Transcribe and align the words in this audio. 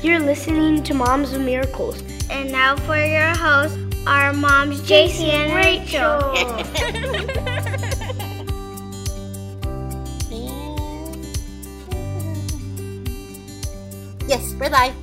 You're 0.00 0.20
listening 0.20 0.84
to 0.84 0.94
Moms 0.94 1.32
of 1.32 1.40
Miracles. 1.40 2.04
And 2.30 2.52
now 2.52 2.76
for 2.76 2.96
your 2.96 3.34
hosts, 3.34 3.76
our 4.06 4.32
moms, 4.32 4.80
JC 4.82 5.30
and 5.30 5.52
Rachel. 5.52 6.36
yes, 14.28 14.54
we're 14.54 14.70
live. 14.70 14.94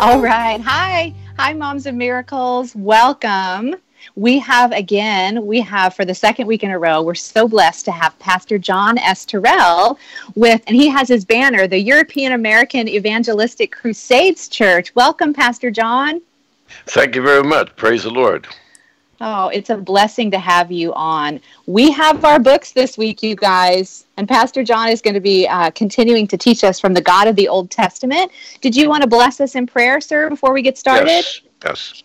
All 0.00 0.20
right. 0.20 0.60
Hi. 0.62 1.14
Hi, 1.38 1.52
Moms 1.52 1.86
of 1.86 1.94
Miracles. 1.94 2.74
Welcome. 2.74 3.76
We 4.16 4.38
have 4.40 4.72
again, 4.72 5.46
we 5.46 5.60
have 5.60 5.94
for 5.94 6.04
the 6.04 6.14
second 6.14 6.46
week 6.46 6.62
in 6.62 6.70
a 6.70 6.78
row, 6.78 7.02
we're 7.02 7.14
so 7.14 7.46
blessed 7.46 7.84
to 7.86 7.92
have 7.92 8.18
Pastor 8.18 8.58
John 8.58 8.98
S. 8.98 9.24
Torell 9.24 9.98
with, 10.34 10.62
and 10.66 10.76
he 10.76 10.88
has 10.88 11.08
his 11.08 11.24
banner, 11.24 11.66
the 11.66 11.78
European 11.78 12.32
American 12.32 12.88
Evangelistic 12.88 13.72
Crusades 13.72 14.48
Church. 14.48 14.94
Welcome, 14.94 15.32
Pastor 15.32 15.70
John. 15.70 16.20
Thank 16.86 17.14
you 17.14 17.22
very 17.22 17.42
much. 17.42 17.74
Praise 17.76 18.02
the 18.02 18.10
Lord. 18.10 18.46
Oh, 19.20 19.48
it's 19.48 19.70
a 19.70 19.76
blessing 19.76 20.30
to 20.30 20.38
have 20.38 20.70
you 20.70 20.94
on. 20.94 21.40
We 21.66 21.90
have 21.90 22.24
our 22.24 22.38
books 22.38 22.70
this 22.70 22.96
week, 22.96 23.20
you 23.20 23.34
guys, 23.34 24.06
and 24.16 24.28
Pastor 24.28 24.62
John 24.62 24.90
is 24.90 25.02
going 25.02 25.14
to 25.14 25.20
be 25.20 25.48
uh, 25.48 25.72
continuing 25.72 26.28
to 26.28 26.36
teach 26.36 26.62
us 26.62 26.78
from 26.78 26.94
the 26.94 27.00
God 27.00 27.26
of 27.26 27.34
the 27.34 27.48
Old 27.48 27.68
Testament. 27.68 28.30
Did 28.60 28.76
you 28.76 28.88
want 28.88 29.02
to 29.02 29.08
bless 29.08 29.40
us 29.40 29.56
in 29.56 29.66
prayer, 29.66 30.00
sir, 30.00 30.30
before 30.30 30.52
we 30.52 30.62
get 30.62 30.78
started? 30.78 31.08
Yes. 31.08 31.40
Yes. 31.64 32.04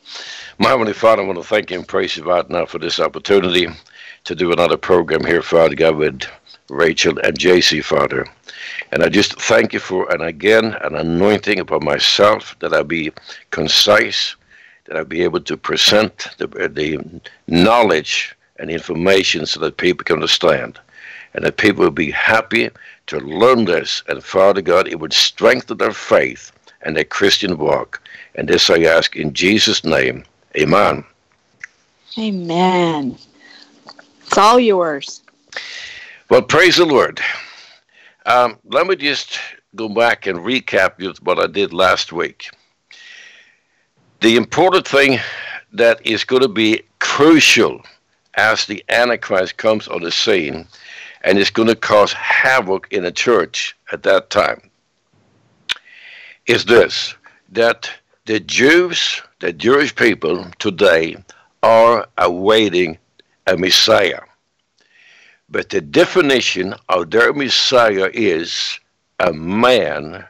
My 0.58 0.70
Heavenly 0.70 0.94
Father, 0.94 1.22
I 1.22 1.26
want 1.26 1.38
to 1.38 1.44
thank 1.44 1.70
you 1.70 1.78
and 1.78 1.88
praise 1.88 2.18
you 2.18 2.24
right 2.24 2.50
now 2.50 2.66
for 2.66 2.80
this 2.80 3.00
opportunity 3.00 3.68
to 4.24 4.36
do 4.36 4.52
another 4.52 4.78
program 4.78 5.24
here, 5.24 5.44
Father 5.44 5.76
God, 5.76 5.96
with 5.96 6.24
Rachel 6.70 7.20
and 7.20 7.38
JC, 7.38 7.84
Father. 7.84 8.26
And 8.92 9.04
I 9.04 9.10
just 9.10 9.40
thank 9.40 9.72
you 9.74 9.80
for, 9.80 10.12
and 10.12 10.24
again, 10.24 10.76
an 10.82 10.96
anointing 10.96 11.60
upon 11.60 11.86
myself 11.86 12.56
that 12.60 12.74
I 12.74 12.82
be 12.82 13.12
concise, 13.52 14.36
that 14.86 14.98
I 14.98 15.04
be 15.04 15.22
able 15.22 15.42
to 15.42 15.56
present 15.56 16.30
the, 16.40 16.48
the 16.48 17.00
knowledge 17.46 18.36
and 18.58 18.72
information 18.72 19.46
so 19.46 19.60
that 19.60 19.78
people 19.78 20.04
can 20.04 20.16
understand, 20.16 20.80
and 21.36 21.46
that 21.46 21.58
people 21.58 21.84
will 21.84 21.92
be 21.92 22.10
happy 22.12 22.72
to 23.08 23.20
learn 23.20 23.66
this. 23.66 24.02
And 24.08 24.24
Father 24.24 24.62
God, 24.62 24.88
it 24.88 25.00
would 25.00 25.14
strengthen 25.14 25.78
their 25.78 25.94
faith 25.94 26.52
and 26.82 26.96
their 26.96 27.04
Christian 27.04 27.58
walk. 27.58 28.02
And 28.36 28.48
this 28.48 28.70
I 28.70 28.84
ask 28.84 29.16
in 29.16 29.34
Jesus' 29.34 29.84
name. 29.84 30.24
Amen. 30.58 31.04
Amen. 32.18 33.18
It's 34.26 34.38
all 34.38 34.60
yours. 34.60 35.22
Well, 36.30 36.42
praise 36.42 36.78
the 36.78 36.86
Lord. 36.86 37.20
Um, 38.26 38.58
let 38.66 38.88
me 38.88 38.96
just 38.96 39.40
go 39.76 39.90
back 39.90 40.28
and 40.28 40.40
recap 40.40 41.22
what 41.24 41.40
I 41.40 41.48
did 41.48 41.74
last 41.74 42.14
week. 42.14 42.50
The 44.22 44.38
important 44.38 44.88
thing 44.88 45.20
that 45.74 46.06
is 46.06 46.24
going 46.24 46.42
to 46.42 46.48
be 46.48 46.84
crucial 47.00 47.82
as 48.36 48.66
the 48.66 48.84
Antichrist 48.90 49.58
comes 49.58 49.88
on 49.88 50.02
the 50.02 50.12
scene 50.12 50.68
and 51.24 51.38
is 51.38 51.50
going 51.50 51.68
to 51.68 51.76
cause 51.76 52.14
havoc 52.14 52.88
in 52.92 53.04
the 53.04 53.12
church 53.12 53.76
at 53.92 54.04
that 54.04 54.30
time 54.30 54.62
is 56.46 56.66
this 56.66 57.16
that 57.52 57.90
the 58.26 58.40
Jews, 58.40 59.22
the 59.40 59.52
Jewish 59.52 59.94
people 59.96 60.46
today, 60.60 61.18
are 61.62 62.08
awaiting 62.18 62.98
a 63.48 63.58
Messiah. 63.58 64.22
But 65.50 65.70
the 65.70 65.82
definition 65.82 66.74
of 66.90 67.12
their 67.12 67.34
Messiah 67.34 68.10
is 68.14 68.80
a 69.20 69.34
man 69.34 70.26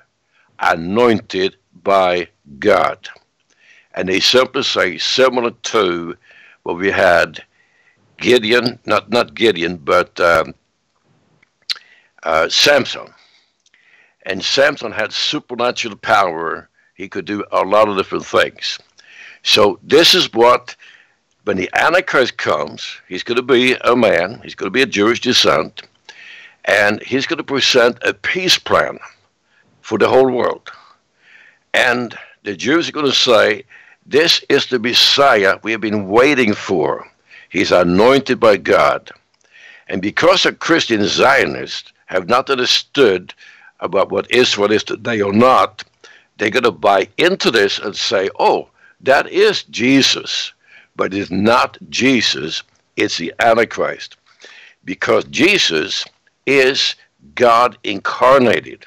anointed 0.60 1.56
by 1.84 2.28
God. 2.60 3.10
And 3.94 4.10
they 4.10 4.20
simply 4.20 4.64
say, 4.64 4.98
similar 4.98 5.52
to 5.52 6.16
what 6.64 6.78
we 6.78 6.90
had 6.90 7.44
Gideon, 8.18 8.80
not, 8.86 9.10
not 9.12 9.36
Gideon, 9.36 9.78
but 9.78 10.20
um, 10.20 10.56
uh, 12.24 12.50
Samson. 12.50 13.14
And 14.26 14.44
Samson 14.44 14.92
had 14.92 15.14
supernatural 15.14 15.98
power 15.98 16.70
he 16.94 17.10
could 17.10 17.26
do 17.26 17.44
a 17.52 17.64
lot 17.64 17.90
of 17.90 17.98
different 17.98 18.26
things. 18.26 18.80
So 19.44 19.80
this 19.84 20.16
is 20.16 20.32
what, 20.34 20.76
when 21.44 21.58
the 21.58 21.70
Antichrist 21.74 22.38
comes, 22.38 22.98
he's 23.08 23.24
going 23.24 23.38
to 23.38 23.42
be 23.42 23.76
a 23.82 23.96
man, 23.96 24.40
he's 24.44 24.56
going 24.56 24.68
to 24.68 24.72
be 24.72 24.82
a 24.82 24.88
Jewish 24.88 25.20
descent, 25.20 25.82
and 26.66 27.02
he's 27.04 27.26
going 27.26 27.38
to 27.38 27.44
present 27.44 27.98
a 28.04 28.14
peace 28.14 28.58
plan 28.58 29.00
for 29.82 29.98
the 29.98 30.08
whole 30.08 30.32
world. 30.32 30.70
And 31.74 32.18
the 32.44 32.56
Jews 32.56 32.88
are 32.88 32.94
going 32.94 33.06
to 33.06 33.12
say, 33.12 33.66
this 34.06 34.44
is 34.50 34.68
the 34.68 34.80
Messiah 34.80 35.58
we 35.64 35.72
have 35.72 35.82
been 35.82 36.08
waiting 36.08 36.54
for. 36.54 37.08
He's 37.50 37.72
anointed 37.72 38.40
by 38.40 38.58
God. 38.58 39.12
And 39.88 40.02
because 40.02 40.44
the 40.44 40.54
Christian 40.54 41.06
Zionists 41.06 41.92
have 42.06 42.28
not 42.28 42.50
understood 42.50 43.34
about 43.80 44.12
what 44.12 44.32
Israel 44.32 44.72
is 44.72 44.84
today 44.84 45.22
or 45.22 45.34
not, 45.34 45.84
they're 46.38 46.50
going 46.50 46.64
to 46.64 46.72
buy 46.72 47.08
into 47.18 47.52
this 47.52 47.80
and 47.80 47.96
say, 47.96 48.30
oh, 48.40 48.70
that 49.02 49.28
is 49.30 49.64
Jesus. 49.64 50.54
But 50.96 51.14
it's 51.14 51.32
not 51.32 51.78
Jesus, 51.90 52.64
it's 52.96 53.18
the 53.18 53.34
Antichrist. 53.40 54.18
Because 54.86 55.24
Jesus 55.26 56.06
is 56.46 56.96
God 57.36 57.78
incarnated. 57.84 58.86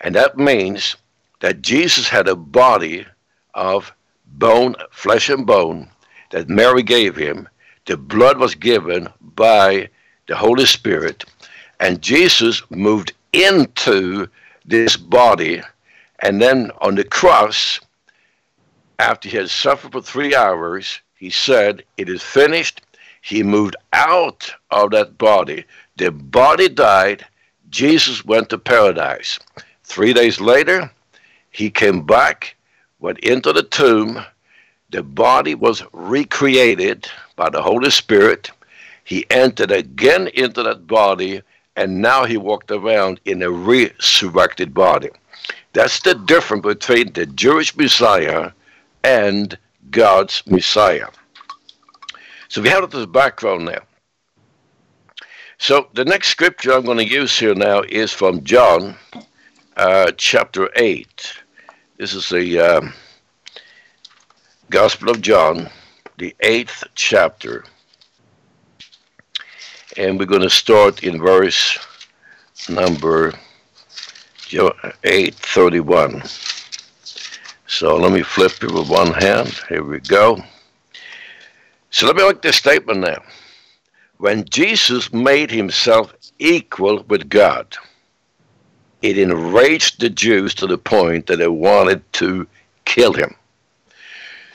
And 0.00 0.14
that 0.14 0.36
means 0.36 0.96
that 1.40 1.62
Jesus 1.62 2.08
had 2.08 2.28
a 2.28 2.36
body 2.36 3.06
of 3.54 3.92
bone, 4.26 4.74
flesh 4.90 5.28
and 5.28 5.46
bone, 5.46 5.90
that 6.30 6.48
Mary 6.48 6.82
gave 6.82 7.16
him. 7.16 7.48
The 7.86 7.96
blood 7.96 8.38
was 8.38 8.54
given 8.54 9.08
by 9.34 9.88
the 10.28 10.36
Holy 10.36 10.66
Spirit. 10.66 11.24
And 11.80 12.00
Jesus 12.00 12.62
moved 12.70 13.12
into 13.32 14.28
this 14.64 14.96
body 14.96 15.62
and 16.22 16.40
then 16.40 16.70
on 16.80 16.94
the 16.94 17.04
cross, 17.04 17.80
after 19.00 19.28
he 19.28 19.36
had 19.36 19.50
suffered 19.50 19.92
for 19.92 20.00
three 20.00 20.34
hours, 20.34 21.00
he 21.16 21.30
said, 21.30 21.82
It 21.96 22.08
is 22.08 22.22
finished. 22.22 22.80
He 23.20 23.42
moved 23.42 23.76
out 23.92 24.52
of 24.70 24.92
that 24.92 25.18
body. 25.18 25.64
The 25.96 26.12
body 26.12 26.68
died. 26.68 27.26
Jesus 27.70 28.24
went 28.24 28.50
to 28.50 28.58
paradise. 28.58 29.38
Three 29.84 30.12
days 30.12 30.40
later, 30.40 30.90
he 31.50 31.70
came 31.70 32.04
back, 32.06 32.54
went 33.00 33.18
into 33.20 33.52
the 33.52 33.62
tomb. 33.62 34.24
The 34.90 35.02
body 35.02 35.54
was 35.54 35.82
recreated 35.92 37.08
by 37.34 37.50
the 37.50 37.62
Holy 37.62 37.90
Spirit. 37.90 38.50
He 39.04 39.26
entered 39.30 39.72
again 39.72 40.28
into 40.28 40.62
that 40.62 40.86
body, 40.86 41.42
and 41.76 42.00
now 42.00 42.24
he 42.24 42.36
walked 42.36 42.70
around 42.70 43.20
in 43.24 43.42
a 43.42 43.50
resurrected 43.50 44.72
body. 44.72 45.10
That's 45.72 46.00
the 46.00 46.14
difference 46.14 46.62
between 46.62 47.12
the 47.12 47.26
Jewish 47.26 47.76
Messiah 47.76 48.52
and 49.04 49.56
God's 49.90 50.42
Messiah. 50.46 51.08
So 52.48 52.60
we 52.60 52.68
have 52.68 52.90
this 52.90 53.06
background 53.06 53.64
now. 53.64 53.80
So 55.58 55.88
the 55.94 56.04
next 56.04 56.28
scripture 56.28 56.72
I'm 56.72 56.84
going 56.84 56.98
to 56.98 57.08
use 57.08 57.38
here 57.38 57.54
now 57.54 57.82
is 57.88 58.12
from 58.12 58.44
John 58.44 58.96
uh, 59.76 60.12
chapter 60.16 60.68
8. 60.76 61.34
This 61.98 62.14
is 62.14 62.28
the 62.28 62.58
uh, 62.58 62.80
Gospel 64.70 65.10
of 65.10 65.20
John, 65.20 65.70
the 66.18 66.34
eighth 66.40 66.84
chapter. 66.94 67.64
And 69.96 70.18
we're 70.18 70.26
going 70.26 70.42
to 70.42 70.50
start 70.50 71.04
in 71.04 71.20
verse 71.20 71.78
number 72.68 73.34
831. 74.54 76.22
So 77.66 77.96
let 77.96 78.12
me 78.12 78.22
flip 78.22 78.62
it 78.62 78.70
with 78.70 78.88
one 78.88 79.12
hand. 79.12 79.58
Here 79.68 79.82
we 79.82 80.00
go. 80.00 80.42
So 81.90 82.06
let 82.06 82.16
me 82.16 82.26
make 82.26 82.42
this 82.42 82.56
statement 82.56 83.00
now. 83.00 83.22
When 84.18 84.44
Jesus 84.44 85.12
made 85.12 85.50
himself 85.50 86.14
equal 86.38 87.02
with 87.08 87.28
God, 87.28 87.76
it 89.02 89.18
enraged 89.18 90.00
the 90.00 90.10
Jews 90.10 90.54
to 90.54 90.66
the 90.66 90.78
point 90.78 91.26
that 91.26 91.36
they 91.36 91.48
wanted 91.48 92.00
to 92.14 92.46
kill 92.84 93.12
him. 93.12 93.34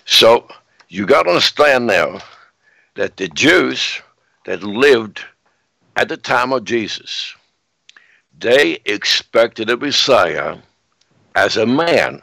So 0.06 0.48
you 0.90 1.06
got 1.06 1.24
to 1.24 1.30
understand 1.30 1.88
now 1.88 2.20
that 2.96 3.18
the 3.18 3.28
Jews 3.30 4.02
that 4.46 4.64
lived 4.64 5.22
at 5.98 6.08
the 6.08 6.18
time 6.18 6.54
of 6.54 6.64
Jesus, 6.64 7.36
they 8.40 8.80
expected 8.86 9.70
a 9.70 9.78
Messiah 9.78 10.58
as 11.36 11.58
a 11.58 11.66
man 11.66 12.22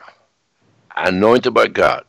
anointed 0.97 1.55
by 1.55 1.67
God. 1.67 2.05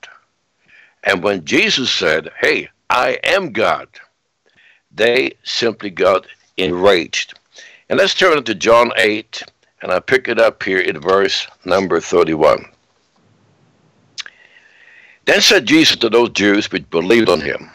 And 1.04 1.24
when 1.24 1.46
Jesus 1.46 1.92
said, 1.92 2.31
Hey, 2.40 2.69
I 2.90 3.19
am 3.24 3.52
God, 3.52 3.88
they 4.92 5.34
simply 5.44 5.90
got 5.90 6.28
enraged. 6.57 7.38
And 7.90 8.00
let's 8.00 8.13
turn 8.13 8.44
to 8.44 8.56
John 8.56 8.92
8, 8.98 9.44
and 9.81 9.92
I 9.92 10.00
pick 10.00 10.28
it 10.28 10.40
up 10.40 10.63
here 10.63 10.80
in 10.80 11.00
verse 11.00 11.48
number 11.66 12.00
31. 12.00 12.66
Then 15.25 15.42
said 15.42 15.66
Jesus 15.66 15.98
to 15.98 16.10
those 16.10 16.30
Jews 16.30 16.72
which 16.72 16.90
believed 16.90 17.30
on 17.30 17.42
him, 17.42 17.72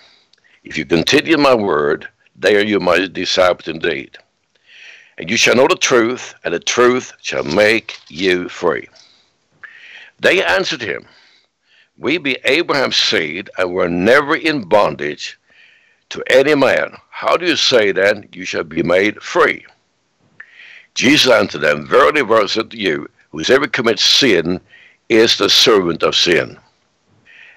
If 0.63 0.79
you 0.79 0.85
continue 0.85 1.35
in 1.35 1.43
my 1.43 1.55
word, 1.55 2.09
they 2.37 2.57
are 2.57 2.65
you 2.65 2.79
my 2.79 3.07
disciples 3.07 3.69
indeed. 3.69 4.17
And 5.21 5.29
you 5.29 5.37
shall 5.37 5.55
know 5.55 5.69
the 5.69 5.77
truth, 5.77 6.35
and 6.45 6.55
the 6.55 6.59
truth 6.59 7.13
shall 7.21 7.45
make 7.45 7.99
you 8.09 8.49
free. 8.49 8.89
They 10.19 10.43
answered 10.43 10.81
him, 10.81 11.05
We 11.99 12.17
be 12.17 12.39
Abraham's 12.45 12.97
seed, 12.97 13.51
and 13.59 13.75
were 13.75 13.91
never 13.91 14.35
in 14.35 14.63
bondage 14.63 15.39
to 16.09 16.25
any 16.31 16.55
man. 16.55 16.97
How 17.11 17.37
do 17.37 17.45
you 17.45 17.57
say 17.57 17.93
then, 17.93 18.31
You 18.33 18.47
shall 18.47 18.65
be 18.65 18.83
made 18.83 19.23
free? 19.23 19.67
Jesus 20.95 21.31
answered 21.31 21.61
them, 21.61 21.87
Verily, 21.87 22.23
verily, 22.23 22.49
said 22.49 22.71
to 22.71 22.79
you, 22.79 23.07
whosoever 23.31 23.67
commits 23.67 24.03
sin 24.03 24.59
is 25.11 25.37
the 25.37 25.51
servant 25.51 26.03
of 26.03 26.17
sin. 26.17 26.59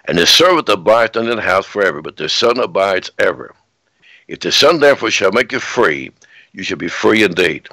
And 0.04 0.18
the 0.18 0.28
servant 0.28 0.68
abides 0.68 1.16
in 1.16 1.28
the 1.28 1.42
house 1.42 1.66
forever, 1.66 2.02
but 2.02 2.18
the 2.18 2.28
Son 2.28 2.60
abides 2.60 3.10
ever. 3.20 3.56
If 4.28 4.42
the 4.42 4.52
Son 4.52 4.82
therefore 4.82 5.12
shall 5.12 5.32
make 5.32 5.54
you 5.54 5.62
free, 5.62 6.12
you 6.54 6.64
shall 6.64 6.78
be 6.78 6.88
free 6.88 7.24
indeed. 7.24 7.68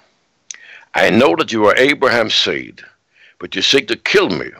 I 0.95 1.11
know 1.11 1.37
that 1.37 1.53
you 1.53 1.67
are 1.67 1.77
Abraham's 1.77 2.35
seed, 2.35 2.83
but 3.39 3.55
you 3.55 3.63
seek 3.63 3.87
to 3.89 3.97
kill 3.97 4.31
me, 4.31 4.51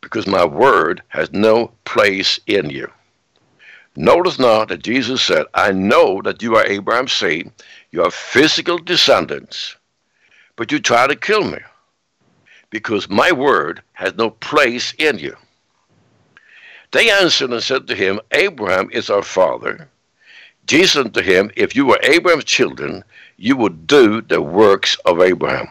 because 0.00 0.26
my 0.26 0.44
word 0.44 1.02
has 1.08 1.30
no 1.32 1.72
place 1.84 2.40
in 2.46 2.70
you. 2.70 2.90
Notice 3.96 4.38
now 4.38 4.64
that 4.64 4.82
Jesus 4.82 5.22
said, 5.22 5.46
I 5.54 5.70
know 5.70 6.20
that 6.22 6.42
you 6.42 6.56
are 6.56 6.66
Abraham's 6.66 7.12
seed, 7.12 7.52
you 7.92 8.02
are 8.02 8.10
physical 8.10 8.78
descendants, 8.78 9.76
but 10.56 10.72
you 10.72 10.80
try 10.80 11.06
to 11.06 11.14
kill 11.14 11.44
me, 11.44 11.58
because 12.70 13.08
my 13.08 13.30
word 13.30 13.82
has 13.92 14.14
no 14.16 14.30
place 14.30 14.92
in 14.98 15.18
you. 15.18 15.36
They 16.90 17.10
answered 17.10 17.50
and 17.50 17.62
said 17.62 17.86
to 17.88 17.94
him, 17.94 18.20
Abraham 18.32 18.88
is 18.92 19.10
our 19.10 19.22
father. 19.22 19.88
Jesus 20.66 20.92
said 20.92 21.14
to 21.14 21.22
him, 21.22 21.50
If 21.56 21.76
you 21.76 21.86
were 21.86 22.00
Abraham's 22.02 22.44
children, 22.44 23.04
you 23.36 23.56
would 23.56 23.86
do 23.86 24.20
the 24.20 24.40
works 24.40 24.96
of 25.04 25.20
Abraham. 25.20 25.68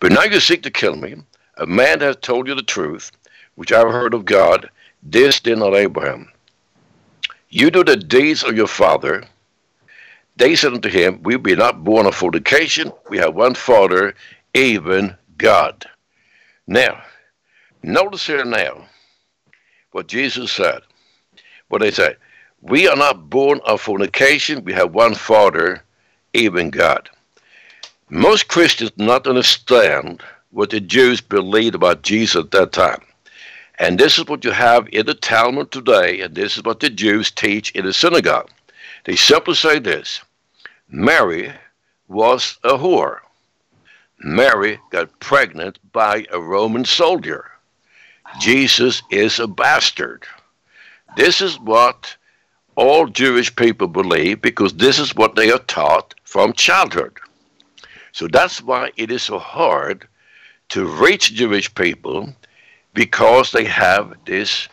But 0.00 0.12
now 0.12 0.24
you 0.24 0.40
seek 0.40 0.62
to 0.64 0.70
kill 0.70 0.96
me. 0.96 1.16
A 1.56 1.66
man 1.66 2.00
has 2.00 2.16
told 2.16 2.46
you 2.46 2.54
the 2.54 2.62
truth, 2.62 3.12
which 3.54 3.72
I 3.72 3.78
have 3.78 3.90
heard 3.90 4.14
of 4.14 4.24
God. 4.24 4.68
This 5.02 5.40
did 5.40 5.58
not 5.58 5.74
Abraham. 5.74 6.30
You 7.48 7.70
do 7.70 7.84
the 7.84 7.96
deeds 7.96 8.42
of 8.42 8.56
your 8.56 8.66
father. 8.66 9.24
They 10.36 10.56
said 10.56 10.72
unto 10.72 10.88
him, 10.88 11.22
We 11.22 11.36
be 11.36 11.54
not 11.54 11.84
born 11.84 12.06
of 12.06 12.14
fornication. 12.14 12.92
We 13.08 13.18
have 13.18 13.34
one 13.34 13.54
father, 13.54 14.14
even 14.54 15.16
God. 15.38 15.86
Now, 16.66 17.02
notice 17.82 18.26
here 18.26 18.44
now 18.44 18.86
what 19.92 20.08
Jesus 20.08 20.50
said. 20.50 20.80
What 21.68 21.80
they 21.80 21.90
said, 21.90 22.16
we 22.60 22.88
are 22.88 22.96
not 22.96 23.28
born 23.28 23.60
of 23.66 23.80
fornication. 23.80 24.64
We 24.64 24.72
have 24.72 24.94
one 24.94 25.14
Father, 25.14 25.82
even 26.34 26.70
God. 26.70 27.08
Most 28.10 28.48
Christians 28.48 28.90
do 28.90 29.04
not 29.04 29.26
understand 29.26 30.22
what 30.50 30.70
the 30.70 30.80
Jews 30.80 31.20
believed 31.20 31.74
about 31.74 32.02
Jesus 32.02 32.44
at 32.44 32.50
that 32.50 32.72
time. 32.72 33.02
And 33.78 33.98
this 33.98 34.18
is 34.18 34.26
what 34.26 34.44
you 34.44 34.52
have 34.52 34.88
in 34.92 35.06
the 35.06 35.14
Talmud 35.14 35.72
today, 35.72 36.20
and 36.20 36.34
this 36.34 36.56
is 36.56 36.62
what 36.62 36.80
the 36.80 36.90
Jews 36.90 37.30
teach 37.30 37.72
in 37.72 37.84
the 37.84 37.92
synagogue. 37.92 38.50
They 39.04 39.16
simply 39.16 39.54
say 39.54 39.78
this 39.78 40.22
Mary 40.88 41.52
was 42.08 42.58
a 42.62 42.74
whore. 42.74 43.18
Mary 44.18 44.78
got 44.90 45.18
pregnant 45.20 45.78
by 45.92 46.24
a 46.30 46.40
Roman 46.40 46.84
soldier. 46.84 47.50
Jesus 48.40 49.02
is 49.10 49.38
a 49.38 49.46
bastard. 49.46 50.24
This 51.16 51.40
is 51.40 51.58
what 51.58 52.16
all 52.76 53.06
Jewish 53.06 53.54
people 53.54 53.88
believe 53.88 54.42
because 54.42 54.74
this 54.74 54.98
is 54.98 55.14
what 55.14 55.34
they 55.34 55.50
are 55.50 55.58
taught 55.58 56.14
from 56.24 56.52
childhood. 56.52 57.16
So 58.12 58.28
that's 58.28 58.62
why 58.62 58.90
it 58.96 59.10
is 59.10 59.22
so 59.22 59.38
hard 59.38 60.06
to 60.70 60.86
reach 60.86 61.34
Jewish 61.34 61.72
people 61.74 62.32
because 62.94 63.52
they 63.52 63.64
have 63.64 64.14
this 64.24 64.68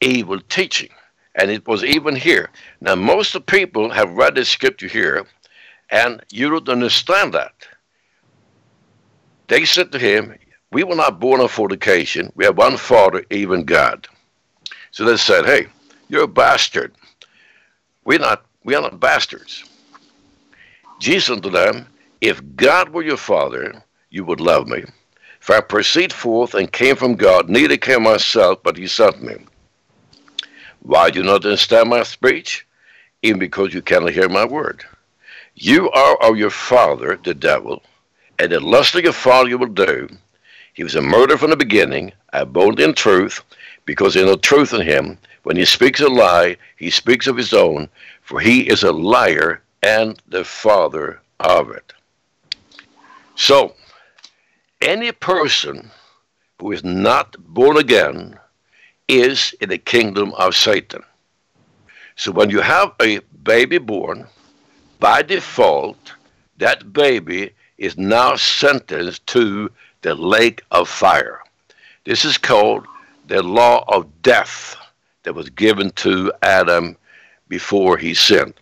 evil 0.00 0.40
teaching. 0.40 0.90
And 1.34 1.50
it 1.50 1.66
was 1.66 1.84
even 1.84 2.16
here. 2.16 2.50
Now, 2.80 2.94
most 2.94 3.34
of 3.34 3.44
the 3.44 3.52
people 3.52 3.90
have 3.90 4.10
read 4.12 4.34
the 4.34 4.44
scripture 4.44 4.88
here, 4.88 5.26
and 5.90 6.22
you 6.30 6.48
don't 6.48 6.68
understand 6.68 7.34
that. 7.34 7.52
They 9.48 9.64
said 9.64 9.92
to 9.92 9.98
him, 9.98 10.34
we 10.72 10.82
were 10.82 10.94
not 10.94 11.20
born 11.20 11.40
of 11.40 11.50
fornication. 11.50 12.32
We 12.34 12.44
have 12.44 12.58
one 12.58 12.76
Father, 12.76 13.24
even 13.30 13.64
God. 13.64 14.08
So 14.90 15.04
they 15.04 15.16
said, 15.16 15.44
Hey, 15.44 15.66
you're 16.08 16.24
a 16.24 16.28
bastard. 16.28 16.94
We're 18.06 18.20
not, 18.20 18.46
we 18.62 18.76
are 18.76 18.82
not 18.82 19.00
bastards. 19.00 19.64
Jesus 21.00 21.28
unto 21.28 21.50
them, 21.50 21.86
If 22.20 22.40
God 22.54 22.90
were 22.90 23.02
your 23.02 23.16
Father, 23.16 23.82
you 24.10 24.24
would 24.24 24.40
love 24.40 24.68
me. 24.68 24.84
For 25.40 25.56
I 25.56 25.60
proceed 25.60 26.12
forth 26.12 26.54
and 26.54 26.72
came 26.72 26.94
from 26.94 27.16
God, 27.16 27.50
neither 27.50 27.76
came 27.76 28.04
myself, 28.04 28.62
but 28.62 28.76
he 28.76 28.86
sent 28.86 29.22
me. 29.22 29.34
Why 30.80 31.10
do 31.10 31.18
you 31.18 31.24
not 31.24 31.44
understand 31.44 31.90
my 31.90 32.04
speech? 32.04 32.64
Even 33.22 33.40
because 33.40 33.74
you 33.74 33.82
cannot 33.82 34.12
hear 34.12 34.28
my 34.28 34.44
word. 34.44 34.84
You 35.56 35.90
are 35.90 36.16
of 36.22 36.36
your 36.36 36.50
father, 36.50 37.18
the 37.24 37.34
devil, 37.34 37.82
and 38.38 38.52
the 38.52 38.60
lust 38.60 38.94
of 38.94 39.02
your 39.02 39.12
father 39.12 39.48
you 39.48 39.58
will 39.58 39.66
do. 39.66 40.08
He 40.74 40.84
was 40.84 40.94
a 40.94 41.02
murderer 41.02 41.38
from 41.38 41.50
the 41.50 41.56
beginning, 41.56 42.12
abode 42.32 42.78
in 42.78 42.94
truth, 42.94 43.42
because 43.84 44.14
there's 44.14 44.26
no 44.26 44.36
truth 44.36 44.72
in 44.72 44.82
him. 44.82 45.18
When 45.46 45.56
he 45.56 45.64
speaks 45.64 46.00
a 46.00 46.08
lie, 46.08 46.56
he 46.74 46.90
speaks 46.90 47.28
of 47.28 47.36
his 47.36 47.54
own, 47.54 47.88
for 48.20 48.40
he 48.40 48.68
is 48.68 48.82
a 48.82 48.90
liar 48.90 49.62
and 49.80 50.20
the 50.26 50.42
father 50.42 51.20
of 51.38 51.70
it. 51.70 51.92
So, 53.36 53.76
any 54.80 55.12
person 55.12 55.92
who 56.58 56.72
is 56.72 56.82
not 56.82 57.36
born 57.38 57.76
again 57.76 58.36
is 59.06 59.54
in 59.60 59.68
the 59.68 59.78
kingdom 59.78 60.34
of 60.34 60.56
Satan. 60.56 61.04
So 62.16 62.32
when 62.32 62.50
you 62.50 62.60
have 62.60 62.94
a 63.00 63.20
baby 63.44 63.78
born, 63.78 64.26
by 64.98 65.22
default, 65.22 66.12
that 66.56 66.92
baby 66.92 67.52
is 67.78 67.96
now 67.96 68.34
sentenced 68.34 69.24
to 69.28 69.70
the 70.02 70.16
lake 70.16 70.64
of 70.72 70.88
fire. 70.88 71.38
This 72.02 72.24
is 72.24 72.36
called 72.36 72.84
the 73.28 73.44
law 73.44 73.84
of 73.86 74.10
death 74.22 74.76
that 75.26 75.34
was 75.34 75.50
given 75.50 75.90
to 75.90 76.32
Adam 76.42 76.96
before 77.48 77.98
he 77.98 78.14
sinned. 78.14 78.54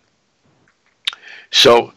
So 1.51 1.93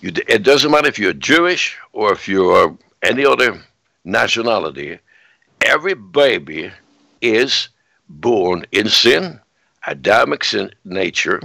you, 0.00 0.10
it 0.26 0.42
doesn't 0.42 0.70
matter 0.70 0.88
if 0.88 0.98
you're 0.98 1.12
Jewish 1.12 1.76
or 1.92 2.12
if 2.12 2.26
you're 2.26 2.78
any 3.02 3.26
other 3.26 3.60
nationality, 4.04 4.98
every 5.60 5.92
baby 5.92 6.72
is 7.20 7.68
born 8.08 8.64
in 8.72 8.88
sin, 8.88 9.38
Adamic 9.86 10.44
sin 10.44 10.70
nature, 10.86 11.42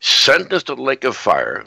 sentenced 0.00 0.66
to 0.66 0.74
the 0.74 0.82
lake 0.82 1.04
of 1.04 1.16
fire. 1.16 1.64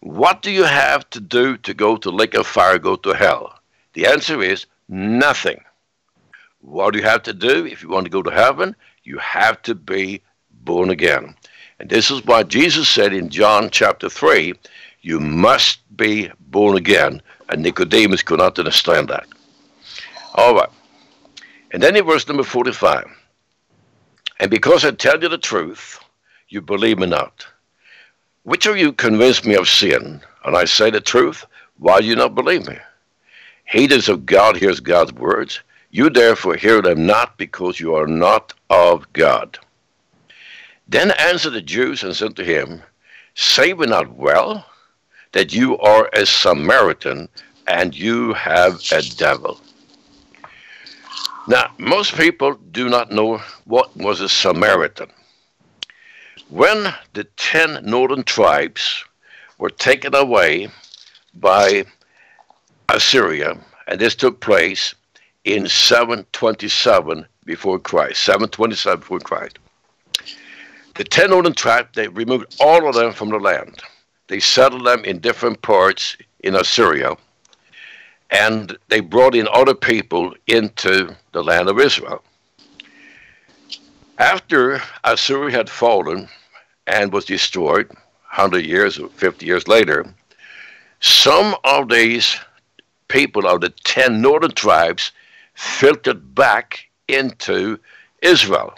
What 0.00 0.42
do 0.42 0.50
you 0.50 0.64
have 0.64 1.08
to 1.10 1.20
do 1.20 1.56
to 1.58 1.72
go 1.74 1.96
to 1.96 2.10
lake 2.10 2.34
of 2.34 2.48
fire, 2.48 2.78
go 2.80 2.96
to 2.96 3.10
hell? 3.10 3.54
The 3.92 4.06
answer 4.06 4.42
is 4.42 4.66
nothing. 4.88 5.62
What 6.60 6.92
do 6.92 6.98
you 6.98 7.04
have 7.04 7.22
to 7.22 7.32
do 7.32 7.66
if 7.66 7.84
you 7.84 7.88
want 7.88 8.06
to 8.06 8.10
go 8.10 8.22
to 8.22 8.30
heaven? 8.32 8.74
You 9.10 9.18
have 9.18 9.60
to 9.62 9.74
be 9.74 10.22
born 10.62 10.88
again. 10.88 11.34
And 11.80 11.90
this 11.90 12.12
is 12.12 12.24
why 12.24 12.44
Jesus 12.44 12.88
said 12.88 13.12
in 13.12 13.28
John 13.28 13.68
chapter 13.68 14.08
3, 14.08 14.54
you 15.00 15.18
must 15.18 15.80
be 15.96 16.30
born 16.38 16.76
again. 16.76 17.20
And 17.48 17.60
Nicodemus 17.60 18.22
could 18.22 18.38
not 18.38 18.56
understand 18.56 19.08
that. 19.08 19.26
All 20.36 20.54
right. 20.54 20.68
And 21.72 21.82
then 21.82 21.96
in 21.96 22.06
verse 22.06 22.28
number 22.28 22.44
45, 22.44 23.04
and 24.38 24.48
because 24.48 24.84
I 24.84 24.92
tell 24.92 25.20
you 25.20 25.28
the 25.28 25.38
truth, 25.38 25.98
you 26.48 26.60
believe 26.60 27.00
me 27.00 27.08
not. 27.08 27.44
Which 28.44 28.66
of 28.66 28.76
you 28.76 28.92
convinced 28.92 29.44
me 29.44 29.56
of 29.56 29.68
sin, 29.68 30.20
and 30.44 30.56
I 30.56 30.66
say 30.66 30.90
the 30.92 31.00
truth? 31.00 31.44
Why 31.78 32.00
do 32.00 32.06
you 32.06 32.14
not 32.14 32.36
believe 32.36 32.68
me? 32.68 32.78
He 33.64 33.88
that 33.88 33.98
is 33.98 34.08
of 34.08 34.24
God 34.24 34.56
hears 34.56 34.78
God's 34.78 35.12
words. 35.14 35.58
You 35.92 36.08
therefore 36.08 36.56
hear 36.56 36.80
them 36.82 37.06
not 37.06 37.36
because 37.36 37.80
you 37.80 37.94
are 37.96 38.06
not 38.06 38.54
of 38.70 39.12
God. 39.12 39.58
Then 40.86 41.10
answered 41.12 41.50
the 41.50 41.62
Jews 41.62 42.02
and 42.02 42.14
said 42.14 42.36
to 42.36 42.44
him, 42.44 42.82
Say 43.34 43.72
we 43.72 43.86
not 43.86 44.14
well 44.14 44.66
that 45.32 45.52
you 45.52 45.78
are 45.78 46.08
a 46.12 46.26
Samaritan 46.26 47.28
and 47.66 47.96
you 47.96 48.32
have 48.34 48.80
a 48.92 49.02
devil? 49.02 49.60
Now, 51.48 51.72
most 51.78 52.16
people 52.16 52.54
do 52.70 52.88
not 52.88 53.10
know 53.10 53.38
what 53.64 53.96
was 53.96 54.20
a 54.20 54.28
Samaritan. 54.28 55.10
When 56.48 56.94
the 57.14 57.24
ten 57.36 57.84
northern 57.84 58.22
tribes 58.22 59.04
were 59.58 59.70
taken 59.70 60.14
away 60.14 60.68
by 61.34 61.84
Assyria, 62.88 63.58
and 63.86 64.00
this 64.00 64.14
took 64.14 64.40
place 64.40 64.94
in 65.44 65.68
727 65.68 67.26
before 67.44 67.78
Christ, 67.78 68.22
727 68.22 69.00
before 69.00 69.20
Christ. 69.20 69.58
The 70.96 71.04
ten 71.04 71.30
northern 71.30 71.54
tribes, 71.54 71.88
they 71.94 72.08
removed 72.08 72.56
all 72.60 72.88
of 72.88 72.94
them 72.94 73.12
from 73.12 73.30
the 73.30 73.38
land. 73.38 73.80
They 74.28 74.40
settled 74.40 74.86
them 74.86 75.04
in 75.04 75.18
different 75.18 75.62
parts 75.62 76.16
in 76.40 76.54
Assyria, 76.54 77.16
and 78.30 78.76
they 78.88 79.00
brought 79.00 79.34
in 79.34 79.48
other 79.52 79.74
people 79.74 80.34
into 80.46 81.16
the 81.32 81.42
land 81.42 81.68
of 81.68 81.80
Israel. 81.80 82.22
After 84.18 84.82
Assyria 85.04 85.56
had 85.56 85.70
fallen 85.70 86.28
and 86.86 87.12
was 87.12 87.24
destroyed, 87.24 87.88
100 87.88 88.64
years 88.66 88.98
or 88.98 89.08
50 89.08 89.46
years 89.46 89.66
later, 89.66 90.14
some 91.00 91.56
of 91.64 91.88
these 91.88 92.36
people 93.08 93.46
of 93.46 93.62
the 93.62 93.70
10 93.84 94.20
northern 94.20 94.52
tribes 94.52 95.12
filtered 95.54 96.34
back 96.34 96.88
into 97.08 97.78
Israel. 98.22 98.74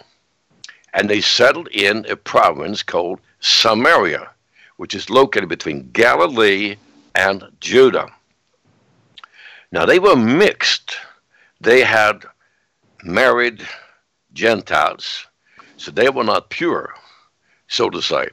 And 0.95 1.09
they 1.09 1.21
settled 1.21 1.69
in 1.69 2.05
a 2.09 2.17
province 2.17 2.83
called 2.83 3.21
Samaria, 3.41 4.31
which 4.77 4.95
is 4.95 5.11
located 5.11 5.49
between 5.49 5.91
Galilee 5.93 6.77
and 7.15 7.45
Judah. 7.61 8.09
Now 9.71 9.87
they 9.87 9.99
were 9.99 10.17
mixed. 10.17 10.97
They 11.61 11.83
had 11.83 12.25
married 13.05 13.67
Gentiles, 14.33 15.27
so 15.77 15.91
they 15.91 16.09
were 16.09 16.25
not 16.25 16.51
pure, 16.51 16.95
so 17.69 17.91
to 17.91 18.03
say. 18.03 18.29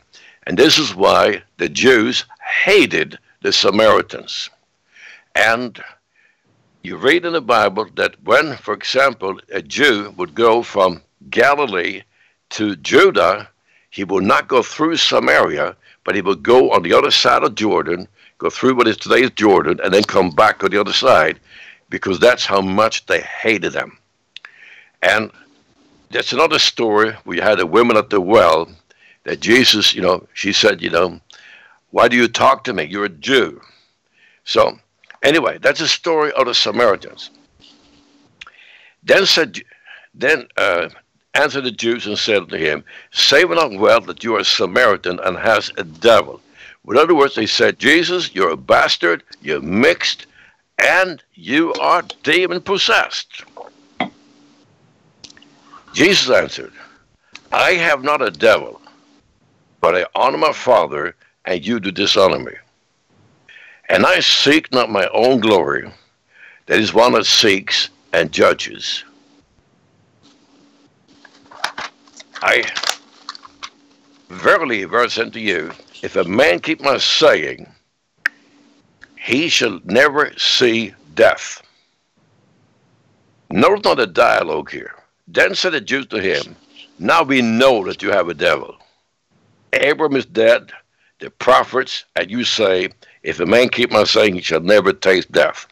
And 0.47 0.57
this 0.57 0.77
is 0.77 0.95
why 0.95 1.43
the 1.57 1.69
Jews 1.69 2.25
hated 2.63 3.17
the 3.41 3.53
Samaritans. 3.53 4.49
And 5.35 5.81
you 6.81 6.97
read 6.97 7.25
in 7.25 7.33
the 7.33 7.41
Bible 7.41 7.87
that 7.95 8.15
when, 8.23 8.55
for 8.57 8.73
example, 8.73 9.39
a 9.51 9.61
Jew 9.61 10.13
would 10.17 10.33
go 10.33 10.63
from 10.63 11.01
Galilee 11.29 12.03
to 12.51 12.75
Judah, 12.77 13.49
he 13.89 14.03
would 14.03 14.23
not 14.23 14.47
go 14.47 14.63
through 14.63 14.97
Samaria, 14.97 15.75
but 16.03 16.15
he 16.15 16.21
would 16.21 16.41
go 16.41 16.71
on 16.71 16.83
the 16.83 16.93
other 16.93 17.11
side 17.11 17.43
of 17.43 17.55
Jordan, 17.55 18.07
go 18.37 18.49
through 18.49 18.75
what 18.75 18.87
is 18.87 18.97
today's 18.97 19.31
Jordan, 19.31 19.79
and 19.83 19.93
then 19.93 20.03
come 20.03 20.29
back 20.29 20.63
on 20.63 20.71
the 20.71 20.79
other 20.79 20.93
side, 20.93 21.39
because 21.89 22.19
that's 22.19 22.45
how 22.45 22.61
much 22.61 23.05
they 23.07 23.21
hated 23.21 23.73
them. 23.73 23.97
And 25.01 25.31
that's 26.11 26.33
another 26.33 26.59
story. 26.59 27.13
We 27.25 27.39
had 27.39 27.59
a 27.59 27.67
woman 27.67 27.97
at 27.97 28.09
the 28.09 28.21
well 28.21 28.69
that 29.25 29.41
Jesus, 29.41 29.93
you 29.93 30.01
know, 30.01 30.25
she 30.33 30.53
said, 30.53 30.81
you 30.81 30.89
know, 30.89 31.19
why 31.91 32.07
do 32.07 32.15
you 32.15 32.27
talk 32.27 32.63
to 32.63 32.73
me? 32.73 32.85
You're 32.85 33.05
a 33.05 33.09
Jew. 33.09 33.61
So, 34.43 34.79
anyway, 35.23 35.57
that's 35.61 35.79
the 35.79 35.87
story 35.87 36.31
of 36.33 36.45
the 36.45 36.53
Samaritans. 36.53 37.29
Then 39.03 39.25
said, 39.25 39.59
then 40.13 40.47
uh, 40.57 40.89
answered 41.33 41.63
the 41.63 41.71
Jews 41.71 42.05
and 42.05 42.17
said 42.17 42.49
to 42.49 42.57
him, 42.57 42.83
Say 43.11 43.43
not 43.43 43.77
well 43.77 44.01
that 44.01 44.23
you 44.23 44.35
are 44.35 44.39
a 44.39 44.45
Samaritan 44.45 45.19
and 45.23 45.37
has 45.37 45.71
a 45.77 45.83
devil. 45.83 46.41
In 46.87 46.97
other 46.97 47.15
words, 47.15 47.35
they 47.35 47.45
said, 47.45 47.79
Jesus, 47.79 48.33
you're 48.33 48.49
a 48.49 48.57
bastard, 48.57 49.23
you're 49.41 49.61
mixed, 49.61 50.25
and 50.79 51.21
you 51.35 51.73
are 51.73 52.03
demon 52.23 52.61
possessed. 52.61 53.43
Jesus 55.93 56.29
answered, 56.29 56.73
I 57.51 57.73
have 57.73 58.03
not 58.03 58.21
a 58.21 58.31
devil, 58.31 58.81
but 59.81 59.95
I 59.95 60.05
honor 60.15 60.37
my 60.37 60.53
Father, 60.53 61.15
and 61.45 61.65
you 61.65 61.79
do 61.79 61.91
dishonor 61.91 62.39
me. 62.39 62.53
And 63.89 64.05
I 64.05 64.19
seek 64.19 64.71
not 64.71 64.91
my 64.91 65.07
own 65.07 65.39
glory, 65.39 65.91
that 66.67 66.79
is 66.79 66.93
one 66.93 67.13
that 67.13 67.25
seeks 67.25 67.89
and 68.13 68.31
judges. 68.31 69.03
I 72.41 72.63
verily, 74.29 74.83
verse 74.83 75.17
unto 75.17 75.39
you, 75.39 75.71
if 76.03 76.15
a 76.15 76.23
man 76.23 76.59
keep 76.59 76.81
my 76.81 76.99
saying, 76.99 77.67
he 79.17 79.49
shall 79.49 79.79
never 79.83 80.31
see 80.37 80.93
death. 81.15 81.61
Notice 83.49 83.83
not 83.83 83.97
the 83.97 84.07
dialogue 84.07 84.69
here. 84.69 84.93
Then 85.27 85.55
said 85.55 85.73
the 85.73 85.81
Jews 85.81 86.05
to 86.07 86.21
him, 86.21 86.55
Now 86.99 87.23
we 87.23 87.41
know 87.41 87.83
that 87.85 88.03
you 88.03 88.11
have 88.11 88.29
a 88.29 88.33
devil. 88.33 88.77
Abram 89.73 90.15
is 90.15 90.25
dead, 90.25 90.71
the 91.19 91.31
prophets, 91.31 92.05
and 92.15 92.29
you 92.29 92.43
say, 92.43 92.89
If 93.23 93.39
a 93.39 93.45
man 93.45 93.69
keep 93.69 93.91
my 93.91 94.03
saying, 94.03 94.35
he 94.35 94.41
shall 94.41 94.61
never 94.61 94.93
taste 94.93 95.31
death. 95.31 95.67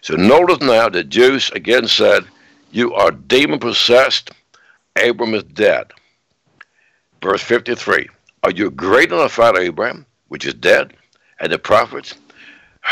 So 0.00 0.14
notice 0.14 0.60
now 0.60 0.88
the 0.88 1.04
Jews 1.04 1.50
again 1.50 1.86
said, 1.86 2.24
You 2.72 2.94
are 2.94 3.10
demon 3.10 3.58
possessed, 3.58 4.30
Abram 4.96 5.34
is 5.34 5.44
dead. 5.44 5.92
Verse 7.22 7.42
53 7.42 8.08
Are 8.42 8.50
you 8.50 8.70
greater 8.70 9.10
than 9.10 9.20
our 9.20 9.28
father 9.28 9.60
Abraham, 9.60 10.06
which 10.28 10.46
is 10.46 10.54
dead, 10.54 10.94
and 11.38 11.52
the 11.52 11.58
prophets? 11.58 12.14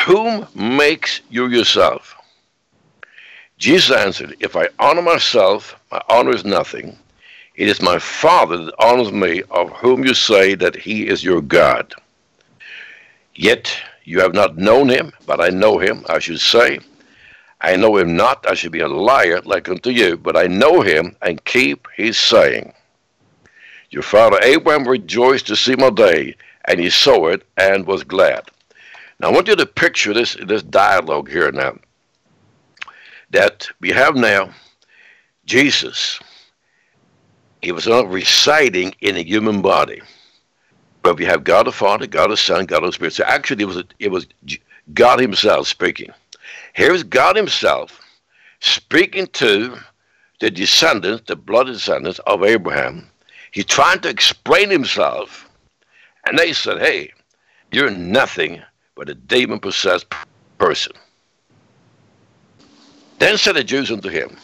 Whom 0.06 0.46
makes 0.54 1.20
you 1.30 1.46
yourself? 1.46 2.14
Jesus 3.58 3.96
answered, 3.96 4.36
If 4.38 4.54
I 4.54 4.68
honor 4.78 5.02
myself, 5.02 5.74
my 5.90 6.00
honor 6.08 6.34
is 6.34 6.44
nothing. 6.44 6.96
It 7.56 7.66
is 7.66 7.82
my 7.82 7.98
Father 7.98 8.56
that 8.56 8.74
honors 8.78 9.10
me, 9.10 9.42
of 9.50 9.70
whom 9.72 10.04
you 10.04 10.14
say 10.14 10.54
that 10.54 10.76
he 10.76 11.08
is 11.08 11.24
your 11.24 11.40
God. 11.40 11.92
Yet 13.38 13.72
you 14.02 14.18
have 14.18 14.34
not 14.34 14.56
known 14.56 14.88
him, 14.88 15.12
but 15.24 15.40
I 15.40 15.50
know 15.50 15.78
him, 15.78 16.04
I 16.08 16.18
should 16.18 16.40
say. 16.40 16.80
I 17.60 17.76
know 17.76 17.96
him 17.96 18.16
not, 18.16 18.44
I 18.48 18.54
should 18.54 18.72
be 18.72 18.80
a 18.80 18.88
liar 18.88 19.40
like 19.44 19.68
unto 19.68 19.90
you, 19.90 20.16
but 20.16 20.36
I 20.36 20.48
know 20.48 20.80
him 20.80 21.14
and 21.22 21.44
keep 21.44 21.86
his 21.96 22.18
saying. 22.18 22.72
Your 23.90 24.02
father 24.02 24.40
Abraham 24.42 24.88
rejoiced 24.88 25.46
to 25.46 25.54
see 25.56 25.76
my 25.76 25.90
day, 25.90 26.34
and 26.64 26.80
he 26.80 26.90
saw 26.90 27.28
it 27.28 27.46
and 27.56 27.86
was 27.86 28.02
glad. 28.02 28.42
Now 29.20 29.28
I 29.28 29.32
want 29.32 29.46
you 29.46 29.54
to 29.54 29.66
picture 29.66 30.12
this 30.12 30.36
this 30.44 30.64
dialogue 30.64 31.30
here 31.30 31.52
now 31.52 31.78
that 33.30 33.68
we 33.78 33.90
have 33.90 34.16
now 34.16 34.50
Jesus. 35.44 36.18
He 37.62 37.70
was 37.70 37.86
not 37.86 38.10
residing 38.10 38.96
in 39.00 39.16
a 39.16 39.22
human 39.22 39.62
body, 39.62 40.02
but 41.08 41.16
we 41.16 41.24
have 41.24 41.42
God 41.42 41.66
the 41.66 41.72
Father, 41.72 42.06
God 42.06 42.30
the 42.30 42.36
Son, 42.36 42.66
God 42.66 42.82
the 42.82 42.92
Spirit. 42.92 43.14
So 43.14 43.24
actually, 43.24 43.62
it 43.62 43.66
was 43.66 43.82
it 43.98 44.10
was 44.10 44.26
God 44.92 45.18
Himself 45.20 45.66
speaking. 45.66 46.10
Here's 46.74 47.02
God 47.02 47.34
Himself 47.34 47.98
speaking 48.60 49.26
to 49.28 49.78
the 50.40 50.50
descendants, 50.50 51.22
the 51.26 51.34
blood 51.34 51.64
descendants 51.64 52.18
of 52.26 52.44
Abraham. 52.44 53.08
He's 53.52 53.64
trying 53.64 54.00
to 54.00 54.10
explain 54.10 54.68
Himself, 54.68 55.48
and 56.26 56.38
they 56.38 56.52
said, 56.52 56.78
"Hey, 56.78 57.10
you're 57.72 57.88
nothing 57.88 58.60
but 58.94 59.08
a 59.08 59.14
demon 59.14 59.60
possessed 59.60 60.12
person." 60.58 60.92
Then 63.18 63.38
said 63.38 63.56
the 63.56 63.64
Jews 63.64 63.90
unto 63.90 64.10
him, 64.10 64.36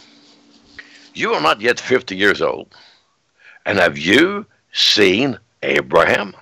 You 1.12 1.34
are 1.34 1.42
not 1.42 1.60
yet 1.60 1.78
fifty 1.78 2.16
years 2.16 2.40
old, 2.40 2.74
and 3.66 3.78
have 3.78 3.98
you 3.98 4.46
seen 4.72 5.38
Abraham? 5.62 6.34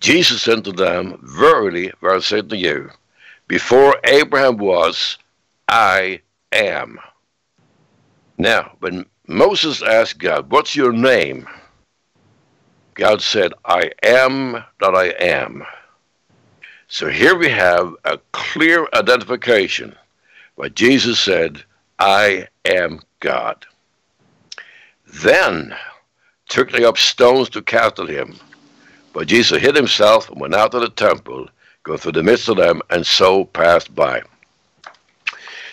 Jesus 0.00 0.42
said 0.42 0.64
to 0.64 0.72
them, 0.72 1.18
Verily, 1.22 1.92
verily 2.00 2.16
I 2.16 2.20
say 2.20 2.42
to 2.42 2.56
you, 2.56 2.90
before 3.48 3.96
Abraham 4.04 4.56
was, 4.58 5.18
I 5.68 6.20
am. 6.52 6.98
Now, 8.38 8.76
when 8.80 9.06
Moses 9.26 9.82
asked 9.82 10.18
God, 10.18 10.50
What's 10.50 10.76
your 10.76 10.92
name? 10.92 11.48
God 12.94 13.20
said, 13.20 13.52
I 13.64 13.90
am 14.02 14.52
that 14.80 14.94
I 14.94 15.08
am. 15.20 15.64
So 16.88 17.10
here 17.10 17.36
we 17.36 17.48
have 17.48 17.94
a 18.04 18.18
clear 18.32 18.86
identification 18.94 19.94
but 20.56 20.74
Jesus 20.74 21.20
said, 21.20 21.62
I 21.98 22.48
am 22.64 23.00
God. 23.20 23.66
Then 25.06 25.76
took 26.48 26.72
they 26.72 26.84
up 26.84 26.96
stones 26.96 27.50
to 27.50 27.62
cast 27.62 27.98
at 27.98 28.08
him. 28.08 28.36
But 29.16 29.28
Jesus 29.28 29.62
hid 29.62 29.74
himself 29.74 30.28
and 30.28 30.38
went 30.38 30.54
out 30.54 30.74
of 30.74 30.82
the 30.82 30.90
temple, 30.90 31.48
going 31.84 31.98
through 31.98 32.12
the 32.12 32.22
midst 32.22 32.50
of 32.50 32.58
them, 32.58 32.82
and 32.90 33.06
so 33.06 33.46
passed 33.46 33.94
by. 33.94 34.20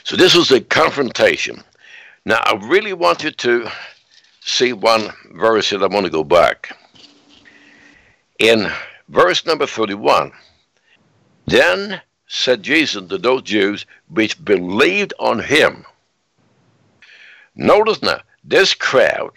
So 0.06 0.16
this 0.16 0.34
was 0.34 0.50
a 0.52 0.62
confrontation. 0.62 1.62
Now 2.24 2.40
I 2.46 2.58
really 2.70 2.94
want 2.94 3.22
you 3.22 3.32
to 3.32 3.68
see 4.40 4.72
one 4.72 5.10
verse 5.34 5.72
that 5.72 5.84
I 5.84 5.88
want 5.88 6.06
to 6.06 6.10
go 6.10 6.24
back. 6.24 6.74
In 8.40 8.72
verse 9.10 9.46
number 9.46 9.68
31, 9.68 10.32
then 11.46 12.02
said 12.28 12.64
Jesus 12.64 13.10
to 13.10 13.18
those 13.18 13.42
Jews 13.42 13.86
which 14.08 14.42
believed 14.46 15.14
on 15.20 15.40
him. 15.40 15.86
Notice 17.58 18.02
now, 18.02 18.22
this 18.46 18.74
crowd 18.74 19.34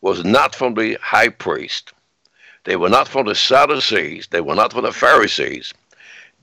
was 0.00 0.24
not 0.24 0.54
from 0.54 0.74
the 0.74 0.96
high 1.02 1.30
priest. 1.30 1.92
They 2.64 2.76
were 2.76 2.88
not 2.88 3.08
for 3.08 3.24
the 3.24 3.34
Sadducees. 3.34 4.28
They 4.30 4.40
were 4.40 4.54
not 4.54 4.72
for 4.72 4.82
the 4.82 4.92
Pharisees. 4.92 5.72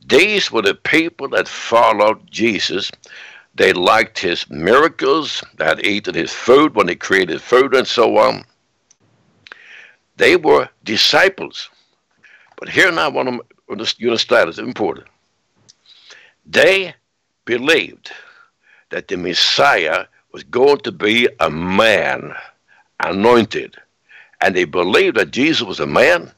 These 0.07 0.51
were 0.51 0.61
the 0.61 0.75
people 0.75 1.27
that 1.29 1.47
followed 1.47 2.29
Jesus. 2.31 2.91
They 3.55 3.73
liked 3.73 4.19
his 4.19 4.49
miracles, 4.49 5.43
they 5.57 5.65
had 5.65 5.85
eaten 5.85 6.13
his 6.13 6.31
food 6.31 6.75
when 6.75 6.87
he 6.87 6.95
created 6.95 7.41
food 7.41 7.73
and 7.73 7.87
so 7.87 8.17
on. 8.17 8.45
They 10.17 10.35
were 10.35 10.69
disciples. 10.83 11.69
But 12.57 12.69
here 12.69 12.91
now, 12.91 13.05
I 13.05 13.07
want 13.09 13.29
to 13.29 13.95
you 13.97 14.09
understand 14.09 14.49
it's 14.49 14.57
important. 14.57 15.07
They 16.45 16.95
believed 17.45 18.11
that 18.89 19.07
the 19.07 19.17
Messiah 19.17 20.05
was 20.31 20.43
going 20.43 20.79
to 20.79 20.91
be 20.91 21.27
a 21.39 21.49
man, 21.49 22.33
anointed. 22.99 23.75
And 24.41 24.55
they 24.55 24.65
believed 24.65 25.17
that 25.17 25.31
Jesus 25.31 25.63
was 25.63 25.79
a 25.79 25.87
man, 25.87 26.31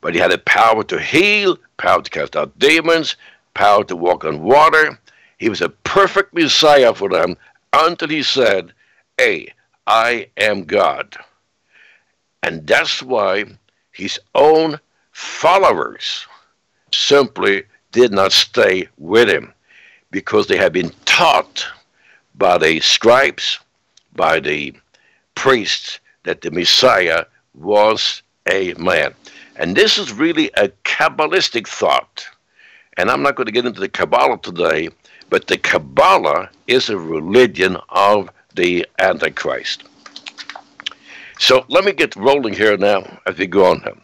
but 0.00 0.14
he 0.14 0.20
had 0.20 0.32
the 0.32 0.38
power 0.38 0.82
to 0.84 0.98
heal, 0.98 1.56
power 1.76 2.02
to 2.02 2.10
cast 2.10 2.36
out 2.36 2.58
demons, 2.58 3.16
power 3.54 3.84
to 3.84 3.96
walk 3.96 4.24
on 4.24 4.42
water. 4.42 4.98
He 5.38 5.48
was 5.48 5.60
a 5.60 5.68
perfect 5.68 6.34
Messiah 6.34 6.94
for 6.94 7.08
them 7.08 7.36
until 7.72 8.08
he 8.08 8.22
said, 8.22 8.72
Hey, 9.18 9.52
I 9.86 10.28
am 10.36 10.64
God. 10.64 11.16
And 12.42 12.66
that's 12.66 13.02
why 13.02 13.44
his 13.92 14.18
own 14.34 14.78
followers 15.12 16.26
simply 16.92 17.64
did 17.92 18.12
not 18.12 18.32
stay 18.32 18.88
with 18.98 19.28
him 19.28 19.52
because 20.10 20.46
they 20.46 20.56
had 20.56 20.72
been 20.72 20.92
taught 21.04 21.66
by 22.34 22.58
the 22.58 22.80
scribes, 22.80 23.58
by 24.14 24.40
the 24.40 24.74
priests, 25.34 26.00
that 26.24 26.40
the 26.40 26.50
Messiah 26.50 27.24
was 27.56 28.22
a 28.46 28.74
man. 28.74 29.14
And 29.56 29.76
this 29.76 29.98
is 29.98 30.12
really 30.12 30.50
a 30.56 30.68
Kabbalistic 30.84 31.66
thought. 31.66 32.26
And 32.96 33.10
I'm 33.10 33.22
not 33.22 33.36
going 33.36 33.46
to 33.46 33.52
get 33.52 33.66
into 33.66 33.80
the 33.80 33.88
Kabbalah 33.88 34.38
today, 34.38 34.88
but 35.30 35.46
the 35.46 35.58
Kabbalah 35.58 36.50
is 36.66 36.88
a 36.88 36.98
religion 36.98 37.76
of 37.88 38.30
the 38.54 38.86
Antichrist. 38.98 39.84
So 41.38 41.64
let 41.68 41.84
me 41.84 41.92
get 41.92 42.16
rolling 42.16 42.54
here 42.54 42.76
now 42.76 43.20
as 43.26 43.36
we 43.36 43.46
go 43.46 43.66
on. 43.66 44.00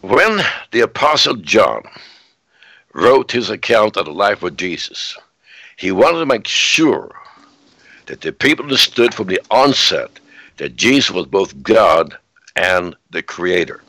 When 0.00 0.40
the 0.70 0.80
Apostle 0.80 1.36
John 1.36 1.82
wrote 2.94 3.32
his 3.32 3.50
account 3.50 3.96
of 3.96 4.06
the 4.06 4.12
life 4.12 4.42
of 4.42 4.56
Jesus, 4.56 5.16
he 5.76 5.92
wanted 5.92 6.20
to 6.20 6.26
make 6.26 6.46
sure 6.46 7.14
that 8.06 8.22
the 8.22 8.32
people 8.32 8.64
understood 8.64 9.12
from 9.12 9.26
the 9.26 9.40
onset 9.50 10.10
that 10.58 10.76
Jesus 10.76 11.10
was 11.10 11.26
both 11.26 11.60
God 11.62 12.16
and 12.54 12.94
the 13.10 13.22
Creator. 13.22 13.80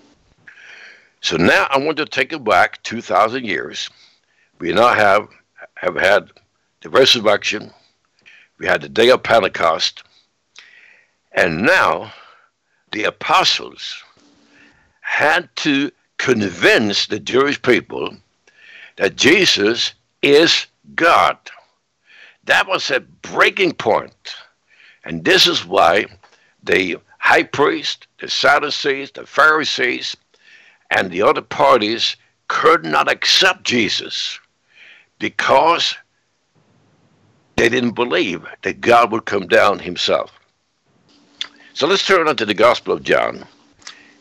So 1.22 1.36
now 1.36 1.68
I 1.70 1.78
want 1.78 1.98
to 1.98 2.06
take 2.06 2.32
it 2.32 2.44
back 2.44 2.82
2,000 2.84 3.44
years. 3.44 3.90
We 4.60 4.72
now 4.72 4.94
have, 4.94 5.28
have 5.76 5.96
had 5.96 6.30
the 6.82 6.90
resurrection, 6.90 7.72
we 8.58 8.66
had 8.66 8.82
the 8.82 8.90
day 8.90 9.10
of 9.10 9.24
Pentecost, 9.24 10.04
and 11.34 11.64
now 11.64 12.14
the 12.92 13.04
apostles 13.04 14.02
had 15.02 15.50
to 15.58 15.92
convince 16.18 17.08
the 17.08 17.20
Jewish 17.20 17.62
people 17.62 18.16
that 18.98 19.16
Jesus 19.16 19.94
is 20.22 20.68
God. 20.96 21.38
That 22.46 22.68
was 22.68 22.90
a 22.90 23.00
breaking 23.00 23.74
point. 23.74 24.36
And 25.06 25.24
this 25.24 25.48
is 25.48 25.66
why 25.66 26.06
the 26.64 26.98
high 27.20 27.44
priest, 27.44 28.08
the 28.20 28.30
Sadducees, 28.30 29.12
the 29.12 29.26
Pharisees, 29.26 30.16
and 30.92 31.12
the 31.12 31.22
other 31.22 31.42
parties 31.42 32.16
could 32.48 32.84
not 32.84 33.12
accept 33.12 33.64
Jesus 33.64 34.40
because 35.20 35.96
they 37.56 37.70
didn't 37.70 37.92
believe 37.92 38.46
that 38.62 38.82
God 38.82 39.12
would 39.12 39.26
come 39.26 39.48
down 39.48 39.80
himself. 39.80 40.32
So 41.74 41.88
let's 41.88 42.06
turn 42.06 42.28
on 42.28 42.36
to 42.38 42.46
the 42.46 42.54
Gospel 42.54 42.94
of 42.94 43.04
John. 43.04 43.46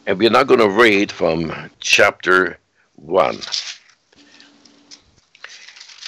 And 0.07 0.19
we're 0.19 0.31
not 0.31 0.47
going 0.47 0.61
to 0.61 0.69
read 0.69 1.11
from 1.13 1.71
chapter 1.81 2.59
1. 2.97 3.39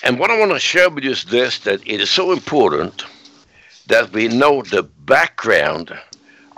And 0.03 0.19
what 0.19 0.31
I 0.31 0.39
want 0.39 0.53
to 0.53 0.59
share 0.59 0.91
with 0.91 1.05
you 1.05 1.11
is 1.11 1.25
this 1.25 1.59
that 1.61 1.87
it 1.87 2.01
is 2.01 2.11
so 2.11 2.33
important 2.33 3.05
that 3.87 4.13
we 4.13 4.29
know 4.29 4.63
the 4.63 4.83
background 4.83 5.97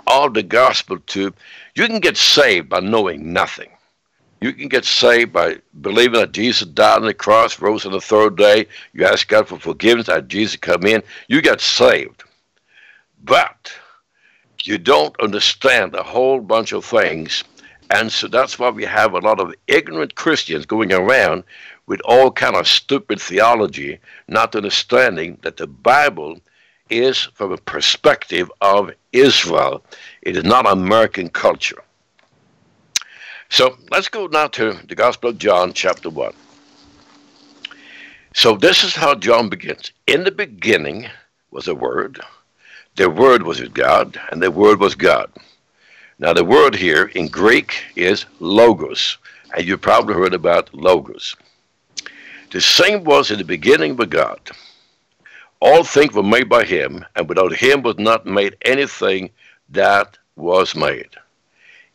of 0.07 0.33
the 0.33 0.43
gospel 0.43 0.99
too. 0.99 1.33
You 1.75 1.87
can 1.87 1.99
get 1.99 2.17
saved 2.17 2.69
by 2.69 2.79
knowing 2.79 3.33
nothing. 3.33 3.69
You 4.41 4.51
can 4.51 4.67
get 4.67 4.83
saved 4.83 5.31
by 5.31 5.59
believing 5.79 6.19
that 6.19 6.33
Jesus 6.33 6.67
died 6.67 6.97
on 6.97 7.05
the 7.05 7.13
cross, 7.13 7.61
rose 7.61 7.85
on 7.85 7.93
the 7.93 8.01
third 8.01 8.35
day. 8.35 8.67
You 8.91 9.05
ask 9.05 9.27
God 9.27 9.47
for 9.47 9.57
forgiveness, 9.57 10.07
that 10.07 10.27
Jesus 10.27 10.57
come 10.57 10.85
in. 10.85 11.01
You 11.29 11.41
got 11.41 11.61
saved. 11.61 12.23
But 13.23 13.73
you 14.63 14.77
don't 14.77 15.17
understand 15.21 15.95
a 15.95 16.03
whole 16.03 16.41
bunch 16.41 16.73
of 16.73 16.83
things. 16.83 17.43
And 17.89 18.11
so 18.11 18.27
that's 18.27 18.59
why 18.59 18.69
we 18.69 18.83
have 18.83 19.13
a 19.13 19.19
lot 19.19 19.39
of 19.39 19.53
ignorant 19.67 20.15
Christians 20.15 20.65
going 20.65 20.91
around 20.91 21.43
with 21.85 22.01
all 22.05 22.31
kind 22.31 22.55
of 22.55 22.67
stupid 22.67 23.21
theology, 23.21 23.99
not 24.27 24.55
understanding 24.55 25.37
that 25.43 25.57
the 25.57 25.67
Bible 25.67 26.39
is 26.93 27.23
from 27.33 27.51
a 27.51 27.57
perspective 27.57 28.51
of 28.61 28.91
Israel. 29.11 29.83
It 30.21 30.37
is 30.37 30.43
not 30.43 30.71
American 30.71 31.29
culture. 31.29 31.81
So 33.49 33.77
let's 33.91 34.09
go 34.09 34.27
now 34.27 34.47
to 34.49 34.73
the 34.87 34.95
Gospel 34.95 35.31
of 35.31 35.39
John, 35.39 35.73
chapter 35.73 36.09
1. 36.09 36.33
So 38.35 38.55
this 38.55 38.83
is 38.83 38.95
how 38.95 39.15
John 39.15 39.49
begins. 39.49 39.91
In 40.07 40.23
the 40.23 40.31
beginning 40.31 41.07
was 41.51 41.67
a 41.67 41.75
word. 41.75 42.19
The 42.95 43.09
word 43.09 43.43
was 43.43 43.59
with 43.59 43.73
God, 43.73 44.19
and 44.31 44.41
the 44.41 44.51
word 44.51 44.79
was 44.79 44.95
God. 44.95 45.31
Now 46.19 46.33
the 46.33 46.45
word 46.45 46.75
here 46.75 47.05
in 47.15 47.27
Greek 47.27 47.83
is 47.95 48.25
logos, 48.39 49.17
and 49.55 49.65
you 49.65 49.77
probably 49.77 50.13
heard 50.13 50.33
about 50.33 50.73
logos. 50.73 51.35
The 52.51 52.61
same 52.61 53.03
was 53.03 53.31
in 53.31 53.39
the 53.39 53.43
beginning 53.43 53.95
with 53.95 54.11
God. 54.11 54.39
All 55.65 55.85
things 55.85 56.13
were 56.13 56.23
made 56.23 56.49
by 56.49 56.65
him, 56.65 57.05
and 57.15 57.29
without 57.29 57.55
him 57.55 57.83
was 57.83 57.97
not 57.97 58.25
made 58.25 58.57
anything 58.63 59.29
that 59.69 60.17
was 60.35 60.75
made. 60.75 61.11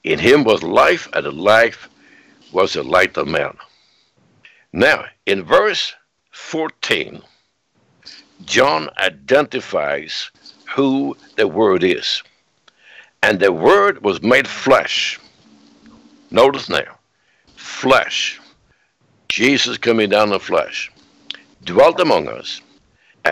In 0.04 0.18
him 0.18 0.42
was 0.42 0.62
life, 0.62 1.06
and 1.12 1.26
the 1.26 1.32
life 1.32 1.90
was 2.50 2.72
the 2.72 2.82
light 2.82 3.18
of 3.18 3.28
man. 3.28 3.54
Now, 4.72 5.04
in 5.26 5.42
verse 5.44 5.94
14, 6.30 7.20
John 8.46 8.88
identifies 8.96 10.30
who 10.74 11.14
the 11.36 11.46
Word 11.46 11.84
is. 11.84 12.22
And 13.22 13.38
the 13.38 13.52
Word 13.52 14.02
was 14.02 14.22
made 14.22 14.48
flesh. 14.48 15.20
Notice 16.30 16.70
now, 16.70 16.96
flesh. 17.56 18.40
Jesus 19.28 19.76
coming 19.76 20.08
down 20.08 20.32
in 20.32 20.38
flesh, 20.38 20.90
dwelt 21.64 22.00
among 22.00 22.28
us, 22.28 22.62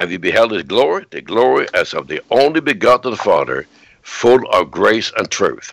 and 0.00 0.10
you 0.10 0.18
beheld 0.18 0.52
his 0.52 0.62
glory, 0.62 1.06
the 1.10 1.20
glory 1.20 1.66
as 1.74 1.94
of 1.94 2.06
the 2.06 2.22
only 2.30 2.60
begotten 2.60 3.16
Father, 3.16 3.66
full 4.02 4.48
of 4.50 4.70
grace 4.70 5.12
and 5.16 5.30
truth. 5.30 5.72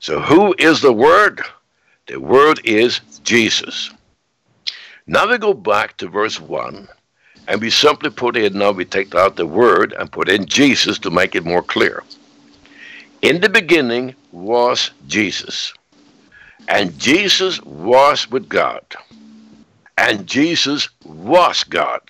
So, 0.00 0.20
who 0.20 0.54
is 0.58 0.80
the 0.80 0.92
Word? 0.92 1.42
The 2.06 2.18
Word 2.18 2.60
is 2.64 3.00
Jesus. 3.22 3.90
Now 5.06 5.28
we 5.28 5.38
go 5.38 5.54
back 5.54 5.96
to 5.98 6.08
verse 6.08 6.40
1, 6.40 6.88
and 7.48 7.60
we 7.60 7.70
simply 7.70 8.10
put 8.10 8.36
in, 8.36 8.58
now 8.58 8.72
we 8.72 8.84
take 8.84 9.14
out 9.14 9.36
the 9.36 9.46
Word 9.46 9.92
and 9.98 10.10
put 10.10 10.28
in 10.28 10.46
Jesus 10.46 10.98
to 11.00 11.10
make 11.10 11.34
it 11.34 11.44
more 11.44 11.62
clear. 11.62 12.02
In 13.22 13.40
the 13.40 13.48
beginning 13.48 14.14
was 14.32 14.90
Jesus, 15.06 15.72
and 16.68 16.98
Jesus 16.98 17.60
was 17.62 18.30
with 18.30 18.48
God 18.48 18.84
and 20.00 20.26
Jesus 20.26 20.88
was 21.04 21.62
God. 21.64 22.00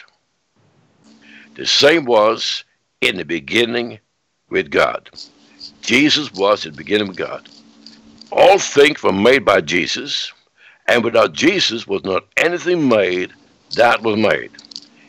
The 1.60 1.66
same 1.66 2.06
was 2.06 2.64
in 3.02 3.18
the 3.18 3.24
beginning 3.26 3.98
with 4.48 4.70
God. 4.70 5.10
Jesus 5.82 6.32
was 6.32 6.64
in 6.64 6.72
the 6.72 6.78
beginning 6.78 7.08
with 7.08 7.18
God. 7.18 7.50
All 8.32 8.58
things 8.58 9.02
were 9.02 9.12
made 9.12 9.44
by 9.44 9.60
Jesus, 9.60 10.32
and 10.88 11.04
without 11.04 11.34
Jesus 11.34 11.86
was 11.86 12.02
not 12.02 12.24
anything 12.38 12.88
made 12.88 13.34
that 13.76 14.00
was 14.00 14.16
made. 14.16 14.50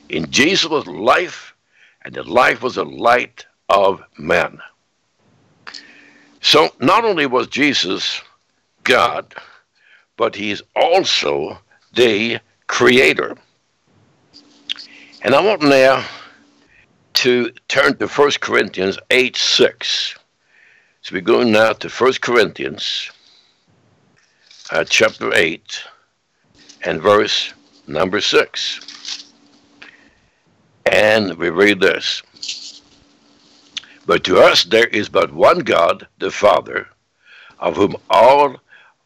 In 0.10 0.30
Jesus 0.30 0.70
was 0.70 0.86
life, 0.88 1.56
and 2.02 2.14
the 2.14 2.24
life 2.24 2.62
was 2.62 2.76
the 2.76 2.84
light 2.84 3.46
of 3.70 4.04
men. 4.18 4.60
So 6.42 6.68
not 6.82 7.06
only 7.06 7.28
was 7.28 7.48
Jesus 7.48 8.22
God, 8.84 9.34
but 10.18 10.36
he 10.36 10.52
is 10.52 10.62
also 10.76 11.60
the 11.94 12.42
creator. 12.68 13.38
And 15.22 15.34
I 15.34 15.42
want 15.42 15.62
now 15.62 16.06
to 17.13 17.52
turn 17.67 17.97
to 17.97 18.08
1 18.08 18.32
Corinthians 18.39 18.97
8 19.10 19.36
6. 19.36 20.15
So 21.02 21.15
we're 21.15 21.21
going 21.21 21.52
now 21.52 21.74
to 21.74 21.89
1 21.89 22.13
Corinthians 22.21 23.12
uh, 24.71 24.84
chapter 24.84 25.34
8 25.34 25.84
and 26.84 27.02
verse 27.02 27.54
number 27.88 28.21
6. 28.21 29.26
And 30.86 31.36
we 31.38 31.50
read 31.50 31.80
this. 31.80 32.21
But 34.06 34.24
to 34.26 34.39
us 34.39 34.63
there 34.63 34.88
is 34.88 35.10
but 35.10 35.34
one 35.34 35.60
God, 35.60 36.08
the 36.19 36.32
Father, 36.32 36.88
of 37.60 37.76
whom 37.76 37.95
all 38.10 38.58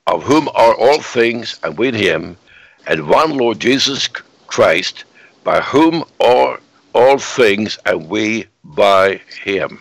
of 0.08 0.24
whom 0.24 0.48
are 0.50 0.76
all 0.76 1.02
things 1.02 1.60
and 1.64 1.78
with 1.78 1.96
him, 1.96 2.38
and 2.86 3.10
one 3.10 3.38
Lord 3.38 3.60
Jesus 3.60 4.08
Christ, 4.48 5.04
by 5.44 5.62
whom 5.62 6.04
are 6.20 6.60
all 6.96 7.20
things 7.20 7.78
and 7.86 8.10
we 8.10 8.48
by 8.64 9.22
him. 9.44 9.80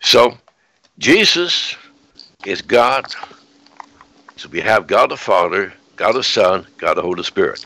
So 0.00 0.36
Jesus 0.98 1.76
is 2.44 2.60
God. 2.60 3.06
So 4.36 4.48
we 4.48 4.60
have 4.60 4.88
God 4.88 5.12
the 5.12 5.16
Father, 5.16 5.72
God 5.96 6.12
the 6.12 6.22
Son, 6.24 6.66
God 6.78 6.94
the 6.94 7.02
Holy 7.02 7.22
Spirit. 7.22 7.64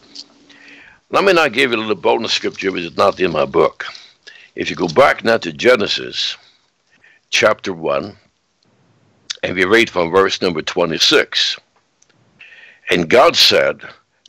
Let 1.10 1.24
me 1.24 1.32
now 1.32 1.48
give 1.48 1.70
you 1.70 1.78
a 1.78 1.80
little 1.80 1.94
bonus 1.94 2.32
scripture 2.32 2.70
which 2.70 2.84
is 2.84 2.96
not 2.96 3.18
in 3.18 3.32
my 3.32 3.46
book. 3.46 3.86
If 4.54 4.68
you 4.68 4.76
go 4.76 4.88
back 4.88 5.24
now 5.24 5.38
to 5.38 5.52
Genesis 5.52 6.36
chapter 7.30 7.72
1, 7.72 8.14
and 9.42 9.54
we 9.54 9.64
read 9.64 9.88
from 9.88 10.10
verse 10.10 10.42
number 10.42 10.60
26. 10.60 11.56
And 12.90 13.08
God 13.08 13.36
said, 13.36 13.80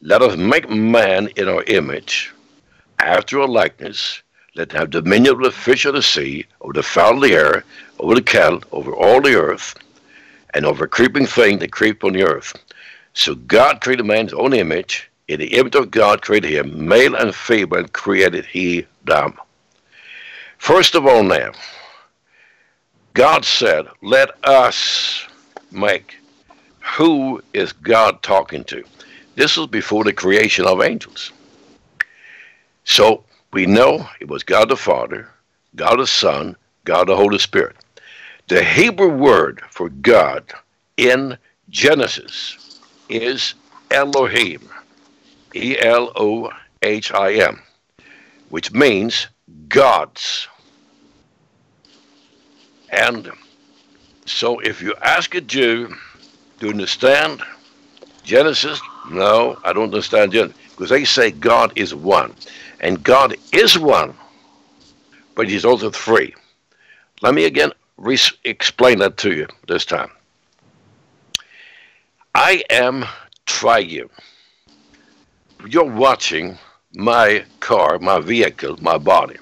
Let 0.01 0.21
us 0.21 0.37
make 0.37 0.69
man 0.69 1.27
in 1.35 1.49
our 1.49 1.63
image, 1.63 2.31
after 2.99 3.39
our 3.41 3.47
likeness. 3.47 4.21
Let 4.55 4.69
them 4.69 4.79
have 4.79 4.89
dominion 4.89 5.33
over 5.33 5.43
the 5.43 5.51
fish 5.51 5.85
of 5.85 5.93
the 5.93 6.01
sea, 6.01 6.45
over 6.61 6.73
the 6.73 6.83
fowl 6.83 7.15
of 7.15 7.21
the 7.21 7.33
air, 7.33 7.63
over 7.99 8.15
the 8.15 8.21
cattle, 8.21 8.63
over 8.71 8.93
all 8.93 9.21
the 9.21 9.35
earth, 9.35 9.75
and 10.53 10.65
over 10.65 10.87
creeping 10.87 11.27
thing 11.27 11.59
that 11.59 11.71
creep 11.71 12.03
on 12.03 12.13
the 12.13 12.23
earth. 12.23 12.53
So 13.13 13.35
God 13.35 13.81
created 13.81 14.05
man 14.05 14.19
in 14.19 14.25
his 14.27 14.33
own 14.33 14.53
image. 14.53 15.09
In 15.27 15.39
the 15.39 15.57
image 15.57 15.75
of 15.75 15.91
God 15.91 16.21
created 16.21 16.51
him, 16.51 16.87
male 16.87 17.15
and 17.15 17.35
female 17.35 17.87
created 17.89 18.45
he 18.45 18.85
them. 19.03 19.37
First 20.57 20.95
of 20.95 21.05
all, 21.05 21.23
now, 21.23 21.51
God 23.13 23.43
said, 23.43 23.87
Let 24.01 24.31
us 24.45 25.25
make. 25.71 26.15
Who 26.95 27.41
is 27.53 27.73
God 27.73 28.21
talking 28.23 28.63
to? 28.65 28.83
This 29.35 29.57
was 29.57 29.67
before 29.67 30.03
the 30.03 30.13
creation 30.13 30.65
of 30.65 30.81
angels. 30.81 31.31
So 32.87 33.25
we 33.51 33.65
know 33.65 34.09
it 34.21 34.29
was 34.29 34.43
God 34.43 34.69
the 34.69 34.77
Father, 34.77 35.29
God 35.75 35.99
the 35.99 36.07
Son, 36.07 36.55
God 36.85 37.09
the 37.09 37.17
Holy 37.17 37.37
Spirit. 37.37 37.75
The 38.47 38.63
Hebrew 38.63 39.09
word 39.09 39.61
for 39.69 39.89
God 39.89 40.45
in 40.95 41.37
Genesis 41.69 42.79
is 43.09 43.55
Elohim, 43.91 44.69
E 45.53 45.77
L 45.77 46.13
O 46.15 46.49
H 46.81 47.11
I 47.11 47.33
M, 47.33 47.61
which 48.49 48.71
means 48.71 49.27
gods. 49.67 50.47
And 52.89 53.29
so 54.25 54.59
if 54.59 54.81
you 54.81 54.95
ask 55.01 55.35
a 55.35 55.41
Jew 55.41 55.93
to 56.61 56.69
understand 56.69 57.43
Genesis, 58.23 58.79
no, 59.09 59.59
I 59.65 59.73
don't 59.73 59.83
understand 59.83 60.31
Genesis. 60.31 60.57
Because 60.69 60.89
they 60.89 61.05
say 61.05 61.31
God 61.31 61.73
is 61.75 61.93
one. 61.93 62.33
And 62.87 63.03
God 63.03 63.35
is 63.51 63.77
one, 63.77 64.15
but 65.35 65.49
He's 65.49 65.65
also 65.65 65.91
three. 65.91 66.33
Let 67.21 67.33
me 67.33 67.43
again 67.43 67.73
re- 67.97 68.17
explain 68.45 68.99
that 68.99 69.17
to 69.17 69.33
you 69.35 69.47
this 69.67 69.83
time. 69.83 70.09
I 72.33 72.63
am 72.69 73.03
triune. 73.45 74.09
You're 75.67 75.83
watching 75.83 76.57
my 76.95 77.43
car, 77.59 77.99
my 77.99 78.21
vehicle, 78.21 78.77
my 78.81 78.97
body. 78.97 79.35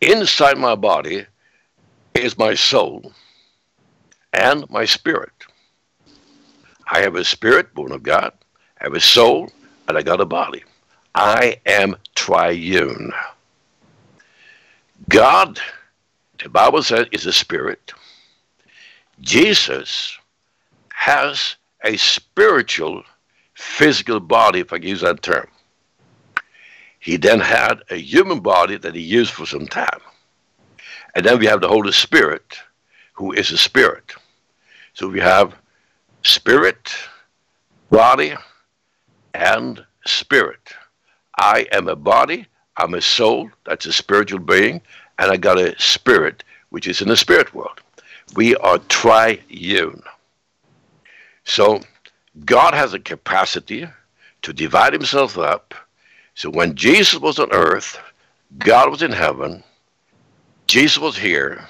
Inside 0.00 0.56
my 0.56 0.74
body 0.74 1.26
is 2.14 2.38
my 2.38 2.54
soul 2.54 3.12
and 4.32 4.64
my 4.70 4.86
spirit. 4.86 5.44
I 6.90 7.00
have 7.00 7.14
a 7.14 7.24
spirit, 7.26 7.74
born 7.74 7.92
of 7.92 8.02
God, 8.02 8.32
I 8.80 8.84
have 8.84 8.94
a 8.94 9.00
soul, 9.00 9.50
and 9.86 9.98
I 9.98 10.02
got 10.02 10.22
a 10.22 10.24
body. 10.24 10.62
I 11.20 11.56
am 11.66 11.96
triune. 12.14 13.12
God, 15.08 15.58
the 16.40 16.48
Bible 16.48 16.80
says, 16.84 17.08
is 17.10 17.26
a 17.26 17.32
spirit. 17.32 17.92
Jesus 19.20 20.16
has 20.94 21.56
a 21.82 21.96
spiritual, 21.96 23.02
physical 23.54 24.20
body, 24.20 24.60
if 24.60 24.72
I 24.72 24.76
use 24.76 25.00
that 25.00 25.20
term. 25.20 25.48
He 27.00 27.16
then 27.16 27.40
had 27.40 27.82
a 27.90 27.96
human 27.96 28.38
body 28.38 28.78
that 28.78 28.94
he 28.94 29.02
used 29.02 29.32
for 29.32 29.44
some 29.44 29.66
time. 29.66 30.00
And 31.16 31.26
then 31.26 31.40
we 31.40 31.46
have 31.46 31.60
the 31.60 31.68
Holy 31.68 31.90
Spirit, 31.90 32.60
who 33.14 33.32
is 33.32 33.50
a 33.50 33.58
spirit. 33.58 34.12
So 34.94 35.08
we 35.08 35.18
have 35.18 35.56
spirit, 36.22 36.94
body, 37.90 38.36
and 39.34 39.84
spirit. 40.06 40.74
I 41.38 41.66
am 41.72 41.88
a 41.88 41.96
body, 41.96 42.46
I'm 42.76 42.94
a 42.94 43.00
soul, 43.00 43.50
that's 43.64 43.86
a 43.86 43.92
spiritual 43.92 44.40
being, 44.40 44.80
and 45.18 45.30
I 45.30 45.36
got 45.36 45.58
a 45.58 45.78
spirit, 45.80 46.44
which 46.70 46.86
is 46.88 47.00
in 47.00 47.08
the 47.08 47.16
spirit 47.16 47.54
world. 47.54 47.80
We 48.34 48.56
are 48.56 48.78
triune. 48.78 50.02
So 51.44 51.80
God 52.44 52.74
has 52.74 52.92
a 52.92 52.98
capacity 52.98 53.88
to 54.42 54.52
divide 54.52 54.92
himself 54.92 55.38
up. 55.38 55.74
So 56.34 56.50
when 56.50 56.74
Jesus 56.74 57.18
was 57.20 57.38
on 57.38 57.52
earth, 57.52 57.98
God 58.58 58.90
was 58.90 59.02
in 59.02 59.12
heaven, 59.12 59.62
Jesus 60.66 60.98
was 60.98 61.16
here, 61.16 61.64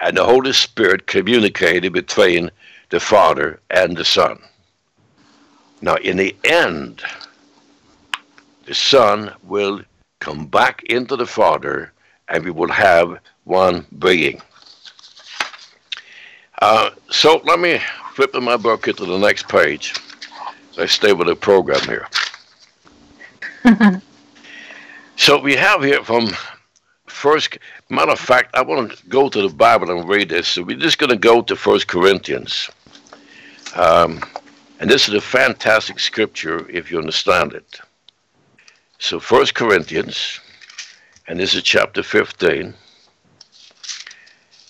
and 0.00 0.16
the 0.16 0.24
Holy 0.24 0.52
Spirit 0.52 1.06
communicated 1.06 1.92
between 1.92 2.50
the 2.90 3.00
Father 3.00 3.60
and 3.70 3.96
the 3.96 4.04
Son. 4.04 4.38
Now, 5.80 5.96
in 5.96 6.16
the 6.16 6.36
end, 6.44 7.02
the 8.68 8.74
Son 8.74 9.32
will 9.44 9.80
come 10.20 10.46
back 10.46 10.82
into 10.84 11.16
the 11.16 11.26
Father, 11.26 11.90
and 12.28 12.44
we 12.44 12.50
will 12.50 12.70
have 12.70 13.18
one 13.44 13.86
being. 13.98 14.42
Uh, 16.60 16.90
so 17.08 17.40
let 17.44 17.60
me 17.60 17.80
flip 18.12 18.34
in 18.34 18.44
my 18.44 18.58
book 18.58 18.82
to 18.82 18.92
the 18.92 19.18
next 19.18 19.48
page. 19.48 19.94
So 20.72 20.82
I 20.82 20.86
stay 20.86 21.14
with 21.14 21.28
the 21.28 21.34
program 21.34 21.80
here. 21.84 22.06
so 25.16 25.40
we 25.40 25.56
have 25.56 25.82
here 25.82 26.04
from 26.04 26.28
first 27.06 27.58
matter 27.88 28.12
of 28.12 28.20
fact 28.20 28.54
i 28.54 28.62
want 28.62 28.92
to 28.92 29.06
go 29.06 29.28
to 29.28 29.42
the 29.42 29.54
bible 29.54 29.90
and 29.90 30.08
read 30.08 30.28
this 30.28 30.46
so 30.46 30.62
we're 30.62 30.76
just 30.76 30.98
going 30.98 31.10
to 31.10 31.16
go 31.16 31.42
to 31.42 31.56
first 31.56 31.88
corinthians 31.88 32.70
um, 33.74 34.22
and 34.78 34.88
this 34.88 35.08
is 35.08 35.14
a 35.14 35.20
fantastic 35.20 35.98
scripture 35.98 36.68
if 36.70 36.90
you 36.90 36.98
understand 36.98 37.52
it 37.52 37.80
so 38.98 39.18
first 39.20 39.54
corinthians 39.54 40.40
and 41.26 41.38
this 41.38 41.54
is 41.54 41.62
chapter 41.62 42.02
15 42.02 42.74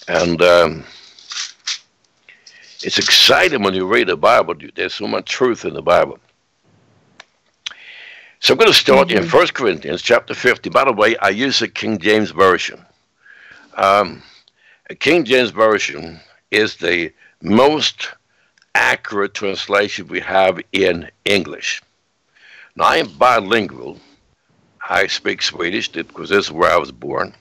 and 0.09 0.43
um, 0.43 0.85
it's 2.83 2.99
exciting 2.99 3.63
when 3.63 3.75
you 3.75 3.87
read 3.87 4.09
the 4.09 4.17
bible 4.17 4.55
there's 4.75 4.95
so 4.95 5.07
much 5.07 5.27
truth 5.27 5.65
in 5.65 5.75
the 5.75 5.83
bible 5.83 6.19
so 8.41 8.55
I'm 8.55 8.59
going 8.59 8.71
to 8.71 8.79
start 8.79 9.09
mm-hmm. 9.09 9.19
in 9.19 9.29
First 9.29 9.55
Corinthians 9.55 10.01
chapter 10.01 10.33
50. 10.33 10.71
By 10.71 10.85
the 10.85 10.93
way, 10.93 11.17
I 11.17 11.31
use 11.31 11.59
the 11.59 11.67
King 11.67 11.99
James 11.99 12.31
Version. 12.31 12.85
Um, 13.77 14.23
a 14.89 14.95
King 14.95 15.25
James 15.25 15.51
Version 15.51 16.21
is 16.51 16.77
the 16.77 17.13
most 17.43 18.09
accurate 18.75 19.35
translation 19.35 20.07
we 20.07 20.21
have 20.21 20.61
in 20.73 21.11
English. 21.25 21.83
Now, 22.77 22.85
I 22.85 22.99
am 22.99 23.09
bilingual. 23.19 23.99
I 24.89 25.07
speak 25.07 25.43
Swedish 25.43 25.89
because 25.89 26.31
this 26.31 26.47
is 26.47 26.53
where 26.53 26.71
I 26.71 26.79
was 26.79 26.93
born. 26.93 27.35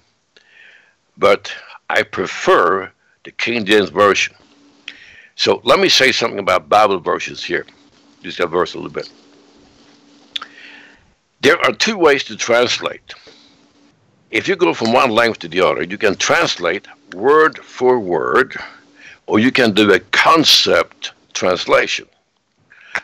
But 1.17 1.51
I 1.89 2.03
prefer 2.03 2.91
the 3.23 3.31
King 3.31 3.65
James 3.65 3.89
Version. 3.89 4.35
So 5.35 5.61
let 5.63 5.79
me 5.79 5.87
say 5.87 6.11
something 6.11 6.39
about 6.39 6.67
Bible 6.67 6.99
verses 6.99 7.43
here. 7.43 7.65
Just 8.21 8.39
a 8.39 8.47
verse 8.47 8.73
a 8.73 8.77
little 8.77 8.91
bit. 8.91 9.09
There 11.41 11.57
are 11.59 11.71
two 11.71 11.97
ways 11.97 12.23
to 12.25 12.35
translate. 12.35 13.13
If 14.31 14.47
you 14.47 14.55
go 14.55 14.73
from 14.73 14.91
one 14.91 15.11
language 15.11 15.39
to 15.39 15.47
the 15.47 15.61
other, 15.61 15.83
you 15.83 15.97
can 15.97 16.15
translate 16.15 16.87
word 17.13 17.59
for 17.59 17.99
word, 17.99 18.57
or 19.27 19.39
you 19.39 19.51
can 19.51 19.73
do 19.73 19.93
a 19.93 19.99
concept 19.99 21.13
translation. 21.33 22.07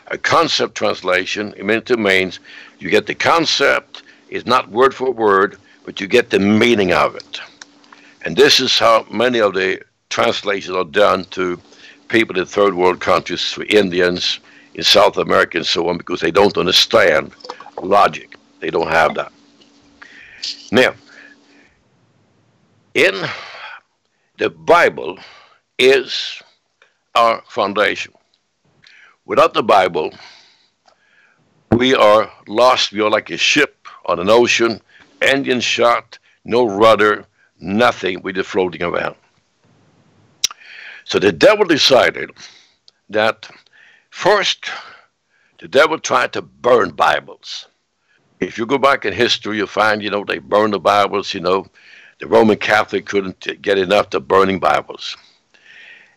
A 0.08 0.18
concept 0.18 0.74
translation 0.74 1.54
it 1.56 1.98
means 1.98 2.40
you 2.78 2.90
get 2.90 3.06
the 3.06 3.14
concept, 3.14 4.02
it's 4.34 4.46
not 4.46 4.68
word 4.68 4.92
for 4.92 5.12
word, 5.12 5.58
but 5.84 6.00
you 6.00 6.08
get 6.08 6.28
the 6.28 6.40
meaning 6.40 6.92
of 6.92 7.14
it. 7.14 7.40
And 8.22 8.36
this 8.36 8.58
is 8.58 8.76
how 8.76 9.06
many 9.08 9.38
of 9.38 9.54
the 9.54 9.80
translations 10.10 10.76
are 10.76 10.84
done 10.84 11.24
to 11.26 11.60
people 12.08 12.36
in 12.36 12.44
third 12.44 12.74
world 12.74 13.00
countries, 13.00 13.52
for 13.52 13.64
Indians 13.66 14.40
in 14.74 14.82
South 14.82 15.18
America 15.18 15.58
and 15.58 15.66
so 15.66 15.88
on, 15.88 15.98
because 15.98 16.20
they 16.20 16.32
don't 16.32 16.58
understand 16.58 17.32
logic. 17.80 18.36
They 18.58 18.70
don't 18.70 18.88
have 18.88 19.14
that. 19.14 19.30
Now, 20.72 20.94
in 22.94 23.14
the 24.38 24.50
Bible 24.50 25.16
is 25.78 26.42
our 27.14 27.40
foundation. 27.46 28.12
Without 29.26 29.54
the 29.54 29.62
Bible, 29.62 30.12
we 31.70 31.94
are 31.94 32.28
lost. 32.48 32.90
We 32.90 33.00
are 33.00 33.10
like 33.10 33.30
a 33.30 33.36
ship 33.36 33.83
on 34.06 34.20
an 34.20 34.30
ocean, 34.30 34.80
engine 35.22 35.60
shot, 35.60 36.18
no 36.44 36.66
rudder, 36.66 37.24
nothing. 37.60 38.22
We're 38.22 38.32
just 38.32 38.50
floating 38.50 38.82
around. 38.82 39.16
So 41.04 41.18
the 41.18 41.32
devil 41.32 41.64
decided 41.64 42.30
that 43.10 43.48
first, 44.10 44.70
the 45.58 45.68
devil 45.68 45.98
tried 45.98 46.32
to 46.32 46.42
burn 46.42 46.90
Bibles. 46.90 47.66
If 48.40 48.58
you 48.58 48.66
go 48.66 48.78
back 48.78 49.04
in 49.04 49.12
history, 49.12 49.58
you'll 49.58 49.66
find, 49.66 50.02
you 50.02 50.10
know, 50.10 50.24
they 50.24 50.38
burned 50.38 50.74
the 50.74 50.80
Bibles, 50.80 51.32
you 51.32 51.40
know, 51.40 51.66
the 52.18 52.26
Roman 52.26 52.56
Catholic 52.56 53.06
couldn't 53.06 53.60
get 53.62 53.78
enough 53.78 54.10
to 54.10 54.20
burning 54.20 54.58
Bibles. 54.58 55.16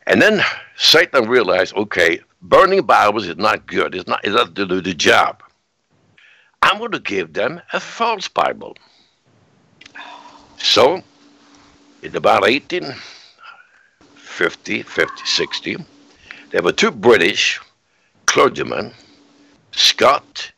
And 0.06 0.22
then 0.22 0.42
Satan 0.78 1.28
realized, 1.28 1.76
okay, 1.76 2.22
burning 2.42 2.84
Bibles 2.84 3.28
is 3.28 3.38
not 3.38 3.68
good. 3.68 3.94
It's 3.94 4.08
not, 4.08 4.24
it 4.24 4.30
doesn't 4.30 4.54
do 4.54 4.82
the 4.82 4.94
job. 4.94 5.44
I'm 6.62 6.80
going 6.80 6.92
to 6.92 7.00
give 7.00 7.34
them 7.34 7.62
a 7.74 7.80
false 7.80 8.28
Bible. 8.28 8.76
So, 10.58 11.02
in 12.02 12.16
about 12.16 12.42
1850, 12.42 14.84
50, 14.84 15.26
60, 15.26 15.78
there 16.52 16.62
were 16.62 16.72
two 16.72 16.92
British 16.92 17.60
clergymen, 18.26 18.94
Scott, 19.72 20.52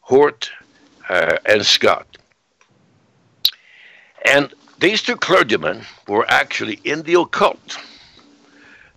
Hort, 0.00 0.50
uh, 1.08 1.38
and 1.46 1.64
Scott. 1.64 2.18
And 4.24 4.52
these 4.78 5.02
two 5.02 5.16
clergymen 5.16 5.84
were 6.06 6.24
actually 6.28 6.80
in 6.84 7.02
the 7.02 7.20
occult. 7.20 7.78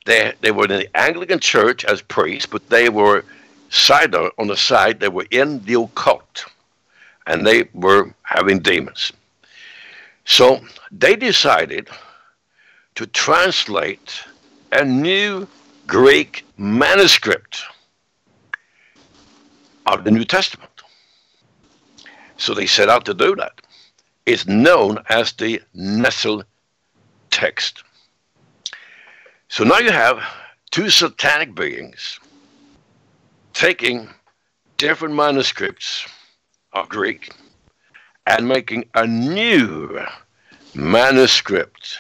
They, 0.06 0.34
they 0.42 0.52
were 0.52 0.66
in 0.66 0.72
the 0.72 0.98
Anglican 0.98 1.40
church 1.40 1.86
as 1.86 2.02
priests, 2.02 2.48
but 2.48 2.68
they 2.70 2.90
were 2.90 3.24
side 3.72 4.14
on 4.14 4.48
the 4.48 4.58
side, 4.58 5.00
they 5.00 5.10
were 5.10 5.26
in 5.32 5.64
the 5.66 5.74
occult. 5.74 6.46
And 7.28 7.46
they 7.48 7.70
were 7.74 8.14
having 8.24 8.60
demons. 8.60 9.12
So 10.26 10.60
they 10.92 11.16
decided 11.16 11.90
to 12.96 13.06
translate 13.08 14.22
a 14.72 14.84
new 14.84 15.48
Greek 15.88 16.46
manuscript 16.58 17.64
of 19.86 20.04
the 20.04 20.12
New 20.12 20.26
Testament. 20.26 20.70
So 22.38 22.54
they 22.54 22.66
set 22.66 22.90
out 22.90 23.06
to 23.06 23.14
do 23.14 23.36
that. 23.36 23.62
It's 24.26 24.48
known 24.48 25.00
as 25.10 25.34
the 25.34 25.62
Nestle 25.74 26.44
text. 27.30 27.84
So 29.48 29.64
now 29.64 29.80
you 29.80 29.92
have 29.92 30.24
two 30.72 30.90
satanic 30.90 31.54
beings 31.54 32.20
taking 33.62 34.10
different 34.78 35.14
manuscripts 35.14 36.08
of 36.74 36.90
Greek 36.90 37.32
and 38.26 38.48
making 38.48 38.84
a 38.96 39.06
new 39.06 40.04
manuscript 40.74 42.00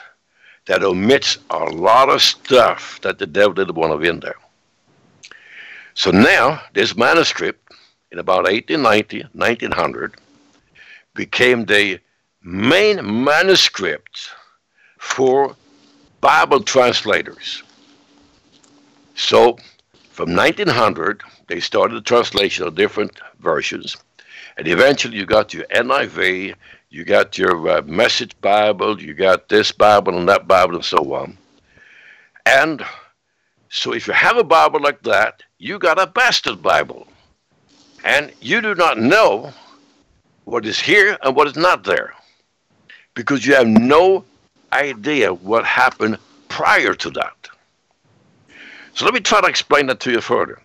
that 0.65 0.83
omits 0.83 1.37
a 1.51 1.59
lot 1.65 2.09
of 2.09 2.19
stuff 2.19 2.99
that 3.03 3.19
the 3.19 3.27
devil 3.27 3.53
didn't 3.53 3.75
want 3.75 3.93
to 3.93 3.99
be 3.99 4.07
in 4.07 4.19
there. 4.21 4.39
So 5.93 6.09
now, 6.09 6.63
this 6.73 6.97
manuscript, 6.97 7.71
in 8.11 8.17
about 8.17 8.45
1890, 8.45 9.27
1900, 9.33 10.15
became 11.13 11.65
the 11.65 11.99
main 12.41 13.23
manuscript 13.23 14.31
for 14.97 15.55
Bible 16.21 16.63
translators. 16.63 17.61
So, 19.13 19.59
from 20.09 20.35
1900, 20.35 21.21
they 21.51 21.59
started 21.59 21.95
the 21.95 22.01
translation 22.01 22.65
of 22.65 22.75
different 22.75 23.11
versions. 23.41 23.97
And 24.55 24.69
eventually 24.69 25.17
you 25.17 25.25
got 25.25 25.53
your 25.53 25.65
NIV, 25.65 26.55
you 26.89 27.03
got 27.03 27.37
your 27.37 27.67
uh, 27.67 27.81
Message 27.81 28.39
Bible, 28.39 29.01
you 29.01 29.13
got 29.13 29.49
this 29.49 29.69
Bible 29.73 30.17
and 30.17 30.29
that 30.29 30.47
Bible 30.47 30.75
and 30.75 30.85
so 30.85 31.13
on. 31.13 31.37
And 32.45 32.85
so 33.67 33.93
if 33.93 34.07
you 34.07 34.13
have 34.13 34.37
a 34.37 34.45
Bible 34.45 34.79
like 34.79 35.03
that, 35.03 35.43
you 35.57 35.77
got 35.77 35.99
a 35.99 36.07
bastard 36.07 36.61
Bible. 36.61 37.05
And 38.05 38.31
you 38.39 38.61
do 38.61 38.73
not 38.73 38.97
know 38.97 39.51
what 40.45 40.65
is 40.65 40.79
here 40.79 41.17
and 41.21 41.35
what 41.35 41.47
is 41.47 41.57
not 41.57 41.83
there 41.83 42.13
because 43.13 43.45
you 43.45 43.55
have 43.55 43.67
no 43.67 44.23
idea 44.71 45.33
what 45.33 45.65
happened 45.65 46.17
prior 46.47 46.93
to 46.93 47.09
that. 47.09 47.49
So 48.93 49.03
let 49.03 49.13
me 49.13 49.19
try 49.19 49.41
to 49.41 49.47
explain 49.47 49.87
that 49.87 49.99
to 49.99 50.11
you 50.11 50.21
further. 50.21 50.61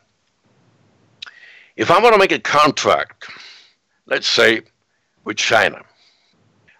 If 1.76 1.90
I 1.90 2.00
want 2.00 2.14
to 2.14 2.18
make 2.18 2.32
a 2.32 2.38
contract, 2.38 3.28
let's 4.06 4.26
say 4.26 4.62
with 5.24 5.36
China, 5.36 5.82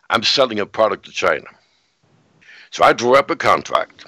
I'm 0.09 0.23
selling 0.23 0.59
a 0.59 0.65
product 0.65 1.05
to 1.05 1.13
China. 1.13 1.45
So 2.71 2.83
I 2.83 2.95
draw 2.95 3.17
up 3.17 3.31
a 3.31 3.37
contract, 3.37 4.07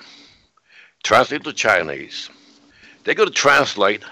translate 1.03 1.45
to 1.45 1.53
Chinese. 1.53 2.31
They're 3.05 3.15
going 3.15 3.29
to 3.29 3.35
translate 3.35 4.03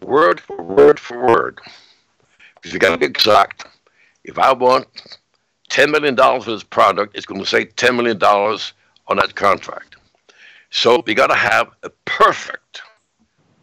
word 0.00 0.40
for 0.40 0.62
word 0.62 1.00
for 1.00 1.26
word. 1.26 1.60
Because 2.54 2.72
you 2.72 2.78
got 2.78 2.92
to 2.92 2.98
be 2.98 3.06
exact. 3.06 3.66
If 4.22 4.38
I 4.38 4.52
want 4.52 4.86
$10 5.70 5.90
million 5.90 6.16
for 6.16 6.52
this 6.52 6.62
product, 6.62 7.16
it's 7.16 7.26
going 7.26 7.40
to 7.40 7.46
say 7.46 7.66
$10 7.66 7.96
million 7.96 8.22
on 8.22 9.16
that 9.16 9.34
contract. 9.34 9.96
So 10.70 11.02
we 11.04 11.14
got 11.14 11.28
to 11.28 11.34
have 11.34 11.70
a 11.82 11.90
perfect 12.04 12.82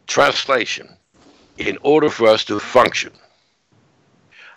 translation 0.08 0.90
in 1.58 1.78
order 1.82 2.10
for 2.10 2.28
us 2.28 2.44
to 2.46 2.60
function. 2.60 3.12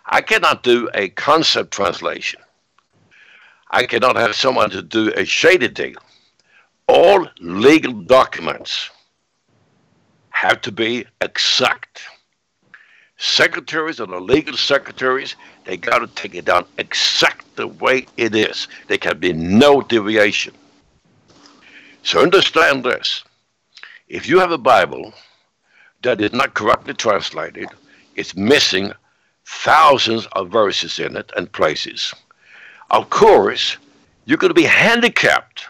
I 0.07 0.21
cannot 0.21 0.63
do 0.63 0.89
a 0.95 1.09
concept 1.11 1.73
translation. 1.73 2.41
I 3.71 3.85
cannot 3.87 4.17
have 4.17 4.35
someone 4.35 4.71
to 4.71 4.83
do 4.83 5.13
a 5.17 5.25
shaded 5.25 5.75
deal. 5.75 6.01
All 6.87 7.29
legal 7.41 7.93
documents 7.93 8.91
have 10.31 10.61
to 10.63 10.73
be 10.73 11.05
exact. 11.21 12.03
Secretaries 13.19 13.99
and 13.99 14.13
the 14.13 14.21
legal 14.21 14.57
secretaries, 14.57 15.35
they 15.65 15.77
got 15.77 15.99
to 15.99 16.07
take 16.09 16.35
it 16.35 16.45
down 16.45 16.67
exact 16.79 17.57
the 17.57 17.67
way 17.67 18.07
it 18.17 18.35
is. 18.35 18.69
There 18.87 18.99
can 18.99 19.19
be 19.19 19.33
no 19.33 19.81
deviation. 19.81 20.55
So 22.03 22.23
understand 22.23 22.85
this. 22.85 23.25
If 24.09 24.29
you 24.29 24.39
have 24.39 24.53
a 24.53 24.59
Bible 24.59 25.13
that 26.07 26.21
is 26.21 26.33
not 26.33 26.55
correctly 26.55 26.95
translated, 26.95 27.69
it's 28.15 28.37
missing 28.37 28.93
thousands 29.45 30.27
of 30.33 30.51
verses 30.51 30.99
in 30.99 31.17
it 31.17 31.31
and 31.37 31.51
places. 31.51 32.15
Of 32.91 33.11
course, 33.11 33.77
you're 34.25 34.39
going 34.39 34.51
to 34.51 34.55
be 34.55 34.63
handicapped. 34.63 35.67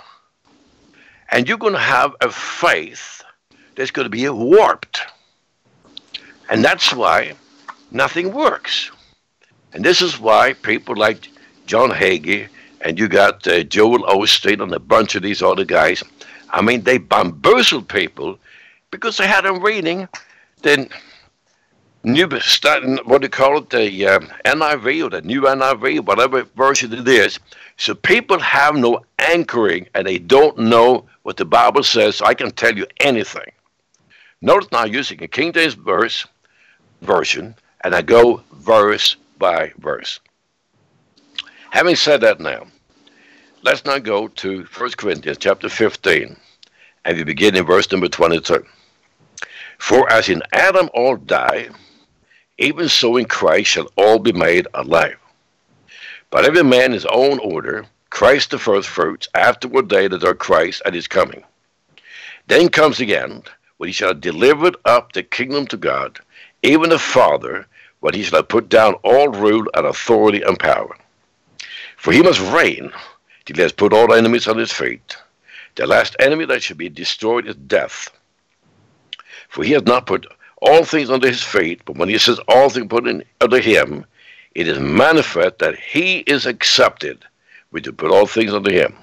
And 1.31 1.49
you're 1.49 1.59
going 1.59 1.73
to 1.73 1.79
have 1.79 2.15
a 2.21 2.31
faith 2.31 3.23
that's 3.75 3.91
going 3.91 4.05
to 4.05 4.11
be 4.11 4.29
warped. 4.29 5.01
And 6.49 6.65
that's 6.65 6.93
why 6.93 7.33
nothing 7.91 8.33
works. 8.33 8.91
And 9.73 9.85
this 9.85 10.01
is 10.01 10.21
why 10.21 10.53
people 10.53 10.95
like 10.95 11.29
John 11.67 11.91
Hagee 11.91 12.49
and 12.83 12.99
you 12.99 13.09
got 13.09 13.47
uh, 13.49 13.65
Joel 13.65 14.05
Osteen 14.05 14.63
and 14.63 14.73
a 14.73 14.79
bunch 14.79 15.15
of 15.15 15.23
these 15.23 15.43
other 15.43 15.65
guys, 15.65 16.03
I 16.51 16.63
mean, 16.63 16.83
they 16.83 16.99
bamboozled 16.99 17.89
people 17.89 18.39
because 18.91 19.17
they 19.17 19.27
had 19.27 19.45
them 19.45 19.63
reading 19.63 20.09
the 20.63 20.89
new, 22.05 22.29
starting 22.41 22.99
what 23.05 23.21
do 23.21 23.27
you 23.27 23.31
call 23.31 23.59
it, 23.59 23.71
the 23.71 24.07
uh, 24.07 24.21
NIV 24.45 25.07
or 25.07 25.11
the 25.11 25.23
new 25.23 25.43
NIV, 25.43 26.05
whatever 26.07 26.45
version 26.57 26.93
it 26.93 27.07
is. 27.07 27.39
So 27.77 27.95
people 27.95 28.39
have 28.39 28.77
no 28.77 29.05
anchoring 29.19 29.89
and 29.95 30.07
they 30.07 30.19
don't 30.19 30.59
know 30.59 31.07
what 31.23 31.37
the 31.37 31.45
Bible 31.45 31.83
says. 31.83 32.17
So 32.17 32.27
I 32.27 32.35
can 32.35 32.51
tell 32.51 32.77
you 32.77 32.87
anything. 33.01 33.51
Notice 34.41 34.71
now 34.73 34.85
using 34.85 35.23
a 35.23 35.29
King 35.29 35.53
James 35.53 35.75
verse 35.75 36.27
version, 37.03 37.55
and 37.85 37.95
I 37.95 38.03
go 38.03 38.43
verse 38.53 39.17
by 39.39 39.73
verse. 39.79 40.21
Having 41.71 41.97
said 41.97 42.21
that 42.23 42.41
now, 42.41 42.67
let's 43.63 43.85
now 43.85 43.99
go 43.99 44.29
to 44.29 44.65
1 44.65 44.91
Corinthians 44.93 45.39
chapter 45.39 45.69
15, 45.69 46.37
and 47.05 47.17
we 47.17 47.25
begin 47.25 47.57
in 47.57 47.65
verse 47.65 47.91
number 47.91 48.09
22. 48.09 48.65
For 49.79 50.11
as 50.11 50.29
in 50.29 50.43
Adam 50.53 50.91
all 50.95 51.17
die, 51.17 51.69
even 52.59 52.89
so 52.89 53.17
in 53.17 53.27
Christ 53.27 53.71
shall 53.71 53.91
all 53.97 54.19
be 54.19 54.33
made 54.33 54.67
alive. 54.75 55.19
But 56.31 56.45
every 56.45 56.65
man 56.65 56.93
his 56.93 57.07
own 57.07 57.39
order, 57.39 57.87
Christ 58.11 58.51
the 58.51 58.59
first 58.59 58.89
fruits, 58.89 59.29
afterward 59.35 59.89
they 59.89 60.09
that 60.09 60.25
are 60.25 60.35
Christ 60.35 60.83
at 60.85 60.95
his 60.95 61.07
coming. 61.07 61.45
Then 62.47 62.69
comes 62.69 62.99
the 62.99 63.17
end, 63.17 63.51
when 63.77 63.89
he 63.89 63.93
shall 63.93 64.09
have 64.09 64.21
delivered 64.21 64.77
up 64.85 65.13
the 65.13 65.23
kingdom 65.23 65.67
to 65.67 65.77
God, 65.77 66.19
even 66.63 66.91
the 66.91 66.99
Father, 66.99 67.67
when 68.01 68.15
he 68.15 68.23
shall 68.23 68.39
have 68.39 68.49
put 68.49 68.69
down 68.69 68.95
all 69.03 69.29
rule 69.29 69.67
and 69.75 69.87
authority 69.87 70.43
and 70.43 70.59
power. 70.59 70.97
For 71.97 72.13
he 72.13 72.23
must 72.23 72.41
reign 72.53 72.93
till 73.45 73.57
he 73.57 73.63
has 73.63 73.73
put 73.73 73.93
all 73.93 74.13
enemies 74.13 74.49
on 74.49 74.59
his 74.59 74.73
feet. 74.73 75.17
The 75.75 75.87
last 75.87 76.17
enemy 76.21 76.47
that 76.47 76.63
shall 76.63 76.77
be 76.77 76.89
destroyed 76.89 77.47
is 77.47 77.57
death. 77.57 78.11
For 79.57 79.65
he 79.65 79.73
has 79.73 79.85
not 79.85 80.05
put 80.05 80.27
all 80.61 80.85
things 80.85 81.09
under 81.09 81.29
his 81.29 81.43
feet, 81.43 81.81
but 81.87 81.97
when 81.97 82.11
he 82.11 82.19
says 82.19 82.39
all 82.47 82.69
things 82.69 82.89
put 82.89 83.09
in, 83.09 83.25
under 83.41 83.59
him, 83.59 84.05
it 84.55 84.69
is 84.69 84.79
manifest 84.79 85.61
that 85.61 85.79
he 85.79 86.19
is 86.19 86.45
accepted, 86.45 87.25
which 87.71 87.85
to 87.85 87.93
put 87.95 88.11
all 88.11 88.27
things 88.27 88.53
under 88.53 88.71
him. 88.71 88.95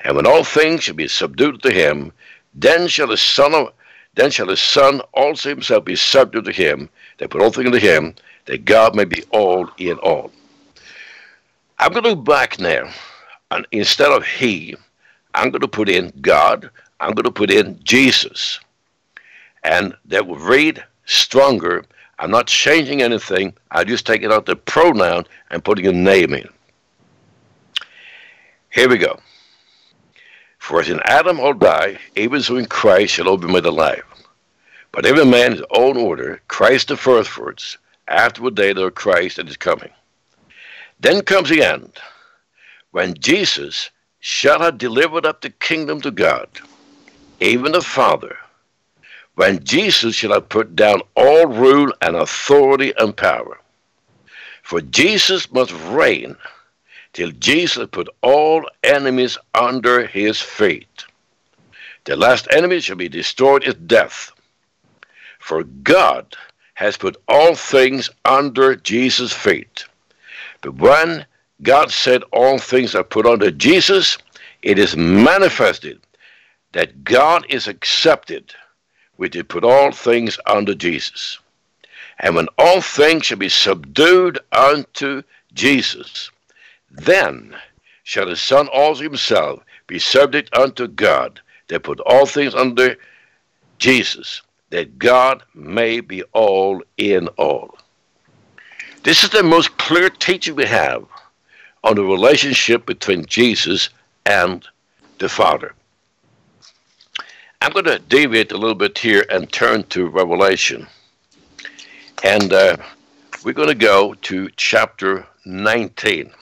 And 0.00 0.16
when 0.16 0.26
all 0.26 0.44
things 0.44 0.84
shall 0.84 0.94
be 0.94 1.08
subdued 1.08 1.60
to 1.60 1.70
him, 1.70 2.10
then 2.54 2.88
shall 2.88 3.08
the 3.08 3.18
son 3.18 3.52
of 3.52 3.74
then 4.14 4.30
shall 4.30 4.46
the 4.46 4.56
Son 4.56 5.02
also 5.12 5.50
himself 5.50 5.84
be 5.84 5.94
subject 5.94 6.46
to 6.46 6.52
him, 6.52 6.88
that 7.18 7.28
put 7.28 7.42
all 7.42 7.52
things 7.52 7.66
into 7.66 7.78
him, 7.78 8.14
that 8.46 8.64
God 8.64 8.96
may 8.96 9.04
be 9.04 9.24
all 9.24 9.68
in 9.76 9.98
all. 9.98 10.32
I'm 11.78 11.92
going 11.92 12.04
to 12.04 12.14
go 12.14 12.22
back 12.22 12.58
now, 12.58 12.88
and 13.50 13.66
instead 13.72 14.10
of 14.10 14.24
he, 14.24 14.74
I'm 15.34 15.50
going 15.50 15.60
to 15.60 15.68
put 15.68 15.90
in 15.90 16.14
God, 16.22 16.70
I'm 16.98 17.12
going 17.12 17.24
to 17.24 17.30
put 17.30 17.50
in 17.50 17.78
Jesus. 17.84 18.58
And 19.66 19.96
that 20.04 20.28
will 20.28 20.38
read 20.38 20.82
stronger. 21.06 21.84
I'm 22.20 22.30
not 22.30 22.46
changing 22.46 23.02
anything. 23.02 23.52
I'm 23.72 23.88
just 23.88 24.06
taking 24.06 24.30
out 24.32 24.46
the 24.46 24.54
pronoun 24.54 25.24
and 25.50 25.64
putting 25.64 25.88
a 25.88 25.92
name 25.92 26.34
in. 26.34 26.48
Here 28.70 28.88
we 28.88 28.96
go. 28.96 29.18
For 30.60 30.80
as 30.80 30.88
in 30.88 31.00
Adam 31.04 31.40
all 31.40 31.52
die, 31.52 31.98
even 32.14 32.42
so 32.42 32.56
in 32.56 32.66
Christ 32.66 33.14
shall 33.14 33.28
all 33.28 33.38
be 33.38 33.48
made 33.48 33.66
alive. 33.66 34.04
But 34.92 35.04
every 35.04 35.26
man 35.26 35.52
his 35.52 35.62
own 35.70 35.96
order, 35.96 36.40
Christ 36.46 36.88
the 36.88 36.96
first 36.96 37.28
firstfruits, 37.30 37.76
afterward 38.06 38.54
they 38.54 38.70
are 38.70 38.90
Christ 38.92 39.36
that 39.36 39.48
is 39.48 39.56
coming. 39.56 39.90
Then 41.00 41.22
comes 41.22 41.48
the 41.48 41.64
end, 41.64 41.92
when 42.92 43.14
Jesus 43.14 43.90
shall 44.20 44.60
have 44.60 44.78
delivered 44.78 45.26
up 45.26 45.40
the 45.40 45.50
kingdom 45.50 46.00
to 46.02 46.12
God, 46.12 46.48
even 47.40 47.72
the 47.72 47.82
Father, 47.82 48.36
when 49.36 49.62
Jesus 49.64 50.14
shall 50.14 50.32
have 50.32 50.48
put 50.48 50.74
down 50.74 51.00
all 51.14 51.46
rule 51.46 51.92
and 52.02 52.16
authority 52.16 52.92
and 52.98 53.16
power. 53.16 53.58
For 54.62 54.80
Jesus 54.80 55.50
must 55.52 55.72
reign 55.88 56.36
till 57.12 57.30
Jesus 57.32 57.88
put 57.92 58.08
all 58.22 58.68
enemies 58.82 59.38
under 59.54 60.06
his 60.06 60.40
feet. 60.40 61.04
The 62.04 62.16
last 62.16 62.48
enemy 62.50 62.80
shall 62.80 62.96
be 62.96 63.08
destroyed 63.08 63.64
is 63.64 63.74
death. 63.74 64.32
For 65.38 65.62
God 65.62 66.34
has 66.74 66.96
put 66.96 67.16
all 67.28 67.54
things 67.54 68.10
under 68.24 68.76
Jesus' 68.76 69.32
feet. 69.32 69.86
But 70.60 70.74
when 70.74 71.26
God 71.62 71.90
said 71.90 72.22
all 72.32 72.58
things 72.58 72.94
are 72.94 73.04
put 73.04 73.26
under 73.26 73.50
Jesus, 73.50 74.18
it 74.62 74.78
is 74.78 74.96
manifested 74.96 76.00
that 76.72 77.04
God 77.04 77.46
is 77.48 77.66
accepted, 77.66 78.54
which 79.16 79.32
did 79.32 79.48
put 79.48 79.64
all 79.64 79.92
things 79.92 80.38
under 80.46 80.74
Jesus. 80.74 81.38
And 82.18 82.34
when 82.34 82.48
all 82.58 82.80
things 82.80 83.26
shall 83.26 83.38
be 83.38 83.48
subdued 83.48 84.38
unto 84.52 85.22
Jesus, 85.52 86.30
then 86.90 87.56
shall 88.04 88.26
the 88.26 88.36
Son 88.36 88.68
also 88.68 89.02
himself 89.02 89.62
be 89.86 89.98
subject 89.98 90.54
unto 90.54 90.86
God, 90.86 91.40
that 91.68 91.82
put 91.82 92.00
all 92.00 92.26
things 92.26 92.54
under 92.54 92.96
Jesus, 93.78 94.42
that 94.70 94.98
God 94.98 95.42
may 95.54 96.00
be 96.00 96.22
all 96.32 96.82
in 96.96 97.28
all. 97.36 97.76
This 99.02 99.22
is 99.24 99.30
the 99.30 99.42
most 99.42 99.76
clear 99.78 100.10
teaching 100.10 100.56
we 100.56 100.66
have 100.66 101.04
on 101.84 101.96
the 101.96 102.02
relationship 102.02 102.86
between 102.86 103.24
Jesus 103.26 103.90
and 104.24 104.66
the 105.18 105.28
Father. 105.28 105.74
I'm 107.60 107.72
going 107.72 107.84
to 107.86 107.98
deviate 107.98 108.52
a 108.52 108.58
little 108.58 108.74
bit 108.74 108.98
here 108.98 109.24
and 109.30 109.50
turn 109.52 109.84
to 109.84 110.08
Revelation. 110.08 110.86
And 112.22 112.52
uh, 112.52 112.76
we're 113.44 113.52
going 113.52 113.68
to 113.68 113.74
go 113.74 114.14
to 114.14 114.50
chapter 114.56 115.26
19 115.44 116.32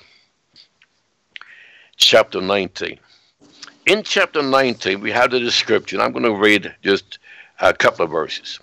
chapter 1.96 2.40
19. 2.40 2.98
In 3.86 4.02
chapter 4.02 4.42
19, 4.42 5.00
we 5.00 5.10
have 5.10 5.30
the 5.30 5.40
description. 5.40 6.00
I'm 6.00 6.12
going 6.12 6.24
to 6.24 6.34
read 6.34 6.74
just 6.82 7.18
a 7.60 7.72
couple 7.72 8.04
of 8.04 8.10
verses. 8.10 8.58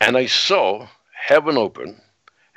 And 0.00 0.16
I 0.16 0.26
saw 0.26 0.88
heaven 1.12 1.56
open, 1.56 2.00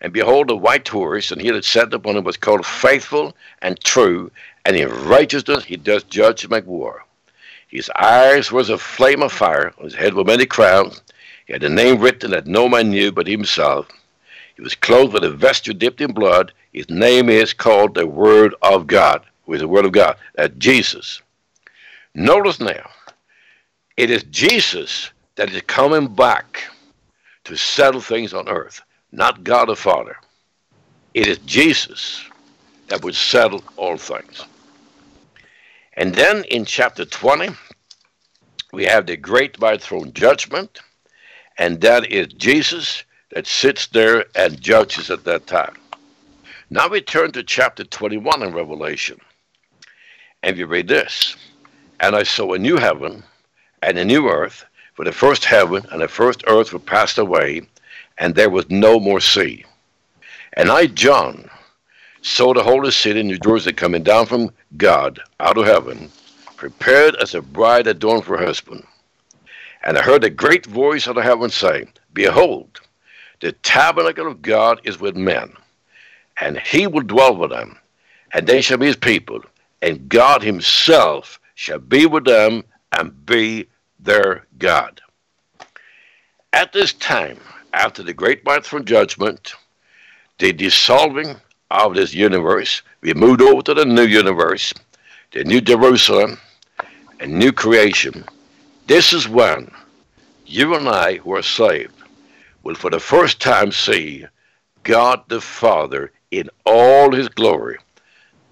and 0.02 0.14
behold, 0.14 0.50
a 0.50 0.56
white 0.56 0.88
horse, 0.88 1.32
and 1.32 1.42
he 1.42 1.52
that 1.52 1.66
sat 1.66 1.94
upon 1.94 2.18
it 2.18 2.24
was 2.24 2.38
called 2.38 2.66
faithful 2.66 3.36
and 3.62 3.80
true, 3.80 4.32
and 4.66 4.76
in 4.76 4.90
righteousness 5.06 5.64
he 5.64 5.78
does 5.78 6.04
judge 6.04 6.44
and 6.44 6.52
make 6.52 6.66
war. 6.66 7.04
His 7.72 7.90
eyes 7.96 8.52
was 8.52 8.70
a 8.70 8.78
flame 8.78 9.24
of 9.24 9.32
fire, 9.32 9.74
on 9.78 9.86
his 9.86 9.96
head 9.96 10.14
were 10.14 10.26
many 10.26 10.46
crowns. 10.46 11.02
He 11.48 11.54
had 11.54 11.64
a 11.64 11.70
name 11.70 12.00
written 12.00 12.32
that 12.32 12.46
no 12.46 12.68
man 12.68 12.90
knew 12.90 13.14
but 13.14 13.28
himself. 13.28 13.88
He 14.58 14.62
was 14.62 14.76
clothed 14.76 15.14
with 15.14 15.24
a 15.24 15.32
vesture 15.32 15.72
dipped 15.74 16.02
in 16.02 16.12
blood. 16.12 16.52
His 16.74 16.90
name 16.90 17.30
is 17.30 17.54
called 17.54 17.96
the 17.96 18.06
Word 18.06 18.56
of 18.62 18.88
God 18.88 19.26
with 19.46 19.62
the 19.62 19.70
Word 19.70 19.86
of 19.86 19.94
God. 19.94 20.18
That 20.36 20.60
Jesus. 20.60 21.22
Notice 22.14 22.60
now, 22.60 22.90
it 23.96 24.10
is 24.10 24.24
Jesus 24.24 25.12
that 25.36 25.50
is 25.50 25.62
coming 25.62 26.14
back 26.14 26.64
to 27.46 27.56
settle 27.56 28.02
things 28.02 28.34
on 28.34 28.50
earth, 28.50 28.82
not 29.14 29.46
God 29.46 29.70
the 29.70 29.78
Father. 29.78 30.18
It 31.14 31.28
is 31.28 31.38
Jesus 31.40 32.24
that 32.90 33.02
would 33.02 33.16
settle 33.16 33.64
all 33.78 33.96
things. 33.96 34.44
And 35.94 36.16
then 36.16 36.46
in 36.46 36.66
chapter 36.66 37.06
20, 37.06 37.50
we 38.72 38.86
have 38.86 39.06
the 39.06 39.18
great 39.18 39.60
white 39.60 39.82
throne 39.82 40.14
judgment, 40.14 40.80
and 41.58 41.82
that 41.82 42.10
is 42.10 42.28
Jesus 42.28 43.04
that 43.32 43.46
sits 43.46 43.88
there 43.88 44.26
and 44.36 44.62
judges 44.62 45.12
at 45.12 45.26
that 45.26 45.48
time. 45.48 45.76
Now 46.70 46.88
we 46.88 47.02
turn 47.02 47.34
to 47.34 47.44
chapter 47.44 47.84
21 47.84 48.44
in 48.44 48.54
Revelation. 48.54 49.20
And 50.42 50.58
you 50.58 50.66
read 50.66 50.88
this 50.88 51.36
And 52.00 52.16
I 52.16 52.24
saw 52.24 52.54
a 52.54 52.60
new 52.60 52.78
heaven 52.78 53.24
and 53.82 53.98
a 53.98 54.06
new 54.06 54.30
earth, 54.30 54.64
for 54.94 55.04
the 55.04 55.12
first 55.12 55.44
heaven 55.44 55.86
and 55.92 56.02
the 56.02 56.08
first 56.08 56.44
earth 56.48 56.72
were 56.72 56.80
passed 56.80 57.18
away, 57.18 57.64
and 58.18 58.34
there 58.34 58.50
was 58.50 58.70
no 58.70 59.00
more 59.00 59.20
sea. 59.20 59.66
And 60.54 60.70
I, 60.70 60.88
John, 60.88 61.50
saw 62.22 62.54
the 62.54 62.64
holy 62.64 62.92
city, 62.92 63.24
New 63.24 63.38
Jerusalem, 63.38 63.76
coming 63.76 64.04
down 64.04 64.26
from 64.26 64.52
God 64.78 65.20
out 65.40 65.58
of 65.58 65.66
heaven, 65.66 66.12
prepared 66.56 67.16
as 67.16 67.34
a 67.34 67.42
bride 67.42 67.88
adorned 67.88 68.26
for 68.26 68.38
her 68.38 68.46
husband. 68.46 68.86
And 69.84 69.98
I 69.98 70.02
heard 70.02 70.24
a 70.24 70.30
great 70.30 70.66
voice 70.66 71.08
out 71.08 71.18
of 71.18 71.24
heaven 71.24 71.50
saying, 71.50 71.92
Behold, 72.14 72.80
the 73.40 73.52
tabernacle 73.52 74.28
of 74.28 74.42
God 74.42 74.80
is 74.84 75.00
with 75.00 75.16
men, 75.16 75.52
and 76.40 76.60
he 76.60 76.86
will 76.86 77.02
dwell 77.02 77.36
with 77.36 77.50
them, 77.50 77.78
and 78.34 78.46
they 78.46 78.62
shall 78.62 78.78
be 78.78 78.86
his 78.86 78.96
people, 78.96 79.42
and 79.82 80.10
God 80.10 80.44
Himself 80.44 81.40
shall 81.56 81.80
be 81.80 82.06
with 82.06 82.26
them 82.26 82.64
and 82.92 83.26
be 83.26 83.68
their 84.00 84.46
God. 84.60 85.02
At 86.54 86.74
this 86.74 86.94
time, 86.94 87.40
after 87.74 88.04
the 88.04 88.14
great 88.14 88.46
white 88.46 88.66
throne 88.66 88.86
judgment, 88.86 89.54
the 90.38 90.54
dissolving 90.54 91.36
of 91.72 91.96
this 91.96 92.14
universe, 92.14 92.82
we 93.02 93.14
moved 93.14 93.42
over 93.42 93.62
to 93.64 93.74
the 93.74 93.86
new 93.86 94.06
universe, 94.06 94.74
the 95.32 95.44
new 95.44 95.62
Jerusalem, 95.62 96.38
a 97.20 97.28
new 97.28 97.52
creation. 97.52 98.26
This 98.88 99.14
is 99.14 99.28
when 99.28 99.72
you 100.46 100.76
and 100.76 100.88
I 100.88 101.18
who 101.18 101.34
are 101.36 101.44
saved 101.44 101.94
will 102.64 102.76
for 102.76 102.90
the 102.90 103.00
first 103.00 103.40
time 103.40 103.72
see 103.72 104.26
God 104.84 105.24
the 105.28 105.42
Father 105.42 106.12
in 106.32 106.50
all 106.66 107.14
his 107.14 107.30
glory. 107.30 107.78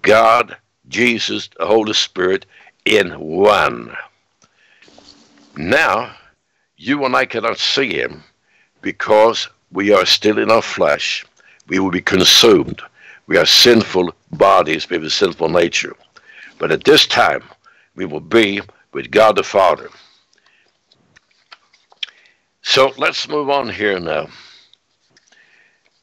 God 0.02 0.56
Jesus, 0.88 1.48
the 1.58 1.66
Holy 1.66 1.92
Spirit 1.92 2.46
in 2.84 3.18
one. 3.18 3.94
Now, 5.56 6.14
you 6.76 7.04
and 7.04 7.14
I 7.14 7.26
cannot 7.26 7.58
see 7.58 7.92
him 7.92 8.24
because 8.80 9.48
we 9.70 9.92
are 9.92 10.06
still 10.06 10.38
in 10.38 10.50
our 10.50 10.62
flesh. 10.62 11.24
We 11.68 11.78
will 11.78 11.90
be 11.90 12.00
consumed. 12.00 12.82
We 13.30 13.36
are 13.36 13.46
sinful 13.46 14.12
bodies 14.32 14.90
with 14.90 15.04
a 15.04 15.08
sinful 15.08 15.50
nature. 15.50 15.94
But 16.58 16.72
at 16.72 16.82
this 16.82 17.06
time, 17.06 17.44
we 17.94 18.04
will 18.04 18.18
be 18.18 18.60
with 18.92 19.12
God 19.12 19.36
the 19.36 19.44
Father. 19.44 19.88
So 22.62 22.92
let's 22.98 23.28
move 23.28 23.48
on 23.48 23.68
here 23.68 24.00
now. 24.00 24.26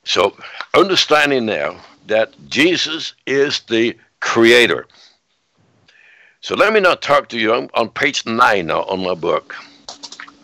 So, 0.05 0.37
understanding 0.73 1.45
now 1.47 1.81
that 2.05 2.31
Jesus 2.47 3.13
is 3.25 3.59
the 3.67 3.97
creator. 4.21 4.87
So 6.39 6.55
let 6.55 6.71
me 6.71 6.79
now 6.79 6.95
talk 6.95 7.27
to 7.29 7.37
you 7.37 7.53
on, 7.53 7.69
on 7.73 7.89
page 7.89 8.25
9 8.25 8.65
now 8.65 8.83
on 8.83 9.03
my 9.03 9.15
book. 9.15 9.53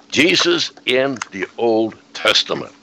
Jesus 0.10 0.74
in 0.86 1.18
the 1.32 1.48
Old 1.58 1.96
Testament. 2.14 2.74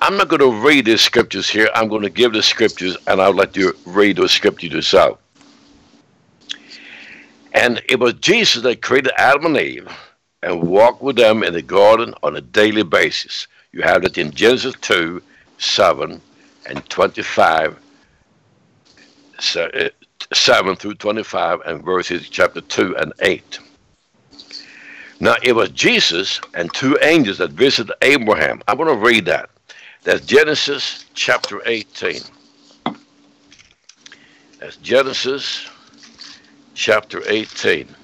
I'm 0.00 0.16
not 0.16 0.28
going 0.28 0.40
to 0.40 0.64
read 0.64 0.84
the 0.84 0.96
scriptures 0.96 1.48
here. 1.48 1.68
I'm 1.74 1.88
going 1.88 2.02
to 2.02 2.10
give 2.10 2.32
the 2.32 2.42
scriptures, 2.42 2.96
and 3.08 3.20
I'll 3.20 3.34
let 3.34 3.56
you 3.56 3.76
read 3.84 4.16
those 4.16 4.30
scriptures 4.30 4.72
yourself. 4.72 5.18
And 7.52 7.82
it 7.88 7.98
was 7.98 8.14
Jesus 8.14 8.62
that 8.62 8.80
created 8.80 9.12
Adam 9.16 9.46
and 9.46 9.56
Eve 9.56 9.88
and 10.44 10.62
walked 10.62 11.02
with 11.02 11.16
them 11.16 11.42
in 11.42 11.52
the 11.52 11.62
garden 11.62 12.14
on 12.22 12.36
a 12.36 12.40
daily 12.40 12.84
basis. 12.84 13.48
You 13.72 13.82
have 13.82 14.04
it 14.04 14.18
in 14.18 14.30
Genesis 14.30 14.76
2, 14.82 15.20
7, 15.58 16.20
and 16.66 16.88
25, 16.88 17.76
uh, 19.56 19.68
7 20.32 20.76
through 20.76 20.94
25, 20.94 21.60
and 21.66 21.84
verses 21.84 22.28
chapter 22.28 22.60
2 22.60 22.96
and 22.98 23.12
8. 23.18 23.58
Now, 25.18 25.34
it 25.42 25.52
was 25.52 25.70
Jesus 25.70 26.40
and 26.54 26.72
two 26.72 26.96
angels 27.02 27.38
that 27.38 27.50
visited 27.50 27.92
Abraham. 28.02 28.62
I 28.68 28.74
want 28.74 28.90
to 28.90 28.96
read 29.04 29.24
that. 29.24 29.50
That's 30.08 30.24
Genesis 30.24 31.04
chapter 31.12 31.60
18. 31.66 32.22
That's 34.58 34.76
Genesis 34.76 35.68
chapter 36.72 37.20
18. 37.26 37.94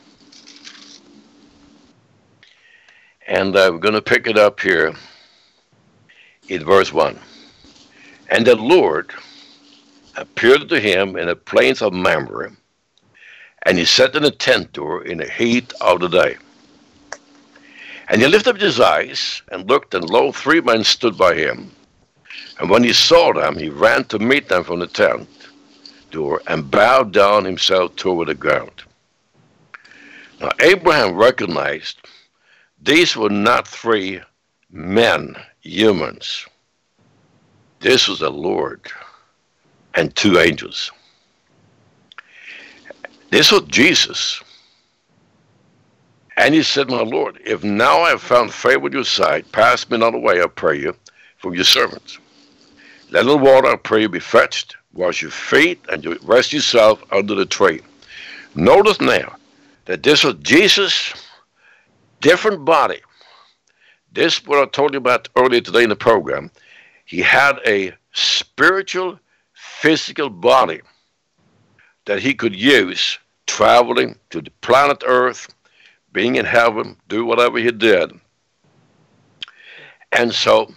And 3.26 3.54
we're 3.54 3.78
going 3.78 3.94
to 3.94 4.02
pick 4.02 4.26
it 4.26 4.36
up 4.36 4.60
here 4.60 4.92
in 6.48 6.62
verse 6.62 6.92
1. 6.92 7.18
And 8.28 8.46
the 8.46 8.56
Lord 8.56 9.10
appeared 10.16 10.68
to 10.68 10.78
him 10.78 11.16
in 11.16 11.28
the 11.28 11.36
plains 11.36 11.80
of 11.80 11.94
Mamre, 11.94 12.54
and 13.62 13.78
he 13.78 13.86
sat 13.86 14.14
in 14.14 14.26
a 14.26 14.30
tent 14.30 14.74
door 14.74 15.02
in 15.06 15.16
the 15.16 15.30
heat 15.30 15.72
of 15.80 16.00
the 16.00 16.08
day. 16.08 16.36
And 18.08 18.20
he 18.20 18.28
lifted 18.28 18.56
up 18.56 18.60
his 18.60 18.78
eyes 18.78 19.40
and 19.50 19.66
looked, 19.70 19.94
and 19.94 20.04
lo, 20.10 20.32
three 20.32 20.60
men 20.60 20.84
stood 20.84 21.16
by 21.16 21.34
him. 21.34 21.74
And 22.58 22.70
when 22.70 22.84
he 22.84 22.92
saw 22.92 23.32
them, 23.32 23.58
he 23.58 23.68
ran 23.68 24.04
to 24.04 24.18
meet 24.18 24.48
them 24.48 24.64
from 24.64 24.80
the 24.80 24.86
tent 24.86 25.28
door 26.10 26.40
and 26.46 26.70
bowed 26.70 27.12
down 27.12 27.44
himself 27.44 27.96
toward 27.96 28.28
the 28.28 28.34
ground. 28.34 28.82
Now, 30.40 30.50
Abraham 30.60 31.14
recognized 31.14 31.98
these 32.80 33.16
were 33.16 33.30
not 33.30 33.66
three 33.66 34.20
men, 34.70 35.36
humans. 35.62 36.46
This 37.80 38.08
was 38.08 38.20
the 38.20 38.30
Lord 38.30 38.80
and 39.94 40.14
two 40.14 40.38
angels. 40.38 40.92
This 43.30 43.50
was 43.50 43.62
Jesus. 43.62 44.42
And 46.36 46.54
he 46.54 46.62
said, 46.62 46.88
My 46.88 47.02
Lord, 47.02 47.40
if 47.44 47.64
now 47.64 48.00
I 48.00 48.10
have 48.10 48.22
found 48.22 48.52
favor 48.52 48.80
with 48.80 48.92
your 48.92 49.04
sight, 49.04 49.50
pass 49.52 49.88
me 49.88 49.98
not 49.98 50.14
away, 50.14 50.42
I 50.42 50.46
pray 50.46 50.78
you, 50.78 50.96
from 51.38 51.54
your 51.54 51.64
servants. 51.64 52.18
Let 53.10 53.26
the 53.26 53.36
water, 53.36 53.76
pray 53.76 54.06
be 54.06 54.20
fetched, 54.20 54.76
wash 54.92 55.22
your 55.22 55.30
feet, 55.30 55.84
and 55.90 56.04
you 56.04 56.18
rest 56.22 56.52
yourself 56.52 57.02
under 57.12 57.34
the 57.34 57.46
tree. 57.46 57.80
Notice 58.54 59.00
now 59.00 59.36
that 59.84 60.02
this 60.02 60.24
was 60.24 60.34
Jesus' 60.42 61.12
different 62.20 62.64
body. 62.64 63.00
This, 64.12 64.44
what 64.46 64.58
I 64.58 64.66
told 64.66 64.94
you 64.94 64.98
about 64.98 65.28
earlier 65.36 65.60
today 65.60 65.82
in 65.82 65.88
the 65.88 65.96
program, 65.96 66.50
he 67.04 67.20
had 67.20 67.58
a 67.66 67.92
spiritual, 68.12 69.18
physical 69.52 70.30
body 70.30 70.80
that 72.06 72.20
he 72.20 72.34
could 72.34 72.54
use 72.54 73.18
traveling 73.46 74.16
to 74.30 74.40
the 74.40 74.50
planet 74.60 75.02
Earth 75.06 75.52
being 76.12 76.36
in 76.36 76.46
heaven, 76.46 76.96
do 77.08 77.24
whatever 77.24 77.58
he 77.58 77.70
did. 77.72 78.12
And 80.12 80.32
so, 80.32 80.72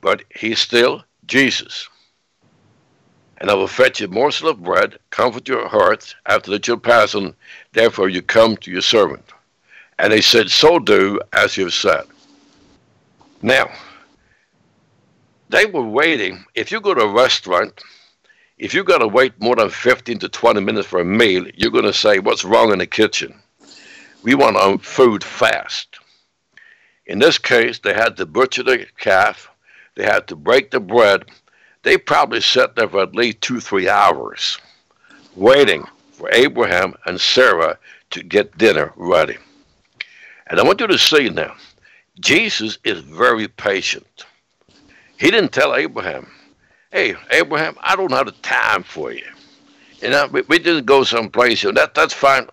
but 0.00 0.24
he's 0.34 0.58
still 0.58 1.04
Jesus. 1.30 1.88
And 3.38 3.50
I 3.50 3.54
will 3.54 3.66
fetch 3.66 4.00
you 4.00 4.06
a 4.06 4.10
morsel 4.10 4.48
of 4.48 4.62
bread, 4.62 4.98
comfort 5.08 5.48
your 5.48 5.66
hearts 5.66 6.14
after 6.26 6.50
that 6.50 6.68
you're 6.68 6.76
passing, 6.76 7.34
therefore 7.72 8.10
you 8.10 8.20
come 8.20 8.58
to 8.58 8.70
your 8.70 8.82
servant. 8.82 9.24
And 9.98 10.12
they 10.12 10.20
said, 10.20 10.50
So 10.50 10.78
do 10.78 11.18
as 11.32 11.56
you've 11.56 11.72
said. 11.72 12.04
Now, 13.40 13.70
they 15.48 15.64
were 15.64 15.86
waiting. 15.86 16.44
If 16.54 16.70
you 16.70 16.82
go 16.82 16.92
to 16.92 17.02
a 17.02 17.12
restaurant, 17.12 17.82
if 18.58 18.74
you 18.74 18.84
got 18.84 18.98
to 18.98 19.08
wait 19.08 19.40
more 19.40 19.56
than 19.56 19.70
15 19.70 20.18
to 20.18 20.28
20 20.28 20.60
minutes 20.60 20.86
for 20.86 21.00
a 21.00 21.04
meal, 21.04 21.46
you're 21.54 21.70
going 21.70 21.84
to 21.84 21.94
say, 21.94 22.18
What's 22.18 22.44
wrong 22.44 22.72
in 22.72 22.78
the 22.80 22.86
kitchen? 22.86 23.40
we 24.22 24.34
want 24.34 24.56
our 24.56 24.78
food 24.78 25.24
fast. 25.24 25.98
In 27.06 27.18
this 27.18 27.38
case, 27.38 27.78
they 27.78 27.94
had 27.94 28.16
to 28.16 28.26
butcher 28.26 28.62
the 28.62 28.86
calf, 28.98 29.49
they 30.00 30.06
had 30.06 30.28
to 30.28 30.36
break 30.36 30.70
the 30.70 30.80
bread. 30.80 31.26
They 31.82 31.98
probably 31.98 32.40
sat 32.40 32.74
there 32.74 32.88
for 32.88 33.02
at 33.02 33.14
least 33.14 33.42
two, 33.42 33.60
three 33.60 33.86
hours 33.86 34.58
waiting 35.36 35.84
for 36.12 36.30
Abraham 36.32 36.94
and 37.04 37.20
Sarah 37.20 37.78
to 38.08 38.22
get 38.22 38.56
dinner 38.56 38.94
ready. 38.96 39.36
And 40.46 40.58
I 40.58 40.62
want 40.62 40.80
you 40.80 40.86
to 40.86 40.96
see 40.96 41.28
now, 41.28 41.54
Jesus 42.18 42.78
is 42.82 43.00
very 43.00 43.46
patient. 43.46 44.24
He 45.18 45.30
didn't 45.30 45.52
tell 45.52 45.74
Abraham, 45.74 46.30
hey, 46.90 47.14
Abraham, 47.30 47.76
I 47.82 47.94
don't 47.94 48.12
have 48.12 48.24
the 48.24 48.32
time 48.40 48.82
for 48.82 49.12
you. 49.12 49.26
You 50.00 50.08
know, 50.08 50.28
we, 50.32 50.40
we 50.48 50.58
just 50.60 50.86
go 50.86 51.04
someplace, 51.04 51.62
you 51.62 51.72
know, 51.72 51.78
that, 51.78 51.94
that's 51.94 52.14
fine. 52.14 52.46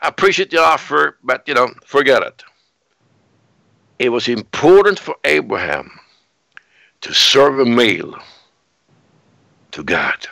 I 0.00 0.08
appreciate 0.08 0.50
the 0.50 0.60
offer, 0.60 1.16
but 1.24 1.48
you 1.48 1.54
know, 1.54 1.70
forget 1.82 2.22
it. 2.22 2.42
It 3.98 4.10
was 4.10 4.28
important 4.28 4.98
for 4.98 5.14
Abraham 5.24 5.90
to 7.00 7.14
serve 7.14 7.60
a 7.60 7.64
meal 7.64 8.14
to 9.72 9.82
God. 9.82 10.26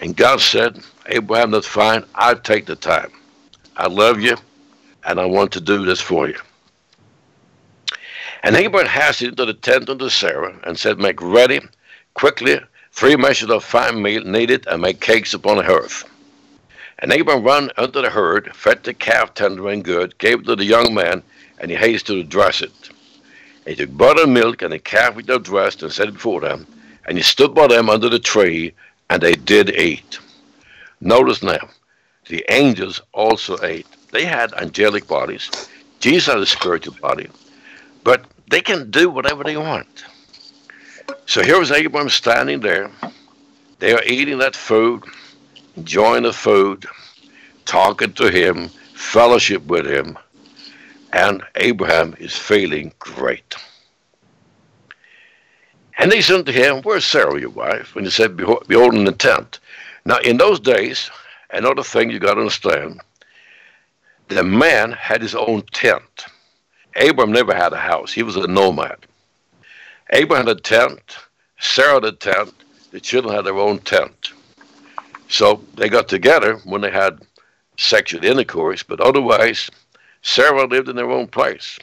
And 0.00 0.16
God 0.16 0.40
said, 0.40 0.80
Abraham, 1.06 1.50
that's 1.50 1.66
fine. 1.66 2.04
I'll 2.14 2.38
take 2.38 2.66
the 2.66 2.76
time. 2.76 3.10
I 3.76 3.86
love 3.88 4.20
you, 4.20 4.36
and 5.04 5.20
I 5.20 5.26
want 5.26 5.52
to 5.52 5.60
do 5.60 5.84
this 5.84 6.00
for 6.00 6.28
you. 6.28 6.38
And 8.42 8.56
Abraham 8.56 8.88
hastened 8.88 9.32
into 9.32 9.44
the 9.44 9.54
tent 9.54 9.90
unto 9.90 10.08
Sarah 10.08 10.58
and 10.64 10.78
said, 10.78 10.98
Make 10.98 11.20
ready 11.20 11.60
quickly 12.14 12.60
three 12.92 13.16
measures 13.16 13.50
of 13.50 13.64
fine 13.64 14.00
meal 14.00 14.24
needed 14.24 14.66
and 14.66 14.80
make 14.80 15.00
cakes 15.00 15.34
upon 15.34 15.58
the 15.58 15.62
hearth. 15.62 16.04
And 17.00 17.12
Abraham 17.12 17.44
ran 17.44 17.70
unto 17.76 18.00
the 18.00 18.10
herd, 18.10 18.54
fed 18.54 18.84
the 18.84 18.94
calf 18.94 19.34
tender 19.34 19.68
and 19.68 19.84
good, 19.84 20.16
gave 20.18 20.40
it 20.40 20.46
to 20.46 20.56
the 20.56 20.64
young 20.64 20.94
man, 20.94 21.22
and 21.58 21.70
he 21.70 21.76
hasted 21.76 22.14
to 22.14 22.22
dress 22.22 22.62
it. 22.62 22.90
He 23.70 23.76
took 23.76 23.96
butter 23.96 24.24
and 24.24 24.34
milk 24.34 24.62
and 24.62 24.72
the 24.72 24.78
calf 24.78 25.14
which 25.14 25.26
they 25.26 25.38
dressed, 25.38 25.82
and 25.82 25.92
set 25.92 26.08
it 26.08 26.14
before 26.14 26.40
them. 26.40 26.66
And 27.06 27.16
he 27.16 27.22
stood 27.22 27.54
by 27.54 27.68
them 27.68 27.88
under 27.88 28.08
the 28.08 28.18
tree, 28.18 28.74
and 29.08 29.22
they 29.22 29.34
did 29.34 29.70
eat. 29.70 30.18
Notice 31.00 31.42
now, 31.42 31.68
the 32.28 32.44
angels 32.50 33.00
also 33.12 33.56
ate. 33.62 33.86
They 34.10 34.24
had 34.24 34.52
angelic 34.54 35.06
bodies. 35.06 35.50
Jesus 36.00 36.26
had 36.26 36.38
a 36.38 36.46
spiritual 36.46 36.96
body. 37.00 37.28
But 38.02 38.24
they 38.50 38.60
can 38.60 38.90
do 38.90 39.08
whatever 39.08 39.44
they 39.44 39.56
want. 39.56 40.04
So 41.26 41.42
here 41.42 41.60
was 41.60 41.70
Abraham 41.70 42.08
standing 42.08 42.60
there. 42.60 42.90
They 43.78 43.92
are 43.92 44.02
eating 44.04 44.38
that 44.38 44.56
food 44.56 45.04
enjoying 45.76 46.24
the 46.24 46.32
food, 46.32 46.86
talking 47.64 48.12
to 48.14 48.30
him, 48.30 48.68
fellowship 48.94 49.64
with 49.66 49.86
him, 49.86 50.18
and 51.12 51.42
Abraham 51.56 52.14
is 52.18 52.36
feeling 52.36 52.92
great. 52.98 53.54
And 55.98 56.10
they 56.10 56.20
said 56.22 56.46
to 56.46 56.52
him, 56.52 56.82
Where's 56.82 57.04
Sarah, 57.04 57.38
your 57.38 57.50
wife? 57.50 57.94
And 57.94 58.06
he 58.06 58.10
said, 58.10 58.36
Behold, 58.36 58.94
in 58.94 59.04
the 59.04 59.12
tent. 59.12 59.60
Now, 60.04 60.18
in 60.18 60.38
those 60.38 60.58
days, 60.58 61.10
another 61.50 61.82
thing 61.82 62.10
you 62.10 62.18
got 62.18 62.34
to 62.34 62.40
understand, 62.40 63.00
the 64.28 64.42
man 64.42 64.92
had 64.92 65.20
his 65.20 65.34
own 65.34 65.62
tent. 65.72 66.24
Abraham 66.96 67.32
never 67.32 67.54
had 67.54 67.72
a 67.72 67.78
house, 67.78 68.12
he 68.12 68.22
was 68.22 68.36
a 68.36 68.46
nomad. 68.46 68.96
Abraham 70.12 70.46
had 70.46 70.56
a 70.56 70.60
tent, 70.60 71.16
Sarah 71.58 71.94
had 71.94 72.04
a 72.04 72.12
tent, 72.12 72.54
the 72.90 73.00
children 73.00 73.34
had 73.34 73.44
their 73.44 73.58
own 73.58 73.78
tent. 73.80 74.32
So 75.28 75.62
they 75.74 75.88
got 75.88 76.08
together 76.08 76.56
when 76.64 76.80
they 76.80 76.90
had 76.90 77.20
sexual 77.76 78.24
intercourse, 78.24 78.82
but 78.82 79.00
otherwise, 79.00 79.70
Sarah 80.22 80.66
lived 80.66 80.88
in 80.88 80.96
their 80.96 81.10
own 81.10 81.26
place. 81.26 81.78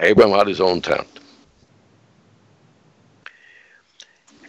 Abraham 0.00 0.36
had 0.36 0.46
his 0.46 0.60
own 0.60 0.80
tent. 0.80 1.06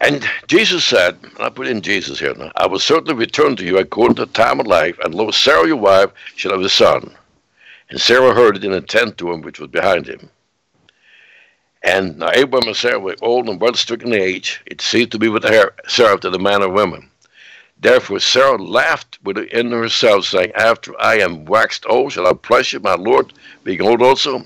And 0.01 0.29
Jesus 0.47 0.83
said, 0.83 1.17
and 1.23 1.39
I 1.39 1.49
put 1.49 1.67
in 1.67 1.81
Jesus 1.81 2.19
here 2.19 2.33
now, 2.35 2.51
I 2.57 2.67
will 2.67 2.79
certainly 2.79 3.13
return 3.13 3.55
to 3.55 3.63
you 3.63 3.77
according 3.77 4.15
to 4.15 4.25
the 4.25 4.33
time 4.33 4.59
of 4.59 4.67
life, 4.67 4.97
and 4.99 5.15
lo, 5.15 5.31
Sarah 5.31 5.65
your 5.65 5.77
wife 5.77 6.11
shall 6.35 6.51
have 6.51 6.61
a 6.61 6.69
son. 6.69 7.15
And 7.89 8.01
Sarah 8.01 8.33
heard 8.33 8.57
it 8.57 8.65
in 8.65 8.73
a 8.73 8.81
tent 8.81 9.17
to 9.19 9.31
him 9.31 9.41
which 9.41 9.59
was 9.59 9.69
behind 9.69 10.07
him. 10.07 10.29
And 11.83 12.17
now 12.17 12.31
Abraham 12.33 12.67
and 12.67 12.75
Sarah 12.75 12.99
were 12.99 13.15
old 13.21 13.47
and 13.47 13.61
well 13.61 13.75
stricken 13.75 14.13
in 14.13 14.21
age. 14.21 14.61
It 14.65 14.81
seemed 14.81 15.11
to 15.11 15.19
be 15.19 15.29
with 15.29 15.43
Sarah 15.87 16.13
after 16.13 16.29
the 16.29 16.39
manner 16.39 16.65
of 16.65 16.73
women. 16.73 17.09
Therefore 17.83 18.19
Sarah 18.19 18.57
laughed 18.57 19.19
within 19.23 19.71
herself, 19.71 20.25
saying, 20.25 20.53
After 20.55 20.99
I 21.01 21.19
am 21.19 21.43
waxed 21.43 21.85
old, 21.85 22.13
shall 22.13 22.25
I 22.25 22.33
pleasure 22.33 22.79
my 22.79 22.95
Lord 22.95 23.33
being 23.65 23.81
old 23.81 24.01
also? 24.01 24.45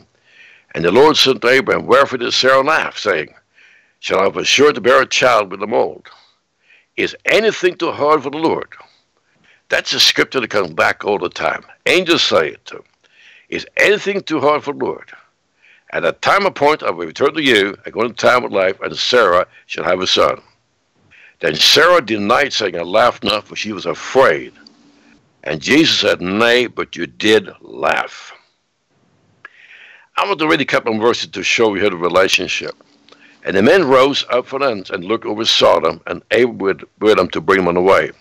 And 0.73 0.83
the 0.83 0.91
Lord 0.91 1.17
said 1.17 1.41
to 1.41 1.47
Abraham, 1.47 1.85
Wherefore 1.85 2.17
did 2.17 2.33
Sarah 2.33 2.63
laugh, 2.63 2.97
saying, 2.97 3.33
shall 3.99 4.19
I 4.19 4.23
have 4.23 4.47
sure 4.47 4.73
to 4.73 4.81
bear 4.81 5.03
a 5.03 5.05
child 5.05 5.51
with 5.51 5.59
the 5.59 5.67
old. 5.67 6.07
Is 6.95 7.15
anything 7.25 7.75
too 7.75 7.91
hard 7.91 8.23
for 8.23 8.31
the 8.31 8.37
Lord? 8.37 8.73
That's 9.69 9.93
a 9.93 9.99
scripture 9.99 10.39
that 10.39 10.49
comes 10.49 10.73
back 10.73 11.05
all 11.05 11.19
the 11.19 11.29
time. 11.29 11.63
Angels 11.85 12.23
say 12.23 12.49
it 12.49 12.65
too. 12.65 12.83
Is 13.49 13.67
anything 13.77 14.21
too 14.21 14.39
hard 14.39 14.63
for 14.63 14.73
the 14.73 14.83
Lord? 14.83 15.11
At 15.91 16.05
a 16.05 16.11
time 16.13 16.47
appointed, 16.47 16.87
I 16.87 16.91
will 16.91 17.05
return 17.05 17.35
to 17.35 17.43
you 17.43 17.77
according 17.85 18.15
to 18.15 18.25
time 18.27 18.43
of 18.43 18.51
life, 18.51 18.79
and 18.81 18.97
Sarah 18.97 19.45
shall 19.67 19.83
have 19.83 20.01
a 20.01 20.07
son. 20.07 20.41
Then 21.39 21.55
Sarah 21.55 22.01
denied, 22.01 22.53
saying, 22.53 22.77
I 22.77 22.81
laughed 22.81 23.23
not, 23.23 23.47
for 23.47 23.55
she 23.55 23.71
was 23.71 23.85
afraid. 23.85 24.53
And 25.43 25.61
Jesus 25.61 25.99
said, 25.99 26.19
Nay, 26.19 26.67
but 26.67 26.95
you 26.95 27.05
did 27.05 27.49
laugh. 27.61 28.33
I 30.17 30.25
want 30.25 30.39
to 30.39 30.47
read 30.47 30.61
a 30.61 30.65
couple 30.65 30.95
of 30.95 31.01
verses 31.01 31.29
to 31.29 31.43
show 31.43 31.75
you 31.75 31.87
the 31.89 31.95
relationship. 31.95 32.75
And 33.43 33.55
the 33.55 33.61
men 33.61 33.87
rose 33.87 34.25
up 34.29 34.47
for 34.47 34.59
them 34.59 34.83
and 34.91 35.05
looked 35.05 35.25
over 35.25 35.45
Sodom, 35.45 36.01
and 36.07 36.23
Abraham 36.31 36.87
with 36.99 37.17
them 37.17 37.29
to 37.29 37.39
bring 37.39 37.63
them 37.63 37.77
away. 37.77 38.11